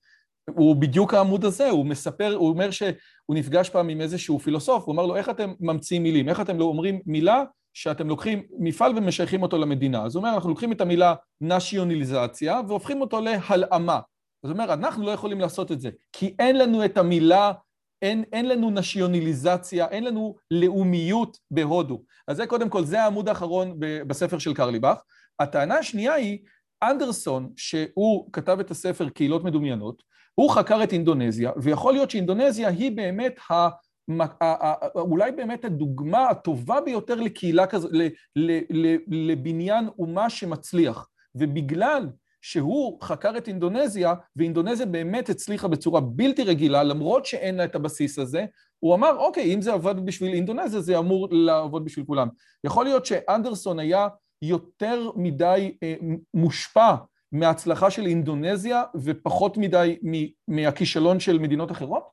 הוא 0.50 0.76
בדיוק 0.76 1.14
העמוד 1.14 1.46
הזה, 1.46 1.70
הוא 1.70 1.86
מספר, 1.86 2.36
הוא 2.36 2.50
אומר 2.50 2.72
שהוא 2.72 2.94
נפגש 3.30 3.70
פעם 3.70 3.90
עם 3.90 4.02
איזשהו 4.02 4.40
פילוסוף, 4.40 4.86
הוא 4.86 4.94
אמר 4.94 5.06
לו, 5.06 5.16
איך 5.16 5.30
אתם 5.30 5.54
ממציאים 5.60 6.04
מילים? 6.04 6.30
איך 6.30 6.42
אתם 6.42 6.60
לא 6.60 6.66
אומרים 6.66 7.00
מילה 7.06 7.44
שאתם 7.74 8.08
לוקחים 8.08 8.44
מפעל 8.60 8.98
ומשייכים 8.98 9.44
אותו 9.44 9.58
למדינה? 9.58 10.04
אז 10.04 10.16
הוא 10.16 10.24
אומר, 10.24 10.36
אנחנו 10.36 10.50
לוקחים 10.50 10.72
את 10.72 10.82
המילה 10.82 11.16
נשיונליזציה 11.42 12.62
והופכים 12.68 13.02
אותו 13.02 13.22
להלאמה. 13.22 14.00
אז 14.44 14.50
הוא 14.50 14.60
אומר, 14.60 14.74
אנחנו 14.74 15.06
לא 15.06 15.12
יכולים 15.12 15.40
לעשות 15.40 15.72
את 15.72 15.82
זה, 15.82 15.90
כי 16.12 16.36
אין 16.40 16.58
לנו 16.58 16.86
את 16.86 16.98
המילה, 16.98 17.52
אין, 18.02 18.24
אין 18.34 18.50
לנו 18.50 18.72
נשיונליזציה, 18.72 19.88
אין 19.88 20.04
לנו 20.04 20.36
לאומיות 20.52 21.38
בהודו. 21.52 22.04
אז 22.28 22.38
זה 22.38 22.48
קודם 22.48 22.70
כל, 22.70 22.86
זה 22.86 23.04
העמוד 23.04 23.30
האחרון 23.30 23.76
בספר 23.80 24.40
של 24.40 24.54
קרליבך. 24.54 25.02
הטענה 25.40 25.78
השנייה 25.78 26.14
היא, 26.14 26.40
אנדרסון, 26.84 27.50
שהוא 27.58 28.30
כתב 28.34 28.58
את 28.60 28.72
הספר 28.72 29.10
קהילות 29.10 29.44
מדומיינות, 29.44 30.04
הוא 30.36 30.52
חקר 30.52 30.84
את 30.84 30.94
אינדונזיה, 30.94 31.52
ויכול 31.62 31.94
להיות 31.94 32.12
שאינדונזיה 32.12 32.70
היא 32.70 32.92
באמת 32.92 33.36
ה... 33.52 33.70
אולי 34.96 35.32
באמת 35.32 35.66
הדוגמה 35.66 36.30
הטובה 36.30 36.82
ביותר 36.82 37.16
לקהילה 37.16 37.68
כזו, 37.68 37.88
לבניין 39.08 39.88
אומה 40.00 40.30
שמצליח. 40.30 41.08
ובגלל 41.36 42.10
שהוא 42.42 43.02
חקר 43.02 43.38
את 43.38 43.48
אינדונזיה, 43.48 44.14
ואינדונזיה 44.36 44.86
באמת 44.86 45.30
הצליחה 45.30 45.68
בצורה 45.68 46.02
בלתי 46.02 46.44
רגילה, 46.44 46.84
למרות 46.84 47.26
שאין 47.26 47.56
לה 47.56 47.66
את 47.66 47.76
הבסיס 47.76 48.20
הזה, 48.20 48.46
הוא 48.80 48.96
אמר, 48.96 49.18
אוקיי, 49.18 49.54
אם 49.54 49.62
זה 49.62 49.74
עבד 49.74 50.06
בשביל 50.06 50.34
אינדונזיה, 50.34 50.82
זה 50.82 51.00
אמור 51.00 51.28
לעבוד 51.32 51.86
בשביל 51.86 52.06
כולם. 52.06 52.28
יכול 52.64 52.86
להיות 52.86 53.06
שאנדרסון 53.06 53.80
היה 53.80 54.08
יותר 54.42 55.10
מדי 55.16 55.78
אה, 55.84 55.96
מושפע 56.34 56.96
מההצלחה 57.32 57.92
של 57.92 58.06
אינדונזיה 58.06 58.84
ופחות 59.04 59.58
מדי 59.58 60.00
מהכישלון 60.48 61.20
של 61.20 61.40
מדינות 61.40 61.72
אחרות? 61.72 62.04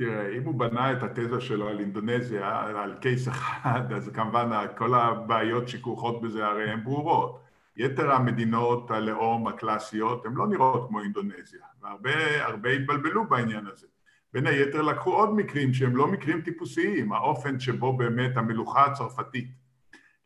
תראה, 0.00 0.28
אם 0.36 0.42
הוא 0.44 0.54
בנה 0.54 0.92
את 0.92 1.02
התזה 1.02 1.40
שלו 1.40 1.68
על 1.68 1.80
אינדונזיה, 1.80 2.60
על 2.60 2.94
קייס 3.00 3.28
אחד, 3.28 3.92
אז 3.92 4.10
כמובן 4.14 4.66
כל 4.76 4.94
הבעיות 4.94 5.68
שכרוכות 5.68 6.22
בזה 6.22 6.46
הרי 6.46 6.70
הן 6.70 6.84
ברורות. 6.84 7.40
יתר 7.76 8.12
המדינות 8.12 8.90
הלאום 8.90 9.46
הקלאסיות 9.46 10.26
הן 10.26 10.34
לא 10.34 10.46
נראות 10.46 10.88
כמו 10.88 11.00
אינדונזיה, 11.00 11.60
והרבה 12.02 12.70
התבלבלו 12.70 13.28
בעניין 13.28 13.66
הזה. 13.66 13.86
בין 14.32 14.46
היתר 14.46 14.82
לקחו 14.82 15.12
עוד 15.12 15.34
מקרים 15.34 15.74
שהם 15.74 15.96
לא 15.96 16.06
מקרים 16.06 16.40
טיפוסיים, 16.40 17.12
האופן 17.12 17.60
שבו 17.60 17.96
באמת 17.96 18.36
המלוכה 18.36 18.84
הצרפתית 18.84 19.48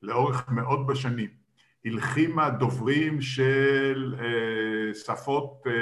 לאורך 0.03 0.49
מאות 0.49 0.87
בשנים 0.87 1.45
הלחימה 1.85 2.51
דוברים 2.51 3.21
של 3.21 4.15
אה, 4.19 4.95
שפות 4.95 5.67
אה, 5.67 5.73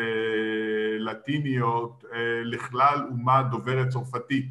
לטיניות 1.04 2.04
אה, 2.12 2.18
לכלל 2.44 3.06
אומה 3.10 3.42
דוברת 3.42 3.88
צרפתית, 3.88 4.46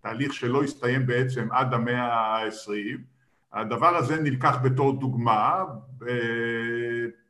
תהליך 0.00 0.32
שלא 0.32 0.62
הסתיים 0.62 1.06
בעצם 1.06 1.48
עד 1.50 1.74
המאה 1.74 2.14
העשרים. 2.14 2.98
הדבר 3.52 3.96
הזה 3.96 4.20
נלקח 4.20 4.56
בתור 4.62 5.00
דוגמה 5.00 5.64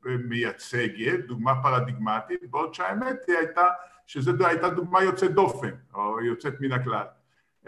מייצגת, 0.04 1.18
דוגמה 1.26 1.62
פרדיגמטית, 1.62 2.50
בעוד 2.50 2.74
שהאמת 2.74 3.16
היא 3.28 3.36
הייתה 3.36 3.64
שזו 4.06 4.46
הייתה 4.46 4.68
דוגמה 4.68 5.02
יוצאת 5.02 5.34
דופן, 5.34 5.70
או 5.94 6.20
יוצאת 6.20 6.60
מן 6.60 6.72
הכלל. 6.72 7.06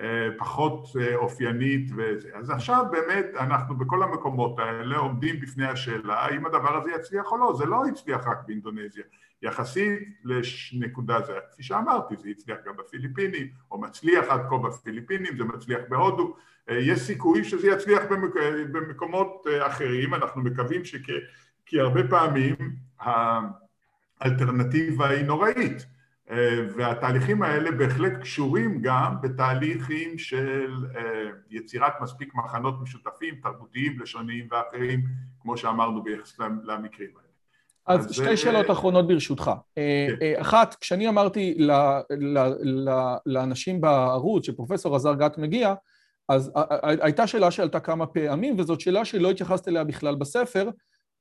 אה, 0.00 0.28
פחות 0.38 0.88
אה, 1.00 1.16
אופיינית 1.16 1.90
וזה. 1.96 2.28
אז 2.34 2.50
עכשיו 2.50 2.84
באמת 2.90 3.26
אנחנו 3.40 3.76
בכל 3.76 4.02
המקומות 4.02 4.58
האלה 4.58 4.96
עומדים 4.96 5.40
בפני 5.40 5.66
השאלה 5.66 6.14
האם 6.14 6.46
הדבר 6.46 6.76
הזה 6.76 6.90
יצליח 6.92 7.32
או 7.32 7.38
לא, 7.38 7.54
זה 7.58 7.66
לא 7.66 7.86
הצליח 7.86 8.26
רק 8.26 8.38
באינדונזיה, 8.46 9.04
יחסית 9.42 9.98
לנקודה 10.24 11.20
זה, 11.26 11.32
כפי 11.52 11.62
שאמרתי, 11.62 12.16
זה 12.16 12.28
הצליח 12.28 12.58
גם 12.66 12.76
בפיליפינים, 12.76 13.46
או 13.70 13.80
מצליח 13.80 14.24
עד 14.28 14.40
כה 14.48 14.58
בפיליפינים, 14.58 15.36
זה 15.36 15.44
מצליח 15.44 15.80
בהודו, 15.88 16.36
אה, 16.70 16.78
יש 16.78 17.00
סיכוי 17.00 17.44
שזה 17.44 17.68
יצליח 17.68 18.02
במק... 18.10 18.34
במקומות 18.72 19.46
אחרים, 19.66 20.14
אנחנו 20.14 20.42
מקווים 20.42 20.84
שכ... 20.84 21.06
כי 21.66 21.80
הרבה 21.80 22.08
פעמים 22.08 22.54
האלטרנטיבה 24.20 25.08
היא 25.08 25.24
נוראית 25.24 25.86
אה, 26.30 26.66
והתהליכים 26.76 27.42
האלה 27.42 27.70
בהחלט 27.70 28.12
קשורים 28.20 28.82
גם 28.82 29.20
בתהליכים 29.20 30.18
של 30.18 30.86
אה, 30.96 31.30
יצירת 31.50 31.92
מספיק 32.00 32.34
מחנות 32.34 32.82
משותפים, 32.82 33.34
תרבותיים, 33.42 34.00
לשוניים 34.00 34.48
ואחרים, 34.50 35.04
כמו 35.42 35.56
שאמרנו 35.56 36.02
ביחס 36.02 36.38
למקרים 36.38 37.10
האלה. 37.16 37.27
אז, 37.88 38.12
שתי 38.12 38.36
שאלות 38.36 38.70
אחרונות 38.70 39.06
ברשותך. 39.08 39.50
אה, 39.78 40.06
כן. 40.20 40.40
אחת, 40.40 40.74
כשאני 40.80 41.08
אמרתי 41.08 41.54
ל, 41.58 41.72
ל, 42.10 42.38
ל, 42.62 42.90
לאנשים 43.26 43.80
בערוץ 43.80 44.46
שפרופסור 44.46 44.96
עזר 44.96 45.14
גת 45.14 45.38
מגיע, 45.38 45.74
אז 46.28 46.52
הייתה 46.80 47.26
שאלה 47.26 47.50
שעלתה 47.50 47.80
כמה 47.80 48.06
פעמים, 48.06 48.54
וזאת 48.58 48.80
שאלה 48.80 49.04
שלא 49.04 49.30
התייחסת 49.30 49.68
אליה 49.68 49.84
בכלל 49.84 50.14
בספר, 50.14 50.70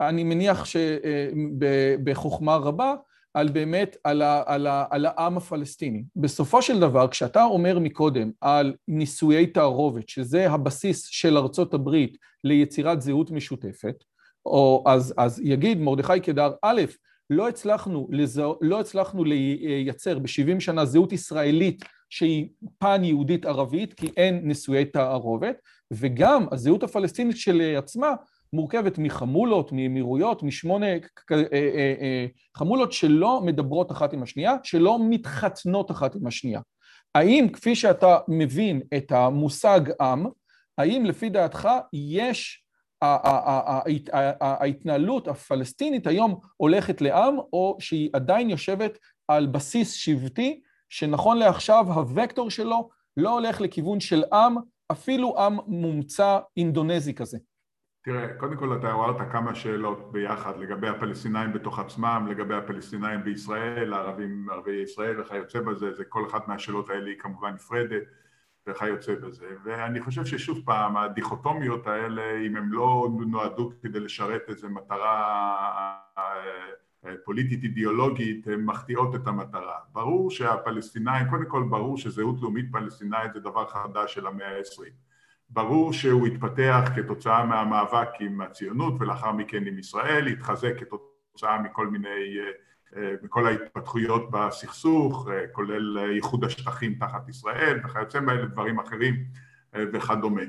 אני 0.01 0.23
מניח 0.23 0.65
שבחוכמה 0.65 2.55
רבה, 2.55 2.95
על 3.33 3.49
באמת, 3.49 3.97
על, 4.03 4.21
ה, 4.21 4.43
על, 4.45 4.67
ה, 4.67 4.85
על 4.89 5.05
העם 5.05 5.37
הפלסטיני. 5.37 6.03
בסופו 6.15 6.61
של 6.61 6.79
דבר, 6.79 7.07
כשאתה 7.07 7.43
אומר 7.43 7.79
מקודם 7.79 8.31
על 8.41 8.73
נישואי 8.87 9.47
תערובת, 9.47 10.09
שזה 10.09 10.51
הבסיס 10.51 11.05
של 11.05 11.37
ארצות 11.37 11.73
הברית 11.73 12.17
ליצירת 12.43 13.01
זהות 13.01 13.31
משותפת, 13.31 14.03
או 14.47 14.83
אז, 14.87 15.13
אז 15.17 15.41
יגיד 15.43 15.79
מרדכי 15.79 16.19
קדר, 16.19 16.51
א', 16.61 16.81
לא 17.29 17.49
הצלחנו, 17.49 18.07
לזה, 18.11 18.43
לא 18.61 18.79
הצלחנו 18.79 19.23
לייצר 19.23 20.19
ב-70 20.19 20.59
שנה 20.59 20.85
זהות 20.85 21.13
ישראלית 21.13 21.85
שהיא 22.09 22.47
פן 22.77 23.03
יהודית 23.03 23.45
ערבית, 23.45 23.93
כי 23.93 24.07
אין 24.17 24.41
נישואי 24.43 24.85
תערובת, 24.85 25.57
וגם 25.91 26.45
הזהות 26.51 26.83
הפלסטינית 26.83 27.37
שלעצמה 27.37 28.13
מורכבת 28.53 28.97
מחמולות, 28.97 29.71
מאמירויות, 29.71 30.43
משמונה 30.43 30.85
אה, 30.85 30.97
אה, 31.31 31.43
אה, 31.53 32.25
חמולות 32.57 32.91
שלא 32.93 33.41
מדברות 33.41 33.91
אחת 33.91 34.13
עם 34.13 34.23
השנייה, 34.23 34.55
שלא 34.63 34.99
מתחתנות 35.09 35.91
אחת 35.91 36.15
עם 36.15 36.27
השנייה. 36.27 36.61
האם 37.15 37.47
כפי 37.53 37.75
שאתה 37.75 38.17
מבין 38.27 38.81
את 38.97 39.11
המושג 39.11 39.81
עם, 40.01 40.25
האם 40.77 41.05
לפי 41.05 41.29
דעתך 41.29 41.69
יש, 41.93 42.63
ההתנהלות 44.41 45.27
הפלסטינית 45.27 46.07
היום 46.07 46.39
הולכת 46.57 47.01
לעם, 47.01 47.37
או 47.53 47.77
שהיא 47.79 48.09
עדיין 48.13 48.49
יושבת 48.49 48.97
על 49.27 49.47
בסיס 49.47 49.93
שבטי, 49.93 50.61
שנכון 50.89 51.37
לעכשיו 51.37 51.85
הוקטור 51.85 52.49
שלו 52.49 52.89
לא 53.17 53.39
הולך 53.39 53.61
לכיוון 53.61 53.99
של 53.99 54.23
עם, 54.33 54.55
אפילו 54.91 55.39
עם 55.39 55.57
מומצא 55.67 56.39
אינדונזי 56.57 57.13
כזה? 57.13 57.37
תראה, 58.03 58.27
קודם 58.37 58.57
כל 58.57 58.77
אתה 58.79 58.91
עוררת 58.91 59.31
כמה 59.31 59.55
שאלות 59.55 60.11
ביחד 60.11 60.57
לגבי 60.57 60.87
הפלסטינאים 60.87 61.53
בתוך 61.53 61.79
עצמם, 61.79 62.27
לגבי 62.29 62.55
הפלסטינאים 62.55 63.23
בישראל, 63.23 63.93
הערבים, 63.93 64.47
ערביי 64.51 64.81
ישראל 64.83 65.21
וכיוצא 65.21 65.59
בזה, 65.59 65.93
זה 65.93 66.03
כל 66.09 66.25
אחת 66.27 66.47
מהשאלות 66.47 66.89
האלה 66.89 67.07
היא 67.09 67.19
כמובן 67.19 67.53
נפרדת 67.53 68.03
וכיוצא 68.67 69.15
בזה. 69.15 69.45
ואני 69.63 70.01
חושב 70.01 70.25
ששוב 70.25 70.61
פעם, 70.65 70.97
הדיכוטומיות 70.97 71.87
האלה, 71.87 72.37
אם 72.47 72.55
הם 72.55 72.73
לא 72.73 73.09
נועדו 73.27 73.71
כדי 73.81 73.99
לשרת 73.99 74.41
איזו 74.47 74.69
מטרה 74.69 75.97
אה, 76.17 77.13
פוליטית 77.25 77.63
אידיאולוגית, 77.63 78.47
הן 78.47 78.61
מחטיאות 78.65 79.15
את 79.15 79.27
המטרה. 79.27 79.77
ברור 79.93 80.31
שהפלסטינאים, 80.31 81.29
קודם 81.29 81.45
כל 81.47 81.63
ברור 81.69 81.97
שזהות 81.97 82.41
לאומית 82.41 82.65
פלסטינאית 82.71 83.33
זה 83.33 83.39
דבר 83.39 83.67
חדש 83.67 84.13
של 84.13 84.27
המאה 84.27 84.55
העשרים. 84.55 84.93
ברור 85.49 85.93
שהוא 85.93 86.27
התפתח 86.27 86.89
כתוצאה 86.95 87.45
מהמאבק 87.45 88.09
עם 88.19 88.41
הציונות 88.41 88.93
ולאחר 88.99 89.31
מכן 89.31 89.67
עם 89.67 89.79
ישראל, 89.79 90.27
התחזק 90.27 90.73
כתוצאה 90.79 91.61
מכל 91.61 91.87
מיני, 91.87 92.37
אה, 92.95 93.13
מכל 93.23 93.47
ההתפתחויות 93.47 94.31
בסכסוך, 94.31 95.27
אה, 95.31 95.47
כולל 95.51 95.97
איחוד 96.15 96.43
השטחים 96.43 96.95
תחת 96.99 97.29
ישראל 97.29 97.79
וכיוצא 97.85 98.19
באלה 98.19 98.45
דברים 98.45 98.79
אחרים 98.79 99.15
אה, 99.75 99.83
וכדומה. 99.93 100.41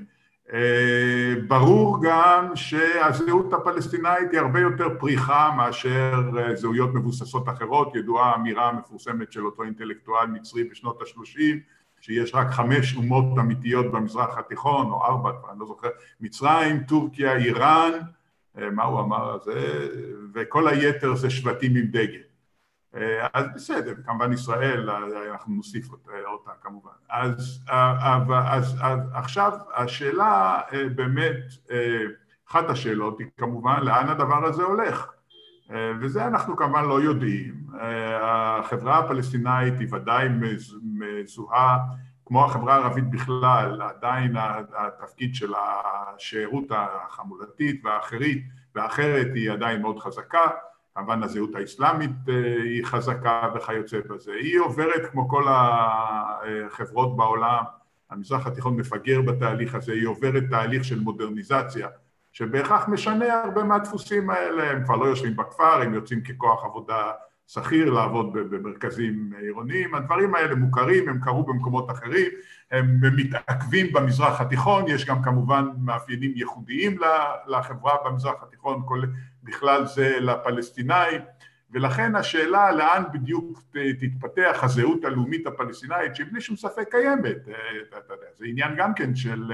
ברור 1.48 1.98
גם 2.02 2.56
שהזהות 2.56 3.52
הפלסטינאית 3.52 4.32
היא 4.32 4.40
הרבה 4.40 4.60
יותר 4.60 4.88
פריחה 4.98 5.50
מאשר 5.56 6.20
זהויות 6.54 6.94
מבוססות 6.94 7.48
אחרות, 7.48 7.96
ידועה 7.96 8.30
האמירה 8.30 8.68
המפורסמת 8.68 9.32
של 9.32 9.46
אותו 9.46 9.62
אינטלקטואל 9.62 10.26
מצרי 10.26 10.64
בשנות 10.64 11.02
השלושים 11.02 11.60
שיש 12.00 12.34
רק 12.34 12.50
חמש 12.50 12.96
אומות 12.96 13.24
אמיתיות 13.38 13.92
במזרח 13.92 14.38
התיכון, 14.38 14.86
או 14.86 15.04
ארבע, 15.04 15.30
אני 15.50 15.60
לא 15.60 15.66
זוכר, 15.66 15.88
מצרים, 16.20 16.82
טורקיה, 16.82 17.36
איראן, 17.36 17.92
אה, 18.58 18.70
מה 18.70 18.84
הוא 18.84 19.00
אמר 19.00 19.32
על 19.32 19.38
זה, 19.44 19.88
וכל 20.34 20.68
היתר 20.68 21.14
זה 21.14 21.30
שבטים 21.30 21.76
עם 21.76 21.86
דגל. 21.86 22.27
אז 23.32 23.46
בסדר, 23.54 23.94
כמובן 24.06 24.32
ישראל, 24.32 24.90
אנחנו 25.30 25.54
נוסיף 25.54 25.88
אותה, 26.26 26.50
כמובן. 26.62 26.90
אז, 27.10 27.64
אז, 27.68 28.22
אז, 28.46 28.76
אז 28.82 29.00
עכשיו 29.12 29.52
השאלה 29.74 30.60
באמת, 30.94 31.36
אחת 32.48 32.70
השאלות 32.70 33.18
היא 33.18 33.26
כמובן 33.36 33.80
לאן 33.82 34.08
הדבר 34.08 34.44
הזה 34.44 34.62
הולך. 34.62 35.12
וזה 36.00 36.26
אנחנו 36.26 36.56
כמובן 36.56 36.84
לא 36.84 37.00
יודעים. 37.02 37.54
החברה 38.22 38.98
הפלסטינאית 38.98 39.78
היא 39.78 39.88
ודאי 39.94 40.28
מזוהה, 40.82 41.78
כמו 42.26 42.44
החברה 42.44 42.74
הערבית 42.74 43.10
בכלל, 43.10 43.82
עדיין 43.82 44.36
התפקיד 44.76 45.34
של 45.34 45.52
השארות 45.56 46.64
החמולתית 46.70 47.84
והאחרית 47.84 48.44
והאחרת 48.74 49.26
היא 49.34 49.50
עדיין 49.50 49.82
מאוד 49.82 49.98
חזקה, 49.98 50.46
כמובן 50.98 51.22
הזהות 51.22 51.54
האסלאמית 51.54 52.10
היא 52.64 52.84
חזקה 52.84 53.42
וכיוצא 53.54 53.98
בזה. 54.10 54.32
היא 54.32 54.58
עוברת 54.58 55.10
כמו 55.10 55.28
כל 55.28 55.44
החברות 55.48 57.16
בעולם, 57.16 57.64
המזרח 58.10 58.46
התיכון 58.46 58.76
מפגר 58.76 59.22
בתהליך 59.22 59.74
הזה, 59.74 59.92
היא 59.92 60.06
עוברת 60.06 60.42
תהליך 60.50 60.84
של 60.84 61.00
מודרניזציה 61.00 61.88
שבהכרח 62.32 62.88
משנה 62.88 63.42
הרבה 63.44 63.64
מהדפוסים 63.64 64.30
האלה, 64.30 64.70
הם 64.70 64.84
כבר 64.84 64.96
לא 64.96 65.04
יושבים 65.04 65.36
בכפר, 65.36 65.82
הם 65.82 65.94
יוצאים 65.94 66.20
ככוח 66.20 66.64
עבודה 66.64 67.12
שכיר 67.46 67.90
לעבוד 67.90 68.32
במרכזים 68.32 69.32
עירוניים, 69.40 69.94
הדברים 69.94 70.34
האלה 70.34 70.54
מוכרים, 70.54 71.08
הם 71.08 71.20
קרו 71.20 71.44
במקומות 71.44 71.90
אחרים, 71.90 72.30
הם 72.70 73.00
מתעכבים 73.16 73.92
במזרח 73.92 74.40
התיכון, 74.40 74.84
יש 74.88 75.04
גם 75.04 75.22
כמובן 75.22 75.64
מאפיינים 75.80 76.32
ייחודיים 76.36 76.98
לחברה 77.46 77.92
במזרח 78.04 78.42
התיכון, 78.42 78.82
בכלל 79.48 79.86
זה 79.86 80.20
לפלסטינאים, 80.20 81.20
ולכן 81.70 82.16
השאלה 82.16 82.72
לאן 82.72 83.02
בדיוק 83.12 83.62
תתפתח 84.00 84.60
הזהות 84.62 85.04
הלאומית 85.04 85.46
הפלסטינאית, 85.46 86.16
שבלי 86.16 86.40
שום 86.40 86.56
ספק 86.56 86.88
קיימת, 86.90 87.36
יודע, 88.10 88.26
זה 88.36 88.44
עניין 88.46 88.74
גם 88.76 88.94
כן 88.94 89.14
של 89.14 89.52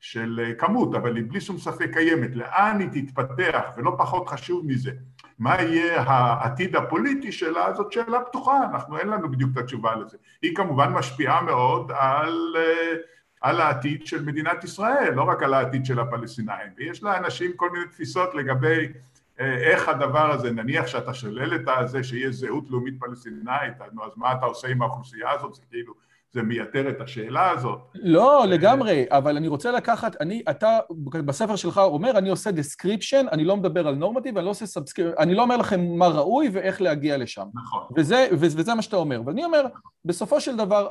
של 0.00 0.40
אה, 0.44 0.54
כמות, 0.54 0.94
אבל 0.94 1.16
היא 1.16 1.24
בלי 1.28 1.40
שום 1.40 1.58
ספק 1.58 1.90
קיימת. 1.92 2.36
לאן 2.36 2.80
היא 2.80 2.88
תתפתח, 3.02 3.62
ולא 3.76 3.94
פחות 3.98 4.28
חשוב 4.28 4.66
מזה, 4.66 4.90
מה 5.38 5.62
יהיה 5.62 6.02
העתיד 6.02 6.76
הפוליטי 6.76 7.32
שלה, 7.32 7.72
זאת 7.72 7.92
שאלה 7.92 8.20
פתוחה, 8.20 8.58
אנחנו 8.72 8.98
אין 8.98 9.08
לנו 9.08 9.30
בדיוק 9.30 9.50
את 9.52 9.58
התשובה 9.58 9.96
לזה. 9.96 10.16
היא 10.42 10.56
כמובן 10.56 10.92
משפיעה 10.92 11.42
מאוד 11.42 11.92
על, 11.94 12.56
אה, 12.56 12.96
על 13.40 13.60
העתיד 13.60 14.06
של 14.06 14.24
מדינת 14.24 14.64
ישראל, 14.64 15.14
לא 15.14 15.22
רק 15.22 15.42
על 15.42 15.54
העתיד 15.54 15.84
של 15.84 16.00
הפלסטינאים, 16.00 16.72
ויש 16.76 17.02
לאנשים 17.02 17.52
כל 17.56 17.70
מיני 17.70 17.84
תפיסות 17.86 18.34
לגבי 18.34 18.78
אה, 18.78 19.00
איך 19.38 19.88
הדבר 19.88 20.30
הזה, 20.30 20.50
נניח 20.50 20.86
שאתה 20.86 21.14
שולל 21.14 21.54
את 21.54 21.88
זה 21.88 22.04
שיש 22.04 22.34
זהות 22.34 22.70
לאומית 22.70 22.94
פלסטינאית, 23.00 23.80
אז 23.80 24.12
מה 24.16 24.32
אתה 24.32 24.46
עושה 24.46 24.68
עם 24.68 24.82
האוכלוסייה 24.82 25.30
הזאת, 25.30 25.54
זה 25.54 25.62
כאילו 25.70 25.94
זה 26.32 26.42
מייתר 26.42 26.88
את 26.88 27.00
השאלה 27.00 27.50
הזאת. 27.50 27.78
לא, 27.94 28.46
לגמרי, 28.46 29.04
אבל 29.10 29.36
אני 29.36 29.48
רוצה 29.48 29.72
לקחת, 29.72 30.16
אני, 30.20 30.42
אתה 30.50 30.78
בספר 31.24 31.56
שלך 31.56 31.78
אומר, 31.78 32.18
אני 32.18 32.28
עושה 32.28 32.50
description, 32.50 33.28
אני 33.32 33.44
לא 33.44 33.56
מדבר 33.56 33.88
על 33.88 33.94
normative, 33.94 34.36
אני 34.36 34.44
לא 34.44 34.50
עושה 34.50 34.66
subscript, 34.66 35.18
אני 35.18 35.34
לא 35.34 35.42
אומר 35.42 35.56
לכם 35.56 35.80
מה 35.80 36.08
ראוי 36.08 36.48
ואיך 36.52 36.82
להגיע 36.82 37.16
לשם. 37.16 37.44
נכון. 37.54 37.82
וזה, 37.96 38.28
וזה 38.32 38.74
מה 38.74 38.82
שאתה 38.82 38.96
אומר. 38.96 39.22
ואני 39.26 39.44
אומר, 39.44 39.66
בסופו 40.04 40.40
של 40.40 40.56
דבר, 40.56 40.88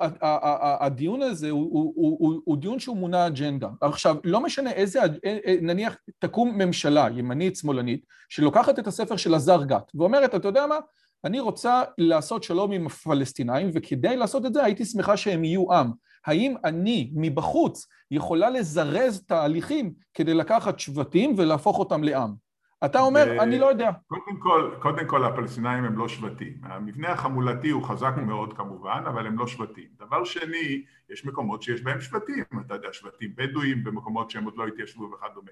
הדיון 0.80 1.22
הזה 1.22 1.50
הוא, 1.50 1.70
הוא, 1.72 1.94
הוא, 2.20 2.42
הוא, 2.46 2.58
דיון 2.58 2.80
שהוא 2.80 2.98
מונע 2.98 3.28
אג'נדה. 3.28 3.70
עכשיו, 3.82 4.16
לא 4.24 4.42
משנה 4.42 4.72
איזה, 4.72 5.00
אה, 5.02 5.06
אה, 5.26 5.56
נניח 5.62 5.96
תקום 6.20 6.58
ממשלה 6.58 7.08
ימנית, 7.16 7.56
שמאלנית, 7.56 8.06
שלוקחת 8.30 8.80
את 8.80 8.88
הספר 8.88 9.16
של 9.18 9.34
עזר 9.34 9.64
גת, 9.64 9.92
ואומרת, 9.96 10.36
אתה 10.36 10.48
יודע 10.48 10.68
מה? 10.68 10.78
אני 11.26 11.40
רוצה 11.40 11.84
לעשות 11.98 12.44
שלום 12.44 12.72
עם 12.72 12.86
הפלסטינאים, 12.86 13.70
וכדי 13.74 14.18
לעשות 14.18 14.46
את 14.46 14.54
זה 14.54 14.64
הייתי 14.64 14.86
שמחה 14.86 15.18
שהם 15.18 15.44
יהיו 15.44 15.74
עם. 15.74 15.92
האם 16.26 16.56
אני 16.66 17.12
מבחוץ 17.16 17.88
יכולה 18.12 18.50
לזרז 18.50 19.24
תהליכים 19.28 19.94
כדי 20.14 20.34
לקחת 20.34 20.80
שבטים 20.80 21.34
ולהפוך 21.38 21.80
אותם 21.80 22.04
לעם? 22.04 22.48
אתה 22.86 23.00
אומר, 23.00 23.26
ו... 23.28 23.42
אני 23.42 23.60
לא 23.60 23.66
יודע. 23.66 23.92
קודם 24.08 24.40
כל, 24.40 24.72
קודם 24.80 25.08
כל, 25.08 25.26
הפלסטינאים 25.26 25.84
הם 25.84 25.98
לא 25.98 26.08
שבטים. 26.08 26.54
המבנה 26.64 27.12
החמולתי 27.12 27.70
הוא 27.70 27.84
חזק 27.84 28.14
מאוד 28.18 28.54
כמובן, 28.54 29.04
אבל 29.08 29.28
הם 29.28 29.40
לא 29.40 29.48
שבטים. 29.48 29.88
דבר 30.00 30.24
שני, 30.24 30.84
יש 31.10 31.26
מקומות 31.26 31.62
שיש 31.62 31.82
בהם 31.82 32.02
שבטים, 32.02 32.44
אתה 32.66 32.74
יודע, 32.74 32.88
שבטים 32.92 33.34
בדואים 33.36 33.84
במקומות 33.84 34.30
שהם 34.30 34.46
עוד 34.46 34.58
לא 34.58 34.68
התיישבו 34.68 35.04
וכדומה. 35.04 35.52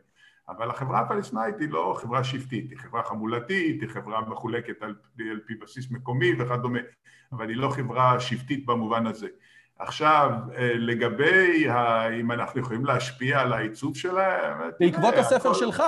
אבל 0.50 0.70
החברה 0.70 1.00
הפלסטינאית 1.00 1.60
היא 1.60 1.70
לא 1.70 1.98
חברה 2.02 2.24
שבטית, 2.24 2.70
היא 2.70 2.78
חברה 2.78 3.04
חמולתית, 3.04 3.82
היא 3.82 3.90
חברה 3.90 4.22
מחולקת 4.22 4.82
על, 4.82 4.96
על 5.20 5.40
פי 5.46 5.56
בסיס 5.56 5.92
מקומי 5.92 6.32
וכדומה, 6.40 6.80
אבל 7.32 7.50
היא 7.50 7.58
לא 7.58 7.70
חברה 7.70 8.20
שבטית 8.20 8.66
במובן 8.66 9.08
הזה. 9.08 9.28
עכשיו, 9.80 10.32
אה, 10.58 10.74
לגבי 10.76 11.68
אם 12.20 12.32
אנחנו 12.32 12.62
יכולים 12.62 12.86
להשפיע 12.86 13.40
על 13.40 13.54
העיצוב 13.54 13.96
שלה... 13.96 14.60
בעקבות 14.80 15.14
הספר 15.14 15.54
שלך, 15.54 15.84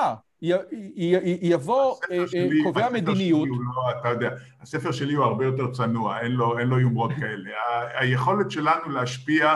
יבוא 1.41 1.95
אה, 2.11 2.17
אה, 2.17 2.47
קובע 2.63 2.89
מדיניות. 2.89 3.47
לא, 3.49 3.99
אתה 3.99 4.09
יודע, 4.09 4.29
הספר 4.61 4.91
שלי 4.91 5.13
הוא 5.13 5.25
הרבה 5.25 5.45
יותר 5.45 5.71
צנוע, 5.71 6.19
אין 6.19 6.31
לו, 6.31 6.59
אין 6.59 6.67
לו 6.67 6.79
יומרות 6.79 7.11
כאלה. 7.19 7.49
היכולת 7.93 8.51
שלנו 8.51 8.89
להשפיע 8.89 9.55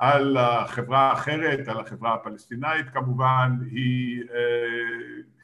על 0.00 0.36
החברה 0.36 1.10
האחרת, 1.10 1.68
על 1.68 1.80
החברה 1.80 2.14
הפלסטינאית 2.14 2.90
כמובן, 2.90 3.58
היא 3.70 4.22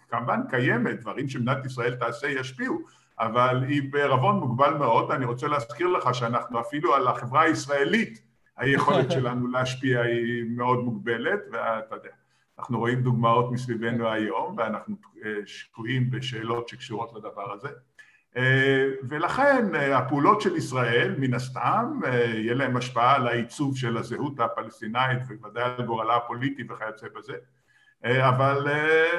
כמובן 0.08 0.40
קיימת, 0.50 1.00
דברים 1.00 1.28
שמדינת 1.28 1.66
ישראל 1.66 1.94
תעשה 1.94 2.28
ישפיעו, 2.28 2.80
אבל 3.18 3.64
היא 3.68 3.92
בערבון 3.92 4.36
מוגבל 4.36 4.74
מאוד, 4.74 5.10
אני 5.10 5.24
רוצה 5.24 5.48
להזכיר 5.48 5.86
לך 5.88 6.14
שאנחנו 6.14 6.60
אפילו 6.60 6.94
על 6.94 7.08
החברה 7.08 7.42
הישראלית 7.42 8.22
היכולת 8.56 9.10
שלנו 9.16 9.46
להשפיע 9.46 10.00
היא 10.00 10.44
מאוד 10.48 10.78
מוגבלת, 10.78 11.40
ואתה 11.52 11.94
יודע, 11.94 12.10
אנחנו 12.58 12.78
רואים 12.78 13.02
דוגמאות 13.02 13.52
מסביבנו 13.52 14.08
היום, 14.08 14.54
ואנחנו 14.58 14.96
אה, 15.24 15.30
שקועים 15.46 16.10
בשאלות 16.10 16.68
שקשורות 16.68 17.12
לדבר 17.14 17.52
הזה. 17.52 17.68
אה, 18.36 18.88
ולכן 19.08 19.74
אה, 19.74 19.98
הפעולות 19.98 20.40
של 20.40 20.56
ישראל, 20.56 21.14
מן 21.18 21.34
הסתם, 21.34 22.00
יהיה 22.34 22.54
להם 22.54 22.76
השפעה 22.76 23.16
על 23.16 23.26
העיצוב 23.26 23.76
של 23.76 23.96
הזהות 23.96 24.40
הפלסטינאית 24.40 25.18
ובוודאי 25.28 25.64
על 25.64 25.86
גורלה 25.86 26.16
הפוליטי 26.16 26.62
וכיוצא 26.68 27.06
בזה. 27.16 27.34
אבל 28.04 28.66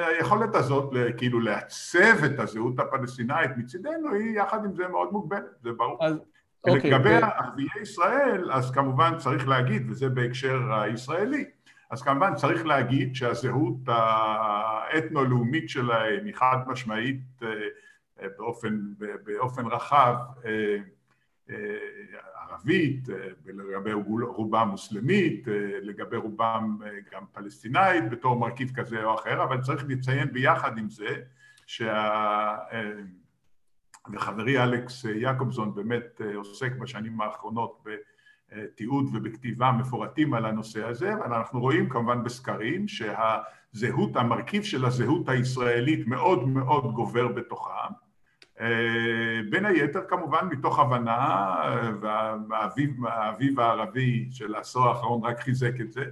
היכולת 0.06 0.54
הזאת 0.54 0.92
כאילו 1.16 1.40
לעצב 1.40 2.24
את 2.24 2.38
הזהות 2.38 2.78
הפלסטינאית 2.78 3.50
מצידנו 3.56 4.12
היא 4.12 4.40
יחד 4.40 4.64
עם 4.64 4.74
זה 4.74 4.88
מאוד 4.88 5.12
מוגבלת, 5.12 5.44
זה 5.62 5.72
ברור. 5.72 5.98
אז 6.00 6.18
אוקיי. 6.66 6.90
לגבי 6.90 7.14
ערביי 7.14 7.66
ישראל, 7.82 8.52
אז 8.52 8.70
כמובן 8.70 9.16
צריך 9.18 9.48
להגיד, 9.48 9.90
וזה 9.90 10.08
בהקשר 10.08 10.72
הישראלי, 10.72 11.44
אז 11.90 12.02
כמובן 12.02 12.34
צריך 12.34 12.66
להגיד 12.66 13.14
שהזהות 13.14 13.76
האתנו-לאומית 13.86 15.68
שלהם 15.68 16.26
היא 16.26 16.34
חד 16.34 16.58
משמעית 16.66 17.20
אה, 17.42 17.48
באופן, 18.38 18.80
באופן 19.24 19.66
רחב 19.66 20.14
אה, 20.44 20.76
אה, 21.50 21.56
ערבית, 22.50 23.08
לגבי 23.46 23.92
רובם 24.22 24.68
מוסלמית, 24.70 25.48
לגבי 25.82 26.16
רובם 26.16 26.78
גם 27.12 27.22
פלסטינאית 27.32 28.10
בתור 28.10 28.36
מרכיב 28.36 28.70
כזה 28.74 29.04
או 29.04 29.14
אחר, 29.14 29.42
אבל 29.42 29.60
צריך 29.60 29.84
לציין 29.88 30.32
ביחד 30.32 30.78
עם 30.78 30.90
זה 30.90 31.16
שה... 31.66 32.56
וחברי 34.12 34.62
אלכס 34.62 35.04
יעקובזון 35.04 35.74
באמת 35.74 36.20
אה, 36.24 36.36
עוסק 36.36 36.72
בשנים 36.72 37.20
האחרונות 37.20 37.84
בתיעוד 38.52 39.04
ובכתיבה 39.12 39.72
מפורטים 39.72 40.34
על 40.34 40.44
הנושא 40.44 40.84
הזה, 40.84 41.14
אבל 41.14 41.34
אנחנו 41.34 41.60
רואים 41.60 41.88
כמובן 41.88 42.24
בסקרים 42.24 42.86
שהזהות, 42.88 44.16
המרכיב 44.16 44.62
של 44.62 44.84
הזהות 44.84 45.28
הישראלית 45.28 46.06
מאוד 46.06 46.48
מאוד 46.48 46.92
גובר 46.92 47.28
בתוכם, 47.28 47.70
אה, 47.70 48.07
בין 49.50 49.64
היתר 49.64 50.00
כמובן 50.08 50.46
מתוך 50.50 50.78
הבנה, 50.78 51.54
והאביב 52.48 53.60
הערבי 53.60 54.28
של 54.30 54.54
העשור 54.54 54.88
האחרון 54.88 55.24
רק 55.24 55.40
חיזק 55.40 55.80
את 55.80 55.92
זה, 55.92 56.04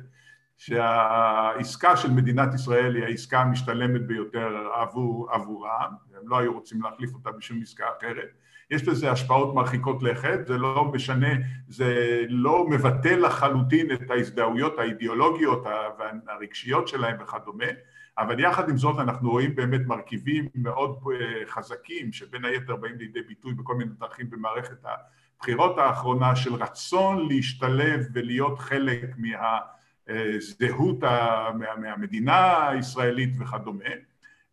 שהעסקה 0.57 1.97
של 1.97 2.11
מדינת 2.11 2.55
ישראל 2.55 2.97
היא 2.97 3.05
העסקה 3.05 3.41
המשתלמת 3.41 4.07
ביותר 4.07 4.69
עבור, 4.75 5.29
עבורם, 5.33 5.93
הם 6.17 6.29
לא 6.29 6.39
היו 6.39 6.53
רוצים 6.53 6.83
להחליף 6.83 7.15
אותה 7.15 7.31
בשום 7.31 7.63
עסקה 7.63 7.85
אחרת. 7.99 8.29
יש 8.71 8.89
לזה 8.89 9.11
השפעות 9.11 9.55
מרחיקות 9.55 10.03
לכת, 10.03 10.47
זה 10.47 10.59
לא 10.59 10.85
משנה, 10.85 11.29
זה 11.69 12.23
לא 12.29 12.67
מבטל 12.71 13.27
לחלוטין 13.27 13.93
את 13.93 14.11
ההזדהויות 14.11 14.79
האידיאולוגיות 14.79 15.65
והרגשיות 15.99 16.89
שלהם 16.89 17.17
וכדומה, 17.23 17.65
אבל 18.19 18.41
יחד 18.41 18.69
עם 18.69 18.77
זאת 18.77 18.99
אנחנו 18.99 19.31
רואים 19.31 19.55
באמת 19.55 19.81
מרכיבים 19.87 20.49
מאוד 20.55 20.99
אה, 21.13 21.47
חזקים 21.47 22.13
שבין 22.13 22.45
היתר 22.45 22.77
באים 22.77 22.99
לידי 22.99 23.23
ביטוי 23.23 23.55
בכל 23.55 23.75
מיני 23.75 23.91
דרכים 23.99 24.31
במערכת 24.31 24.85
הבחירות 24.85 25.79
האחרונה 25.79 26.37
של 26.37 26.55
רצון 26.55 27.29
להשתלב 27.29 28.07
ולהיות 28.13 28.59
חלק 28.59 29.15
מה... 29.17 29.59
זהות 30.39 30.99
מהמדינה 31.79 32.69
הישראלית 32.69 33.31
וכדומה, 33.39 33.85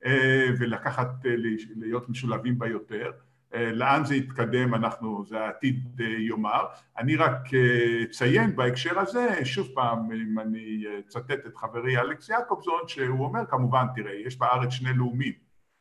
אה, 0.06 0.48
ולקחת, 0.60 1.26
אה, 1.26 1.36
להיות 1.76 2.10
משולבים 2.10 2.60
בה 2.60 2.68
יותר. 2.68 3.12
לאן 3.54 4.06
זה 4.06 4.16
יתקדם 4.16 4.74
אנחנו, 4.74 5.26
זה 5.26 5.40
העתיד 5.40 6.02
יאמר. 6.30 6.66
אני 6.98 7.16
רק 7.16 7.40
אציין 8.04 8.56
בהקשר 8.56 9.00
הזה, 9.00 9.46
שוב 9.46 9.68
פעם, 9.74 10.12
אם 10.12 10.40
אני 10.40 10.84
אצטט 11.00 11.32
את 11.32 11.58
חברי 11.58 11.98
אלכס 11.98 12.30
יעקובזון, 12.30 12.82
שהוא 12.88 13.26
אומר 13.26 13.46
כמובן, 13.50 13.86
תראה, 13.96 14.14
יש 14.26 14.38
בארץ 14.38 14.70
שני 14.72 14.94
לאומים. 14.94 15.34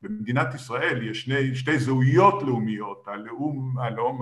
במדינת 0.03 0.55
ישראל 0.55 1.11
יש 1.11 1.23
שני, 1.23 1.55
שתי 1.55 1.79
זהויות 1.79 2.43
לאומיות, 2.43 3.09
הלאום, 3.09 3.79
הלאום 3.79 4.21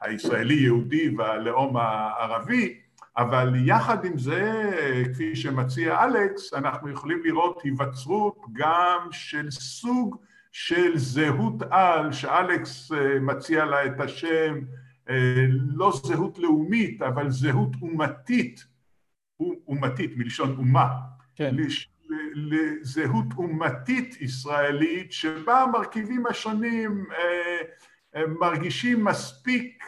הישראלי-יהודי 0.00 1.14
והלאום 1.16 1.76
הערבי, 1.76 2.80
אבל 3.16 3.52
יחד 3.64 4.04
עם 4.04 4.18
זה, 4.18 4.70
כפי 5.14 5.36
שמציע 5.36 6.04
אלכס, 6.04 6.54
אנחנו 6.54 6.90
יכולים 6.90 7.20
לראות 7.24 7.62
היווצרות 7.64 8.38
גם 8.52 9.08
של 9.10 9.50
סוג 9.50 10.16
של 10.58 10.98
זהות 10.98 11.62
על, 11.70 12.12
שאלכס 12.12 12.92
אה, 12.92 13.20
מציע 13.20 13.64
לה 13.64 13.86
את 13.86 14.00
השם 14.00 14.58
אה, 15.08 15.46
לא 15.50 15.92
זהות 16.04 16.38
לאומית, 16.38 17.02
אבל 17.02 17.30
זהות 17.30 17.70
אומתית, 17.82 18.64
אומתית 19.68 20.16
מלשון 20.16 20.56
אומה, 20.58 20.88
כן. 21.34 21.54
לזהות 22.34 23.26
אומתית 23.36 24.20
ישראלית 24.20 25.12
שבה 25.12 25.62
המרכיבים 25.62 26.26
השונים 26.26 27.04
אה, 27.12 28.26
מרגישים 28.26 29.04
מספיק 29.04 29.84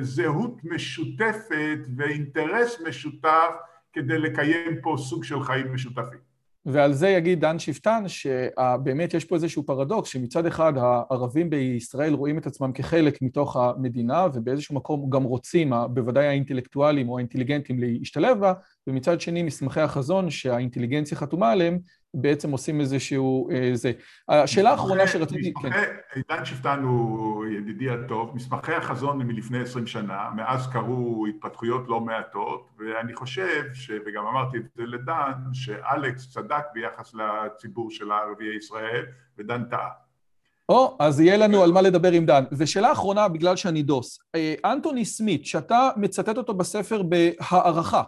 זהות 0.00 0.64
משותפת 0.64 1.78
ואינטרס 1.96 2.80
משותף 2.80 3.54
כדי 3.92 4.18
לקיים 4.18 4.80
פה 4.82 4.96
סוג 4.98 5.24
של 5.24 5.42
חיים 5.42 5.74
משותפים. 5.74 6.31
ועל 6.66 6.92
זה 6.92 7.08
יגיד 7.08 7.40
דן 7.40 7.58
שפטן 7.58 8.04
שבאמת 8.06 9.14
יש 9.14 9.24
פה 9.24 9.34
איזשהו 9.34 9.66
פרדוקס 9.66 10.10
שמצד 10.10 10.46
אחד 10.46 10.72
הערבים 10.76 11.50
בישראל 11.50 12.14
רואים 12.14 12.38
את 12.38 12.46
עצמם 12.46 12.72
כחלק 12.72 13.22
מתוך 13.22 13.56
המדינה 13.56 14.26
ובאיזשהו 14.34 14.74
מקום 14.74 15.10
גם 15.10 15.22
רוצים, 15.22 15.72
בוודאי 15.90 16.26
האינטלקטואלים 16.26 17.08
או 17.08 17.18
האינטליגנטים 17.18 17.78
להשתלב 17.78 18.38
בה 18.38 18.52
ומצד 18.86 19.20
שני 19.20 19.42
מסמכי 19.42 19.80
החזון 19.80 20.30
שהאינטליגנציה 20.30 21.18
חתומה 21.18 21.52
עליהם 21.52 21.78
בעצם 22.14 22.50
עושים 22.50 22.80
איזשהו... 22.80 23.48
זה. 23.74 23.92
השאלה 24.28 24.70
האחרונה 24.70 25.06
שרציתי... 25.06 25.52
כן. 25.62 25.70
עידן 26.14 26.44
שפטן 26.44 26.82
הוא 26.82 27.46
ידידי 27.46 27.90
הטוב, 27.90 28.36
מסמכי 28.36 28.72
החזון 28.72 29.20
הם 29.20 29.28
מלפני 29.28 29.62
עשרים 29.62 29.86
שנה, 29.86 30.30
מאז 30.36 30.66
קרו 30.66 31.26
התפתחויות 31.26 31.84
לא 31.88 32.00
מעטות, 32.00 32.68
ואני 32.78 33.14
חושב, 33.14 33.62
ש... 33.74 33.90
וגם 34.06 34.26
אמרתי 34.26 34.56
את 34.56 34.62
זה 34.74 34.82
לדן, 34.86 35.32
שאלכס 35.52 36.30
צדק 36.30 36.64
ביחס 36.74 37.14
לציבור 37.14 37.90
של 37.90 38.12
ערביי 38.12 38.56
ישראל, 38.56 39.04
ודן 39.38 39.64
טעה. 39.64 39.88
או, 40.68 40.96
אז 41.00 41.20
יהיה 41.20 41.36
לנו 41.36 41.62
על 41.62 41.72
מה 41.72 41.82
לדבר 41.82 42.12
עם 42.12 42.26
דן. 42.26 42.44
ושאלה 42.52 42.92
אחרונה, 42.92 43.28
בגלל 43.28 43.56
שאני 43.56 43.82
דוס. 43.82 44.18
אה, 44.34 44.54
אנטוני 44.64 45.04
סמית, 45.04 45.46
שאתה 45.46 45.88
מצטט 45.96 46.38
אותו 46.38 46.54
בספר 46.54 47.02
בהערכה, 47.02 48.02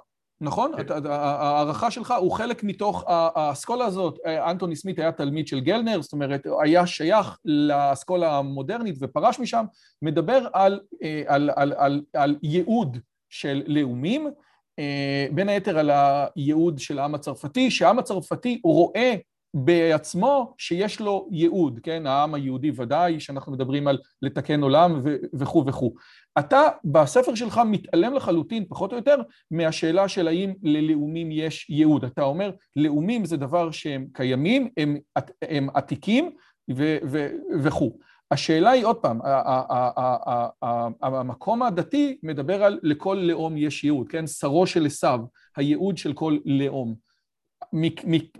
נכון? 0.44 0.72
כן. 0.76 1.06
ההערכה 1.06 1.90
שלך 1.90 2.14
הוא 2.20 2.32
חלק 2.32 2.64
מתוך 2.64 3.04
האסכולה 3.08 3.84
הזאת, 3.84 4.18
אנטוני 4.26 4.76
סמית 4.76 4.98
היה 4.98 5.12
תלמיד 5.12 5.48
של 5.48 5.60
גלנר, 5.60 6.02
זאת 6.02 6.12
אומרת, 6.12 6.46
היה 6.62 6.86
שייך 6.86 7.38
לאסכולה 7.44 8.38
המודרנית 8.38 8.96
ופרש 9.00 9.38
משם, 9.38 9.64
מדבר 10.02 10.46
על, 10.52 10.80
אה, 11.02 11.22
על, 11.26 11.50
על, 11.56 11.72
על, 11.76 12.02
על 12.14 12.36
ייעוד 12.42 12.98
של 13.30 13.62
לאומים, 13.66 14.30
אה, 14.78 15.26
בין 15.32 15.48
היתר 15.48 15.78
על 15.78 15.90
הייעוד 15.92 16.78
של 16.78 16.98
העם 16.98 17.14
הצרפתי, 17.14 17.70
שהעם 17.70 17.98
הצרפתי 17.98 18.60
רואה 18.64 19.14
בעצמו 19.54 20.54
שיש 20.58 21.00
לו 21.00 21.28
ייעוד, 21.30 21.80
כן? 21.82 22.06
העם 22.06 22.34
היהודי 22.34 22.72
ודאי, 22.76 23.20
שאנחנו 23.20 23.52
מדברים 23.52 23.88
על 23.88 23.98
לתקן 24.22 24.62
עולם 24.62 25.00
וכו' 25.34 25.64
וכו'. 25.66 25.94
אתה 26.38 26.62
בספר 26.84 27.34
שלך 27.34 27.60
מתעלם 27.66 28.14
לחלוטין, 28.14 28.64
פחות 28.68 28.92
או 28.92 28.96
יותר, 28.96 29.16
מהשאלה 29.50 30.08
של 30.08 30.28
האם 30.28 30.52
ללאומים 30.62 31.32
יש 31.32 31.70
ייעוד. 31.70 32.04
אתה 32.04 32.22
אומר, 32.22 32.50
לאומים 32.76 33.24
זה 33.24 33.36
דבר 33.36 33.70
שהם 33.70 34.06
קיימים, 34.12 34.68
הם, 34.76 34.96
הם 35.42 35.68
עתיקים 35.74 36.30
וכו'. 37.62 37.98
השאלה 38.30 38.70
היא 38.70 38.84
עוד 38.84 38.96
פעם, 38.96 39.20
המקום 41.02 41.62
הדתי 41.62 42.18
מדבר 42.22 42.64
על 42.64 42.78
לכל 42.82 43.18
לאום 43.22 43.56
יש 43.56 43.84
ייעוד, 43.84 44.08
כן? 44.08 44.26
שרו 44.26 44.66
של 44.66 44.86
עשיו, 44.86 45.20
הייעוד 45.56 45.98
של 45.98 46.12
כל 46.12 46.38
לאום. 46.44 46.94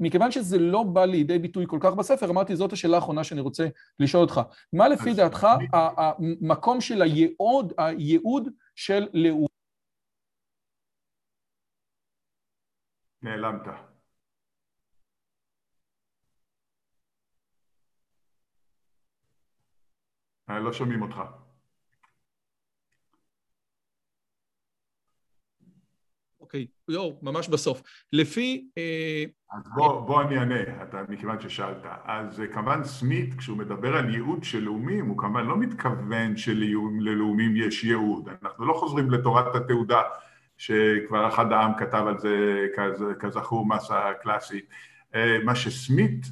מכיוון 0.00 0.30
שזה 0.30 0.58
לא 0.58 0.82
בא 0.82 1.04
לידי 1.04 1.38
ביטוי 1.38 1.64
כל 1.68 1.78
כך 1.80 1.94
בספר, 1.94 2.30
אמרתי, 2.30 2.56
זאת 2.56 2.72
השאלה 2.72 2.96
האחרונה 2.96 3.24
שאני 3.24 3.40
רוצה 3.40 3.68
לשאול 3.98 4.22
אותך. 4.22 4.40
מה 4.72 4.88
לפי 4.88 5.14
דעתך 5.14 5.46
המקום 5.72 6.80
של 6.80 7.02
הייעוד, 7.02 7.72
הייעוד 7.78 8.48
של 8.74 9.08
לאום? 9.12 9.46
נעלמת. 13.22 13.66
לא 20.48 20.72
שומעים 20.72 21.02
אותך. 21.02 21.43
אוקיי, 26.44 26.66
לא, 26.88 27.12
ממש 27.22 27.48
בסוף. 27.48 27.82
לפי... 28.12 28.66
אה, 28.78 29.24
אז 29.52 29.62
בוא, 29.74 30.00
בוא 30.00 30.22
אני 30.22 30.38
אענה, 30.38 30.82
אתה, 30.82 31.02
מכיוון 31.08 31.40
ששאלת. 31.40 31.86
אז 32.04 32.40
אה, 32.40 32.46
כמובן 32.46 32.84
סמית, 32.84 33.34
כשהוא 33.34 33.56
מדבר 33.56 33.96
על 33.96 34.14
ייעוד 34.14 34.44
של 34.44 34.60
לאומים, 34.60 35.06
הוא 35.06 35.18
כמובן 35.18 35.46
לא 35.46 35.56
מתכוון 35.56 36.36
שללאומים 36.36 37.56
יש 37.56 37.84
ייעוד. 37.84 38.28
אנחנו 38.42 38.64
לא 38.64 38.72
חוזרים 38.72 39.10
לתורת 39.10 39.54
התעודה, 39.54 40.02
שכבר 40.56 41.28
אחד 41.28 41.52
העם 41.52 41.72
כתב 41.78 42.04
על 42.06 42.18
זה 42.18 42.66
כזכור 43.18 43.66
מסה 43.66 44.02
קלאסית. 44.22 44.64
אה, 45.14 45.38
מה 45.44 45.54
שסמית 45.54 46.26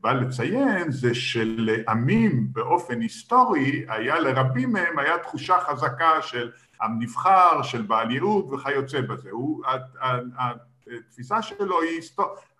בא 0.00 0.12
לציין 0.12 0.92
זה 0.92 1.14
שלעמים 1.14 2.48
באופן 2.52 3.00
היסטורי 3.00 3.84
היה 3.88 4.18
לרבים 4.18 4.72
מהם 4.72 4.98
היה 4.98 5.18
תחושה 5.18 5.58
חזקה 5.60 6.22
של 6.22 6.50
עם 6.82 7.02
נבחר, 7.02 7.62
של 7.62 7.82
בעל 7.82 8.10
ייעוד 8.10 8.52
וכיוצא 8.52 9.00
בזה. 9.00 9.30
הוא, 9.30 9.62
התפיסה 10.86 11.42
שלו 11.42 11.82
היא, 11.82 12.00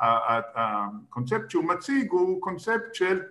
הקונספט 0.01 1.51
שהוא 1.51 1.65
מציג 1.65 2.11
הוא 2.11 2.43
קונספט 2.43 2.95
של 2.95 3.23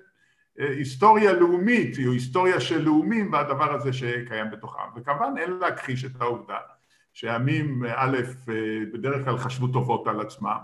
אה, 0.59 0.67
היסטוריה 0.69 1.33
לאומית, 1.33 1.95
היא 1.97 2.09
היסטוריה 2.09 2.59
של 2.59 2.81
לאומים 2.81 3.33
והדבר 3.33 3.73
הזה 3.73 3.93
שקיים 3.93 4.51
בתוכם. 4.51 4.79
וכמובן 4.95 5.33
אין 5.37 5.51
להכחיש 5.51 6.05
את 6.05 6.21
העובדה 6.21 6.57
שעמים 7.13 7.83
א', 7.95 8.17
אה, 8.49 8.53
בדרך 8.93 9.25
כלל 9.25 9.37
חשבו 9.37 9.67
טובות 9.67 10.07
על 10.07 10.21
עצמם, 10.21 10.57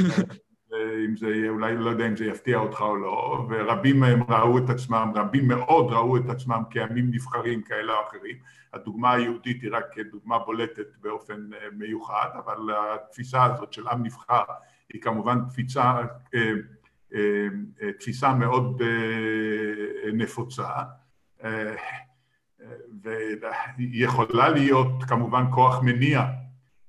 אם 1.04 1.16
זה, 1.16 1.44
אולי 1.48 1.76
לא 1.76 1.90
יודע 1.90 2.06
אם 2.06 2.16
זה 2.16 2.24
יפתיע 2.24 2.58
אותך 2.58 2.80
או 2.80 2.96
לא, 2.96 3.46
ורבים 3.48 4.00
מהם 4.00 4.22
ראו 4.22 4.58
את 4.58 4.70
עצמם, 4.70 5.12
רבים 5.14 5.48
מאוד 5.48 5.92
ראו 5.92 6.16
את 6.16 6.28
עצמם 6.28 6.62
כעמים 6.70 7.10
נבחרים 7.10 7.62
כאלה 7.62 7.92
או 7.92 8.08
אחרים. 8.08 8.36
הדוגמה 8.72 9.12
היהודית 9.12 9.62
היא 9.62 9.70
רק 9.72 9.98
דוגמה 10.10 10.38
בולטת 10.38 10.86
באופן 11.00 11.50
אה, 11.54 11.58
מיוחד, 11.72 12.28
אבל 12.34 12.74
התפיסה 12.94 13.44
הזאת 13.44 13.72
של 13.72 13.88
עם 13.88 14.02
נבחר 14.02 14.42
היא 14.92 15.02
כמובן 15.02 15.38
תפיסה, 15.48 15.94
אה, 16.34 16.52
אה, 17.14 17.92
תפיסה 17.98 18.34
מאוד 18.34 18.82
נפוצה, 20.12 20.68
והיא 23.02 24.04
יכולה 24.04 24.48
להיות 24.48 25.04
כמובן 25.08 25.44
כוח 25.50 25.82
מניע 25.82 26.22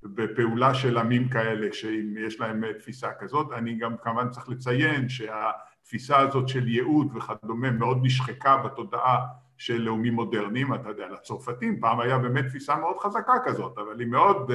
בפעולה 0.04 0.74
של 0.74 0.98
עמים 0.98 1.30
כאלה 1.30 1.68
שאם 1.74 2.14
יש 2.18 2.40
להם 2.40 2.64
תפיסה 2.80 3.10
כזאת, 3.20 3.52
אני 3.54 3.78
גם 3.78 3.96
כמובן 4.04 4.30
צריך 4.30 4.50
לציין 4.50 5.10
שהתפיסה 5.10 6.18
הזאת 6.18 6.48
של 6.50 6.68
ייעוד 6.68 7.16
וכדומה 7.16 7.72
מאוד 7.72 8.00
נשחקה 8.04 8.58
בתודעה 8.58 9.26
של 9.58 9.82
לאומים 9.82 10.14
מודרניים, 10.14 10.74
אתה 10.74 10.90
יודע, 10.90 11.08
לצרפתים. 11.10 11.80
פעם 11.80 12.00
היה 12.00 12.18
באמת 12.18 12.46
תפיסה 12.48 12.76
מאוד 12.76 12.98
חזקה 13.00 13.34
כזאת, 13.46 13.78
אבל 13.78 14.00
היא 14.00 14.08
מאוד, 14.08 14.52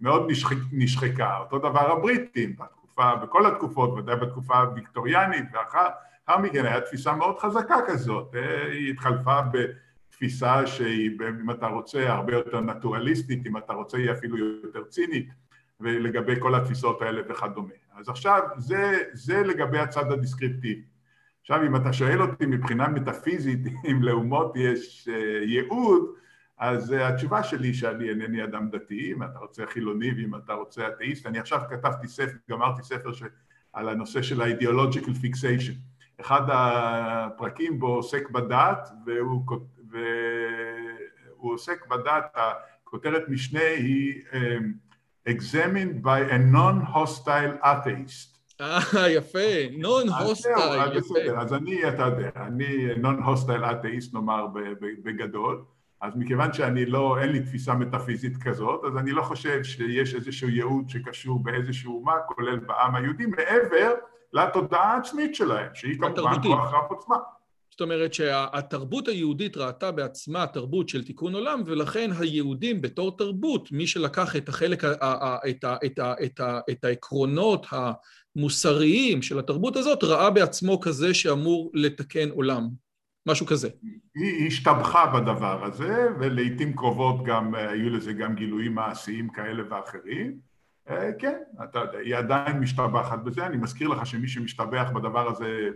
מאוד 0.00 0.30
נשחק, 0.30 0.56
נשחקה, 0.72 1.38
אותו 1.38 1.58
דבר 1.58 1.92
הבריטים, 1.92 2.56
בתקופה, 2.56 3.14
בכל 3.16 3.46
התקופות, 3.46 3.90
ודאי 3.98 4.16
בתקופה 4.16 4.58
הוויקטוריאנית 4.58 5.44
ואחר 5.52 6.38
מכן 6.38 6.66
היה 6.66 6.80
תפיסה 6.80 7.12
מאוד 7.12 7.38
חזקה 7.38 7.76
כזאת, 7.86 8.34
היא 8.72 8.90
התחלפה 8.90 9.40
ב... 9.52 9.58
תפיסה 10.18 10.66
שהיא, 10.66 11.10
אם 11.42 11.50
אתה 11.50 11.66
רוצה, 11.66 12.12
הרבה 12.12 12.32
יותר 12.32 12.60
נטורליסטית, 12.60 13.46
אם 13.46 13.56
אתה 13.56 13.72
רוצה, 13.72 13.98
היא 13.98 14.12
אפילו 14.12 14.38
יותר 14.38 14.84
צינית, 14.84 15.28
ולגבי 15.80 16.40
כל 16.40 16.54
התפיסות 16.54 17.02
האלה 17.02 17.22
וכדומה. 17.28 17.74
אז 17.96 18.08
עכשיו, 18.08 18.42
זה, 18.56 19.02
זה 19.12 19.42
לגבי 19.42 19.78
הצד 19.78 20.12
הדיסקריפטיבי. 20.12 20.82
עכשיו, 21.40 21.66
אם 21.66 21.76
אתה 21.76 21.92
שואל 21.92 22.22
אותי 22.22 22.46
מבחינה 22.46 22.88
מטאפיזית, 22.88 23.60
אם 23.90 24.02
לאומות 24.02 24.52
יש 24.56 25.08
אה, 25.12 25.44
ייעוד, 25.44 26.02
אז 26.58 26.92
אה, 26.92 27.08
התשובה 27.08 27.42
שלי 27.42 27.74
שאני 27.74 28.08
אינני 28.08 28.44
אדם 28.44 28.70
דתי, 28.70 29.12
אם 29.12 29.22
אתה 29.22 29.38
רוצה 29.38 29.66
חילוני 29.66 30.10
ואם 30.10 30.34
אתה 30.34 30.52
רוצה 30.52 30.88
אתאיסט, 30.88 31.26
אני 31.26 31.38
עכשיו 31.38 31.60
כתבתי 31.70 32.08
ספר, 32.08 32.36
גמרתי 32.50 32.82
ספר 32.82 33.12
ש... 33.12 33.22
על 33.72 33.88
הנושא 33.88 34.22
של 34.22 34.42
ה-ideological 34.42 35.10
fixation. 35.22 35.74
אחד 36.20 36.42
הפרקים 36.52 37.78
בו 37.78 37.86
עוסק 37.86 38.30
בדת, 38.30 38.88
והוא, 39.06 39.42
והוא 39.90 41.54
עוסק 41.54 41.86
בדת, 41.86 42.36
הכותרת 42.84 43.28
משנה 43.28 43.68
היא 43.76 44.22
Examined 45.28 46.02
by 46.02 46.20
a 46.22 46.38
non-hostile 46.38 47.54
atheist. 47.62 48.38
אה, 48.60 49.10
יפה, 49.10 49.38
non-hostile, 49.72 50.96
יפה. 50.98 51.40
אז 51.40 51.54
אני, 51.54 51.88
אתה 51.88 52.02
יודע, 52.02 52.30
אני 52.36 52.94
non-hostile 53.02 53.64
atheist, 53.64 54.14
נאמר 54.14 54.46
בגדול, 54.80 55.64
אז 56.00 56.12
מכיוון 56.16 56.52
שאני 56.52 56.86
לא, 56.86 57.18
אין 57.18 57.28
לי 57.28 57.40
תפיסה 57.40 57.74
מטאפיזית 57.74 58.36
כזאת, 58.42 58.84
אז 58.84 58.96
אני 58.96 59.10
לא 59.10 59.22
חושב 59.22 59.64
שיש 59.64 60.14
איזשהו 60.14 60.48
ייעוד 60.48 60.88
שקשור 60.88 61.42
באיזשהו 61.42 61.98
אומה, 61.98 62.14
כולל 62.26 62.58
בעם 62.58 62.94
היהודי, 62.94 63.26
מעבר 63.26 63.92
לתודעה 64.32 64.94
העצמית 64.94 65.34
שלהם, 65.34 65.68
שהיא 65.74 65.98
כמובן 65.98 66.42
כוח 66.42 66.74
רב 66.74 66.84
עוצמה. 66.88 67.16
זאת 67.78 67.82
אומרת 67.82 68.14
שהתרבות 68.14 69.08
היהודית 69.08 69.56
ראתה 69.56 69.92
בעצמה 69.92 70.46
תרבות 70.46 70.88
של 70.88 71.04
תיקון 71.04 71.34
עולם, 71.34 71.62
ולכן 71.66 72.10
היהודים 72.18 72.80
בתור 72.80 73.16
תרבות, 73.16 73.72
מי 73.72 73.86
שלקח 73.86 74.36
את 74.36 74.48
החלק, 74.48 74.84
את, 74.84 75.64
את, 75.86 75.98
את, 76.24 76.40
את 76.70 76.84
העקרונות 76.84 77.66
המוסריים 77.70 79.22
של 79.22 79.38
התרבות 79.38 79.76
הזאת, 79.76 80.04
ראה 80.04 80.30
בעצמו 80.30 80.80
כזה 80.80 81.14
שאמור 81.14 81.70
לתקן 81.74 82.30
עולם. 82.30 82.68
משהו 83.26 83.46
כזה. 83.46 83.68
היא 84.14 84.46
השתבחה 84.46 85.06
בדבר 85.06 85.64
הזה, 85.64 86.06
ולעיתים 86.20 86.72
קרובות 86.76 87.24
גם, 87.24 87.54
היו 87.54 87.90
לזה 87.90 88.12
גם 88.12 88.34
גילויים 88.34 88.74
מעשיים 88.74 89.28
כאלה 89.28 89.62
ואחרים. 89.70 90.38
אה, 90.90 91.10
כן, 91.18 91.38
אתה 91.64 91.80
היא 92.04 92.16
עדיין 92.16 92.58
משתבחת 92.58 93.18
בזה. 93.18 93.46
אני 93.46 93.56
מזכיר 93.56 93.88
לך 93.88 94.06
שמי 94.06 94.28
שמשתבח 94.28 94.90
בדבר 94.94 95.28
הזה 95.28 95.68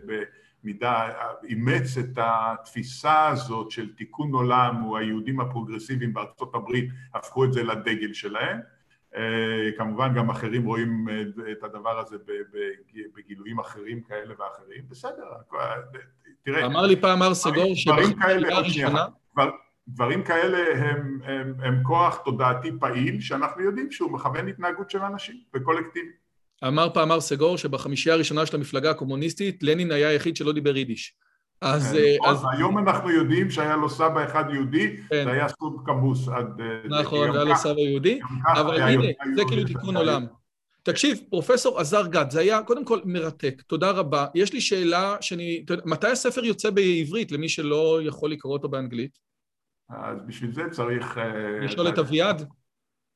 במידה, 0.63 1.09
אימץ 1.45 1.99
את 1.99 2.19
התפיסה 2.19 3.29
הזאת 3.29 3.71
של 3.71 3.95
תיקון 3.95 4.33
עולם, 4.33 4.77
הוא 4.77 4.99
היהודים 4.99 5.41
הפרוגרסיביים 5.41 6.15
בארצות 6.15 6.55
הברית, 6.55 6.91
הפכו 7.15 7.45
את 7.45 7.53
זה 7.53 7.63
לדגל 7.63 8.13
שלהם. 8.13 8.59
אה, 9.17 9.71
כמובן 9.79 10.15
גם 10.15 10.31
אחרים 10.31 10.65
רואים 10.65 11.07
את 11.53 11.65
הדבר 11.65 11.99
הזה 11.99 12.17
בגילויים 13.15 13.61
אחרים 13.61 14.01
כאלה 14.01 14.35
ואחרים. 14.39 14.83
בסדר, 14.89 15.25
תראה... 16.43 16.67
אמר 16.67 16.87
לי 16.87 17.01
פעם 17.01 17.19
מר 17.19 17.35
סגור 17.35 17.75
שבחקירה 17.75 18.57
הראשונה... 18.57 19.07
דברים 19.89 20.23
כאלה 20.25 20.59
הם, 20.85 21.21
הם, 21.25 21.55
הם 21.63 21.83
כוח 21.83 22.17
תודעתי 22.25 22.71
פעיל 22.81 23.21
שאנחנו 23.21 23.63
יודעים 23.63 23.91
שהוא 23.91 24.11
מכוון 24.13 24.49
התנהגות 24.49 24.91
של 24.91 25.03
אנשים 25.03 25.37
וקולקטיבי. 25.55 26.22
אמר 26.69 26.89
פעם 26.95 27.09
מר 27.09 27.21
סגור 27.21 27.59
שבחמישייה 27.59 28.15
הראשונה 28.15 28.47
של 28.47 28.57
המפלגה 28.57 28.91
הקומוניסטית 28.91 29.63
לנין 29.63 29.93
היה 29.93 30.09
היחיד 30.09 30.37
שלא 30.37 30.53
דיבר 30.53 30.77
יידיש. 30.77 31.15
אז, 31.61 31.93
כן, 31.93 32.29
אז... 32.31 32.37
אז 32.37 32.45
היום 32.53 32.79
אנחנו 32.79 33.11
יודעים 33.11 33.51
שהיה 33.51 33.77
לו 33.77 33.91
סבא 33.91 34.25
אחד 34.25 34.45
יהודי, 34.53 34.97
כן. 35.09 35.25
זה 35.25 35.33
היה 35.33 35.49
סוד 35.49 35.77
כמוס 35.85 36.29
עד... 36.29 36.61
נכון, 37.01 37.31
היה 37.31 37.45
לו 37.45 37.57
סבא 37.57 37.81
יהודי, 37.81 38.21
אבל 38.47 38.83
הנה, 38.83 39.07
זה 39.37 39.43
כאילו 39.49 39.65
תיקון 39.65 39.97
עולם. 39.97 40.27
תקשיב, 40.83 41.21
פרופסור 41.31 41.81
עזר 41.81 42.07
גד, 42.07 42.31
זה 42.31 42.41
היה 42.41 42.63
קודם 42.63 42.85
כל 42.85 43.01
מרתק, 43.05 43.63
תודה 43.67 43.91
רבה. 43.91 44.27
יש 44.35 44.53
לי 44.53 44.61
שאלה 44.61 45.17
שאני... 45.21 45.65
מתי 45.85 46.07
הספר 46.07 46.45
יוצא 46.45 46.71
בעברית 46.71 47.33
למי 47.33 47.49
שלא 47.49 48.01
יכול 48.03 48.31
לקרוא 48.31 48.53
אותו 48.53 48.69
באנגלית? 48.69 49.19
אז 49.91 50.19
בשביל 50.27 50.53
זה 50.53 50.63
צריך... 50.71 51.19
אה, 51.19 51.65
לשאול 51.65 51.89
את 51.89 51.99
אביעד? 51.99 52.49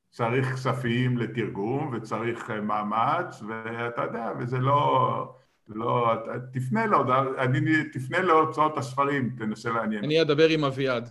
צריך 0.09 0.53
כספים 0.53 1.17
לתרגום 1.17 1.93
וצריך 1.93 2.51
אה, 2.51 2.61
מאמץ, 2.61 3.41
ואתה 3.47 4.01
יודע, 4.01 4.31
וזה 4.39 4.57
לא... 4.57 5.33
לא, 5.69 6.13
תפנה 6.53 6.85
להודעה, 6.85 7.23
תפנה 7.93 8.19
להוצאות 8.21 8.77
הספרים, 8.77 9.35
תנסה 9.37 9.69
לעניין. 9.69 10.03
אני 10.03 10.21
אדבר 10.21 10.49
עם 10.49 10.63
אביעד. 10.63 11.09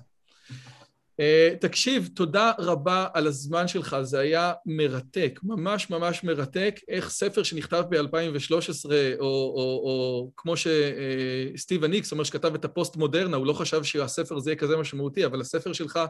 Uh, 1.20 1.58
תקשיב, 1.60 2.08
תודה 2.14 2.52
רבה 2.58 3.06
על 3.14 3.26
הזמן 3.26 3.68
שלך, 3.68 3.96
זה 4.02 4.18
היה 4.18 4.52
מרתק, 4.66 5.40
ממש 5.42 5.90
ממש 5.90 6.24
מרתק, 6.24 6.80
איך 6.88 7.08
ספר 7.08 7.42
שנכתב 7.42 7.84
ב-2013, 7.90 8.90
או, 9.18 9.24
או, 9.24 9.80
או 9.84 10.30
כמו 10.36 10.54
שסטיבן 10.56 11.92
איקס 11.92 12.12
אומר 12.12 12.24
שכתב 12.24 12.54
את 12.54 12.64
הפוסט 12.64 12.96
מודרנה, 12.96 13.36
הוא 13.36 13.46
לא 13.46 13.52
חשב 13.52 13.82
שהספר 13.82 14.36
הזה 14.36 14.50
יהיה 14.50 14.58
כזה 14.58 14.76
משמעותי, 14.76 15.26
אבל 15.26 15.40
הספר 15.40 15.72
שלך 15.72 16.00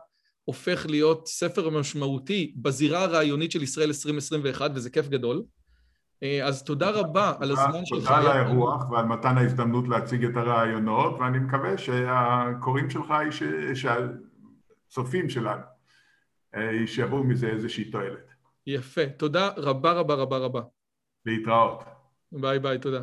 הופך 0.47 0.87
להיות 0.89 1.29
ספר 1.29 1.71
משמעותי 1.71 2.55
בזירה 2.57 3.03
הרעיונית 3.03 3.53
של 3.53 3.63
ישראל 3.63 3.89
2021, 3.89 4.71
וזה 4.75 4.91
כיף 4.91 5.09
גדול. 5.09 5.43
Uh, 6.17 6.45
אז 6.45 6.65
תודה 6.65 6.91
רבה 6.91 7.33
על 7.41 7.51
הזמן 7.51 7.85
שלך. 7.85 7.99
תודה 7.99 8.17
על 8.17 8.27
האירוח 8.27 8.91
ועל 8.91 9.05
מתן 9.05 9.39
ההזדמנות 9.39 9.89
להציג 9.89 10.25
את 10.25 10.37
הרעיונות, 10.37 11.17
ואני 11.21 11.39
מקווה 11.39 11.79
שהקוראים 11.79 12.91
שלך, 12.91 13.15
ש... 13.75 13.87
צופים 14.89 15.29
שלנו, 15.29 15.63
אה, 16.55 16.87
שיבואו 16.87 17.25
מזה 17.25 17.47
איזושהי 17.47 17.91
תועלת. 17.91 18.31
יפה, 18.67 19.07
תודה 19.07 19.51
רבה 19.57 19.93
רבה 19.93 20.15
רבה 20.15 20.39
רבה. 20.39 20.61
להתראות. 21.27 21.85
ביי 22.33 22.59
ביי, 22.59 22.79
תודה. 22.79 23.03